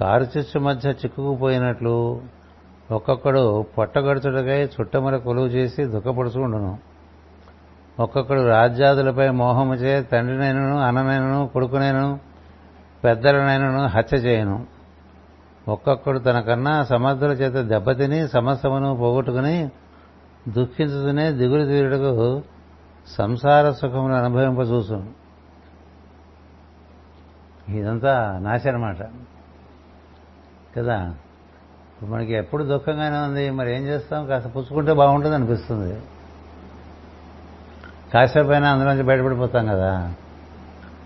[0.00, 2.20] కారు చిచ్చు మధ్య చిక్కుకుపోయినట్లు
[2.90, 6.91] ఒక్కొక్కడు పొట్టగడుచుటకై చుట్టమర కొలువు చేసి దుఃఖపడుచుండును
[8.00, 12.20] ఒక్కొక్కడు రాజ్యాదులపై మోహముచే తండ్రినైనను అన్ననైనను కొడుకునైనను
[13.04, 14.66] పెద్దలనైనను హత్య చేయను.
[15.68, 19.70] ఒక్కొక్కడు తనకన్నా సమర్థుల చేత దెబ్బతిని సమస్తమును పోగొట్టుకుని
[20.48, 22.42] దుఃఖించుతూనే దిగులు తీరుటకు
[23.06, 25.22] సంసార సుఖమును అనుభవింపచూసును
[27.68, 28.96] ఇదంతా నాశనమాట.
[30.76, 31.14] కదా?
[32.02, 34.26] మనకి ఎప్పుడు దుఃఖంగానే ఉంది మరి ఏం చేస్తాం?
[34.26, 36.00] కాస్త పుచ్చుకుంటే బాగుంటుంది అనిపిస్తుంది.
[38.14, 40.12] కాసేపైనా అందులోంచి బయటపడిపోతాం కదా.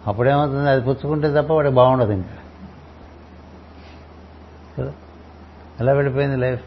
[0.06, 0.70] అప్పుడేమవుతుంది?
[0.70, 2.36] అది పుచ్చుకుంటే తప్ప వాడికి బాగుండదు ఇంకా.
[4.78, 4.92] కదా?
[5.80, 6.62] ఎలా వెళ్ళిపోయింది లైఫ్?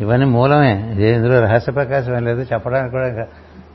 [0.00, 0.72] ఇవన్నీ మూలమే.
[1.14, 2.46] ఇందులో రహస్య ప్రకాశం ఏం లేదు.
[2.52, 3.26] చెప్పడానికి కూడా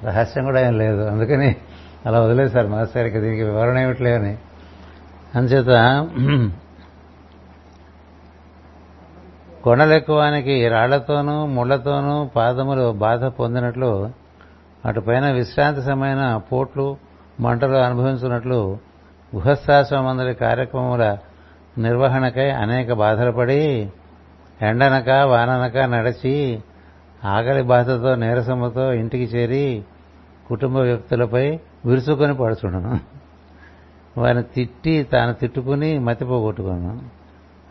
[0.04, 1.02] రహస్యం కూడా ఏం లేదు.
[1.02, 1.56] అందుకని
[2.06, 4.38] అలా వదిలేశారు మాస్టర్కి దీనికి వివరణ ఏమిట్లే అని
[5.36, 6.08] అంచేత
[9.64, 14.23] కొండలెక్కువానికి రాళ్ళతోనూ ముళ్ళతోనూ పాదములు బాధ పొందినట్లు
[14.86, 16.98] అటుపైన విశ్రాంతి సమయన పోట్లు
[17.40, 18.78] మంటలు అనుభవించినట్లు
[19.36, 21.18] గుహస్థాశ్రమందరి కార్యక్రమముల
[21.78, 23.90] నిర్వహణకై అనేక బాధలు పడి
[24.62, 26.62] ఎండనక వాననక నడిచి
[27.26, 29.84] ఆకలి బాధతో నీరసముతో ఇంటికి చేరి
[30.48, 33.00] కుటుంబ వ్యక్తులపై విరుచుకొని పడుచుండను.
[34.18, 37.02] వారిని తిట్టి తాను తిట్టుకుని మతిపోగొట్టుకును.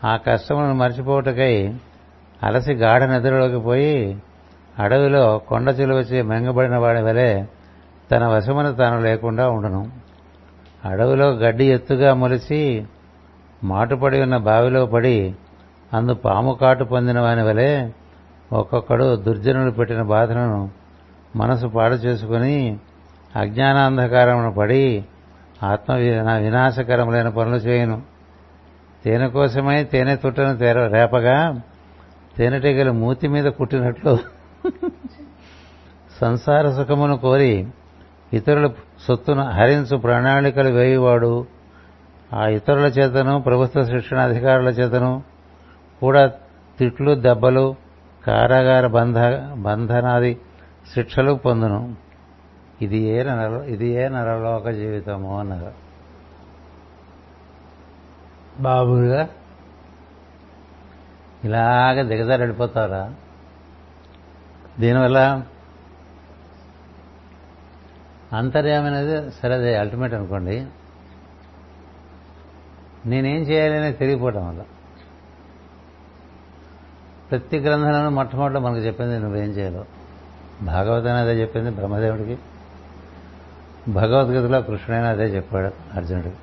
[0.03, 1.75] ఆ కష్టములను మర్చిపోవటకై
[2.43, 4.17] అలసి గాఢ నిద్రలోకి పోయి
[4.79, 7.43] అడవిలో కొండ చిలువచి మెంగబడిన వాడి వలె
[8.11, 9.91] తన వశమున తాను లేకుండా ఉండను.
[10.85, 12.85] అడవిలో గడ్డి ఎత్తుగా మొలిచి
[13.63, 15.35] మాటుపడి ఉన్న బావిలో పడి
[15.93, 17.89] అందు పాము కాటు పొందిన వాని వలె
[18.53, 20.69] ఒక్కొక్కడు దుర్జనులు పెట్టిన బాధలను
[21.35, 22.79] మనసు పాడు చేసుకుని
[23.35, 25.05] అజ్ఞానాంధకారమును పడి
[25.63, 25.93] ఆత్మ
[26.35, 28.01] వినాశకరములైన పనులు చేయను.
[29.05, 31.61] తేనె కోసమై తేనె తుట్టను తెర రేపగా
[32.37, 34.17] తేనెటీగలు మూతి మీద కుట్టినట్లు
[36.23, 37.67] సంసార సుఖమును కోరి
[38.33, 38.67] ఇతరుల
[39.07, 41.45] సొత్తును హరించు ప్రణాళికలు వేయువాడు
[42.33, 45.23] ఆ ఇతరుల చేతను ప్రభుత్వ శిక్షణ అధికారుల చేతను
[45.99, 46.31] కూడా
[46.79, 47.75] తిట్లు దెబ్బలు
[48.27, 49.19] కారాగార బంధ
[49.65, 50.33] బంధనాది
[50.93, 51.95] శిక్షలు పొందును.
[52.81, 55.71] ఇది ఏ నర ఇది ఏ నరలోక జీవితము అన్నారు.
[58.61, 59.29] బాబుగా
[61.43, 63.03] ఇలాగ దిగజారి వెళ్ళిపోతారా
[64.79, 65.19] దీనివల్ల
[68.33, 70.65] అంతర్యామి అనేది సరే అది అల్టిమేట్ అనుకోండి.
[73.05, 74.63] నేనేం చేయాలి అనేది తెలియపోవటం వల్ల.
[77.31, 79.85] ప్రతి గ్రంథంలోనూ మొట్టమొదటి మనకు చెప్పింది నువ్వేం చేయాలో.
[80.61, 82.37] భాగవతం అదే చెప్పింది బ్రహ్మదేవుడికి.
[83.87, 86.35] భగవద్గీతలో కృష్ణుడైనా అదే చెప్పాడు అర్జునుడికి.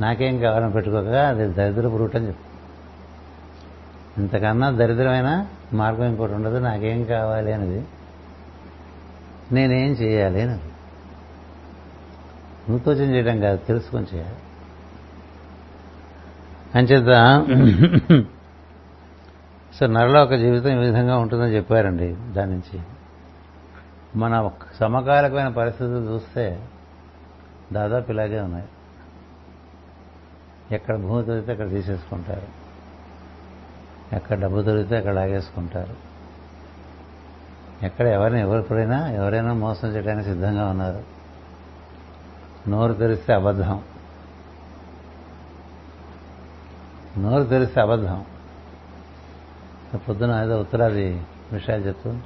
[0.00, 2.54] నాకేం కావాలని పెట్టుకోక అది దరిద్రపు రూట్ అని చెప్పు.
[4.20, 7.84] ఇంతకన్నా దరిద్రమైన మార్గం ఇంకోటి ఉండదు నాకేం కావాలి అనేది.
[9.52, 10.58] నేనేం చేయాలి అని
[12.70, 14.36] నూతోచన చేయడం కాదు తెలుసుకొని చేయాలి.
[16.74, 17.12] అంచేత
[19.74, 22.80] సో నరలో ఒక జీవితం ఈ విధంగా ఉంటుందని చెప్పారండి దాని నుంచి.
[24.16, 24.50] మన
[24.80, 26.68] సమకాలికమైన పరిస్థితులు చూస్తే
[27.72, 28.64] దాదాపు ఇలాగే ఉన్నాయి.
[30.72, 32.64] ఎక్కడ భూమి దొరికితే అక్కడ తీసేసుకుంటారు.
[34.14, 36.13] ఎక్కడ డబ్బు దొరికితే అక్కడ లాగేసుకుంటారు.
[37.84, 41.02] ఎక్కడ ఎవరిని ఎవరిపడైనా ఎవరైనా మోసం చేయడానికి సిద్ధంగా ఉన్నారు.
[42.68, 43.82] నోరు తెరిస్తే అబద్ధం.
[47.18, 48.24] నోరు తెరిస్తే అబద్ధం.
[50.08, 52.16] పొద్దున ఏదో ఉత్తరాది విషయాలు చెప్తూ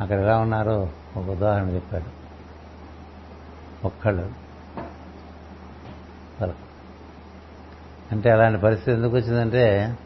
[0.00, 2.26] అక్కడ ఎలా ఉన్నారో ఒక ఉదాహరణ చెప్పాడు.
[3.86, 4.46] ఒక్కళ్ళు.
[8.12, 9.96] అంటే అలాంటి పరిస్థితి ఎందుకు వచ్చిందంటే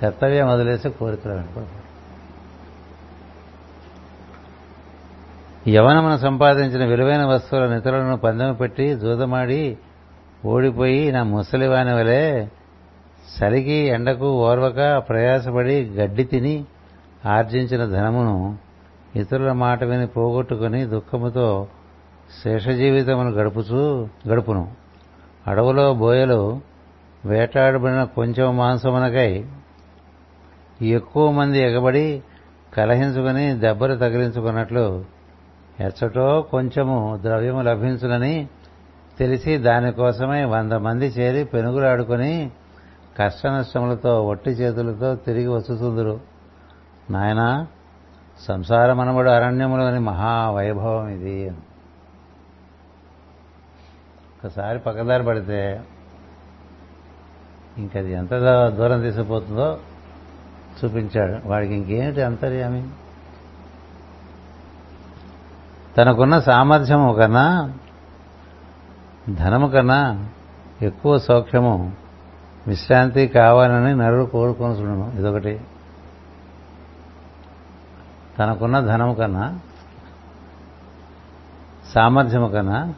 [0.00, 1.81] కర్తవ్యం వదిలేసి కోరికలు వెంటబడతారు
[5.68, 9.76] యవనమును సంపాదించిన విలువైన వస్తువుల నిధులను పందెం పెట్టి జూదమాడి
[10.46, 12.46] ఓడిపోయి నా ముసలివాని వలె
[13.34, 16.64] చలికి ఎండకు ఓర్వక ప్రయాసపడి గడ్డి తిని
[17.26, 18.58] ఆర్జించిన ధనమును
[19.16, 21.66] ఇతరుల మాట విని పోగొట్టుకుని దుఃఖముతో
[22.44, 24.68] శేషజీవితమును గడుపుచూ గడుపును.
[25.46, 26.60] అడవులో బోయలు
[27.24, 29.44] వేటాడబడిన కొంచెం మాంసమునకై
[30.82, 32.22] ఎక్కువ మంది ఎగబడి
[32.76, 35.04] కలహించుకుని దెబ్బలు తగిలించుకున్నట్లు
[35.80, 38.48] ఎచ్చటో కొంచెము ద్రవ్యము లభించునని
[39.18, 42.50] తెలిసి దానికోసమే వంద మంది చేరి పెనుగులాడుకుని
[43.18, 46.20] కష్టనష్టములతో ఒట్టి చేతులతో తిరిగి వచ్చుతుందరు
[47.10, 47.66] నాయన
[48.40, 51.52] సంసారమనబడు అరణ్యములోని మహావైభవం ఇది
[54.44, 55.80] ఒకసారి పక్కదారి పడితే
[57.78, 58.30] ఇంకది ఎంత
[58.68, 59.78] దూరం తీసుకుపోతుందో
[60.84, 61.48] చూపించాడు.
[61.48, 62.88] వాడికి ఇంకేమిటి అంతర్యామి?
[65.96, 67.74] తనకున్న సామర్థ్యము కన్నా
[69.34, 70.28] ధనము కన్నా
[70.82, 71.92] ఎక్కువ సౌఖ్యము
[72.66, 75.12] విశ్రాంతి కావాలని నరుడు కోరుకొని చూడను.
[75.18, 75.60] ఇదొకటి.
[78.38, 79.58] తనకున్న ధనము కన్నా
[81.94, 82.94] సామర్థ్యము కన్నా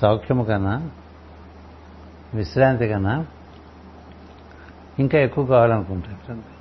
[0.00, 0.90] సౌఖ్యము కన్నా
[2.34, 3.26] విశ్రాంతి కన్నా
[4.98, 6.53] ఇంకా ఎక్కువ కావాలనుకుంటాడు.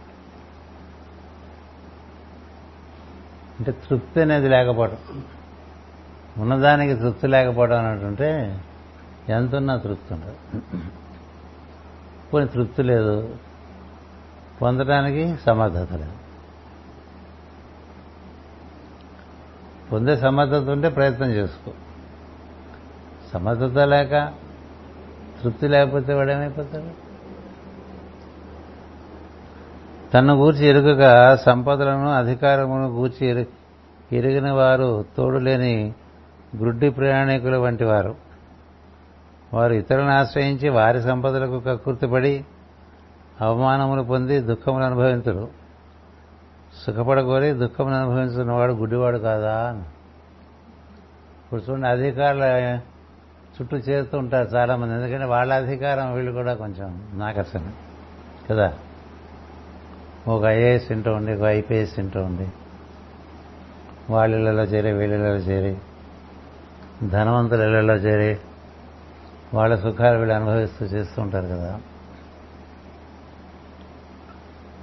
[3.59, 4.97] అంటే తృప్తి అనేది లేకపోవడం
[6.37, 8.59] ఉన్నదానికి తృప్తి లేకపోవడం అన్నట్టుంటే
[9.29, 10.61] ఎంతున్నా తృప్తి ఉండదు.
[12.33, 13.35] పోనీ తృప్తి లేదు.
[14.61, 16.11] పొందడానికి సమర్థత లేదు.
[19.91, 21.71] పొందే సమర్థత ఉంటే ప్రయత్నం చేసుకో.
[23.33, 24.33] సమర్థత లేక
[25.43, 27.02] తృప్తి లేకపోతే వాడేమైపోతాడు?
[30.13, 33.47] తన్ను గూర్చి ఎరుగగా సంపదలను అధికారమును గూర్చి
[34.11, 35.93] ఎరిగిన వారు తోడులేని
[36.59, 38.15] గ్రుడ్డి ప్రయాణికుల వంటి వారు.
[39.53, 42.45] వారు ఇతరులను ఆశ్రయించి వారి సంపదలకు కకృతిపడి
[43.41, 45.47] అవమానములు పొంది దుఃఖములు అనుభవించడు
[46.85, 49.83] సుఖపడగోరి దుఃఖమును అనుభవించున్నవాడు గుడ్డివాడు కాదా
[51.45, 52.79] ఇప్పుడు చూడండి అధికారుల
[53.61, 54.93] చుట్టూ చేరుతూ ఉంటారు చాలామంది.
[54.93, 57.69] ఎందుకంటే వాళ్ళ అధికారం వీళ్ళు కూడా కొంచెం నాకసలు
[58.49, 58.73] కదా?
[60.27, 62.47] ఒక ఐఏఎస్ ఇంటూ ఉంది ఒక ఐపీఎస్ ఇంటూ ఉంది
[64.09, 65.77] వాళ్ళిళ్ళలో చేరి వీళ్ళిళ్ళలో చేరి
[67.07, 68.39] ధనవంతుల ఇళ్ళలో చేరి
[69.53, 71.79] వాళ్ళ సుఖాలు వీళ్ళు అనుభవిస్తూ చేస్తూ ఉంటారు కదా.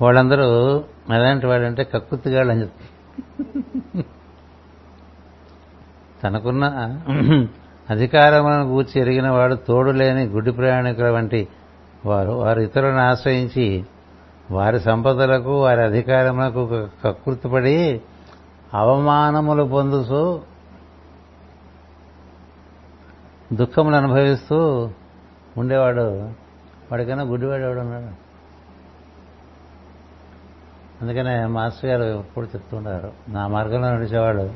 [0.03, 0.77] వాళ్ళందరూ
[1.15, 2.91] ఎలాంటి వాళ్ళంటే కక్కుత్తిగాళ్ళు అని చెప్తారు.
[6.23, 6.65] తనకున్న
[7.91, 11.49] అధికారమును కూర్చి ఎరిగిన వాడు తోడు లేని గుడ్డి ప్రయాణికుల వంటి
[12.07, 13.85] వారు వారు ఇతరులను ఆశ్రయించి
[14.51, 18.01] వారి సంపదలకు వారి అధికారములకు కకృతిపడి
[18.75, 20.41] అవమానములు పొందుతూ
[23.53, 24.91] దుఃఖములు అనుభవిస్తూ
[25.59, 26.01] ఉండేవాడు.
[26.91, 28.31] వాడికైనా గుడ్డివాడు ఎవడున్నాడు
[31.03, 34.51] అందుకనే మాస్టర్ గారు ఎప్పుడు చెప్తుంటారు నా మార్గంలో నడిచేవాడు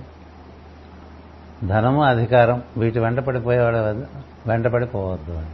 [1.67, 3.77] ధనము అధికారం వీటి వెంట పడిపోయేవాడు
[4.49, 5.51] వెంటపడిపోవద్దు అని.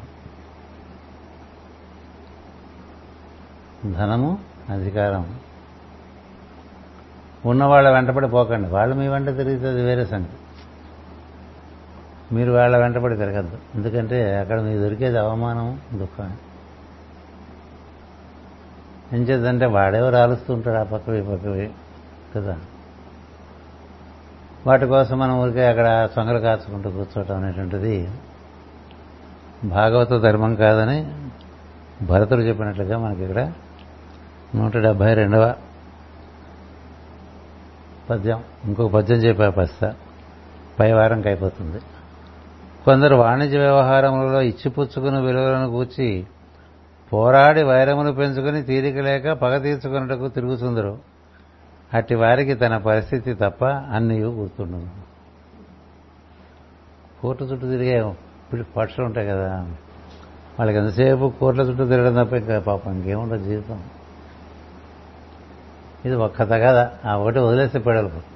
[3.85, 4.39] ధనము
[4.70, 5.35] అధికారం.
[7.47, 8.69] ఉన్నవాళ్ళ వెంటబడి పోకండి.
[8.69, 10.31] వాళ్ళు మీ వెంట తిరిగితే అది వేరే సంగతి.
[12.35, 13.59] మీరు వాళ్ళ వెంటబడి తిరగద్దు.
[13.74, 16.36] ఎందుకంటే అక్కడ మీకు దొరికేది అవమానం దుఃఖం.
[19.12, 21.70] ఏం చేద్దంటే వాడెవరు ఆలుస్తూ ఉంటాడు ఆ పక్కవి పక్కవి
[22.36, 22.59] కదా.
[24.66, 28.11] వాటి కోసం మనం ఊరికే అక్కడ సొంగలు కాచుకుంటూ కూర్చోవటం అనేటువంటిది
[29.65, 31.15] భాగవత ధర్మం కాదని
[32.07, 33.52] భరతుడు చెప్పినట్లుగా మనకి ఇక్కడ
[34.55, 35.55] నూట డెబ్భై రెండవ
[38.11, 38.45] పద్యం.
[38.65, 39.95] ఇంకొక పద్యం చెప్పా పస్తా.
[40.81, 41.79] పై వారంకి అయిపోతుంది
[42.85, 46.27] కొందరు వాణిజ్య వ్యవహారములలో ఇచ్చిపుచ్చుకుని విలువలను కూర్చి
[47.13, 50.99] పోరాడి వైరమును పెంచుకుని తీరిక లేక పగ తీర్చుకున్నట్టుకు తిరుగుతుందరు
[51.95, 54.89] అట్టి వారికి తన పరిస్థితి తప్ప అన్నీ గుర్తుండదు.
[57.23, 58.13] కోర్టు చుట్టూ తిరిగే
[58.77, 59.55] పక్షులు ఉంటాయి కదా.
[60.59, 63.81] వాళ్ళకి ఎంతసేపు కోర్టుల చుట్టూ తిరగడం తప్ప ఇంకా పాపం ఇంకేముండదు జీవితం.
[66.05, 66.89] ఇది ఒక్క తగద.
[67.07, 68.31] ఆ ఒకటి వదిలేస్తే పెడలు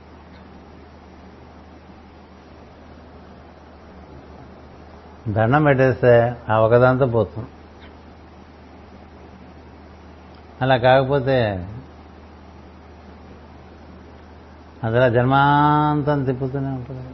[5.28, 7.48] దండం పెట్టేస్తే ఆ ఒకదాంతో పోతుంది
[10.62, 11.68] అలా కాకపోతే
[14.84, 17.08] అందులో జన్మాంతం తిప్పుతూనే ఉంటుంది.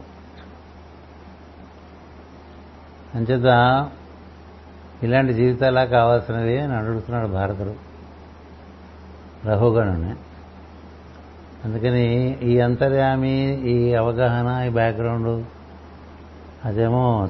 [3.15, 3.47] అంచేత
[5.03, 7.75] ఇలాంటి జీవితాలా కావాల్సినవి అని అడుగుతున్నాడు భారతుడు
[9.47, 10.15] రఘుగణుని.
[11.65, 15.45] అందుకని ఈ అంతర్యామి ఈ అవగాహన ఈ బ్యాక్గ్రౌండ్
[16.65, 17.29] అదేమో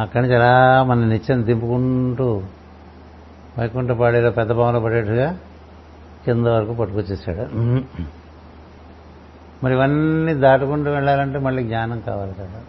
[0.00, 2.42] అక్కడి నుంచి అలా మన నిత్యం దింపుకుంటూ
[3.58, 5.38] వైకుంఠపాడేలో పెద్ద పాములో పడేట్టుగా
[6.24, 7.56] కింద వరకు పట్టుకొచ్చేసాడు.
[9.64, 12.62] మరి ఇవన్నీ దాటుకుంటూ వెళ్ళాలంటే మళ్ళీ జ్ఞానం కావాలి కదా.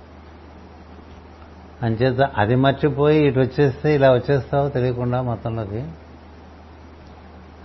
[1.83, 5.83] అంచేత అది మర్చిపోయి ఇటు వచ్చేస్తే ఇలా వచ్చేస్తావు తెలియకుండా మొత్తంలోకి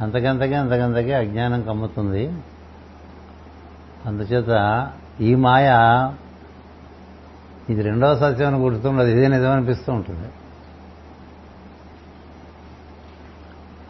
[0.00, 2.32] అంతకంతకే అంతకంతకే అజ్ఞానం కమ్ముతుంది.
[4.06, 4.90] అందుచేత
[5.20, 5.70] ఈ మాయ
[7.70, 9.06] ఇది రెండవ సత్యం అని గుర్తుండదు.
[9.06, 10.28] ఇదే నిజం అనిపిస్తూ ఉంటుంది.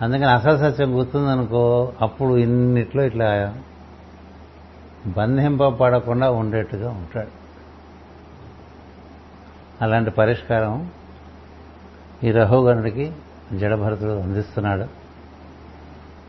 [0.03, 3.57] అందుకని అసలు సత్యం గుర్తుందనుకో అప్పుడు ఇన్నిట్లో ఇట్లా
[5.07, 7.41] బంధింపబడకుండా ఉండేట్టుగా ఉంటాడు.
[9.83, 10.91] అలాంటి పరిష్కారం
[12.25, 13.13] ఈ రహోగణుడికి
[13.59, 15.00] జడభరతుడు అందిస్తున్నాడు.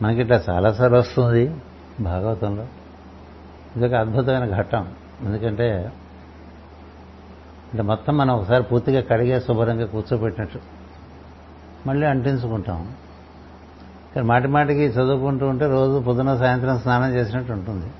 [0.01, 1.55] మనకి ఇట్లా చాలాసార్లు వస్తుంది
[1.99, 2.67] భాగవతంలో.
[3.75, 4.93] ఇదొక అద్భుతమైన ఘట్టం.
[5.21, 5.91] ఎందుకంటే
[7.71, 10.59] అంటే మొత్తం మనం ఒకసారి పూర్తిగా కడిగే శుభ్రంగా కూర్చోబెట్టినట్టు
[11.87, 12.91] మళ్ళీ అంటించుకుంటాం.
[14.15, 17.91] కానీ మాటి మాటికి చదువుకుంటూ ఉంటే రోజు పొద్దున సాయంత్రం స్నానం చేసినట్టు ఉంటుంది.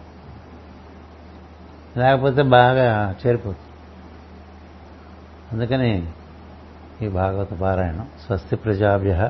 [2.00, 3.68] లేకపోతే బాగా చేరిపోతుంది.
[5.52, 6.08] అందుకని
[7.02, 9.30] ఈ భాగవత పారాయణం స్వస్తి ప్రజాభ్య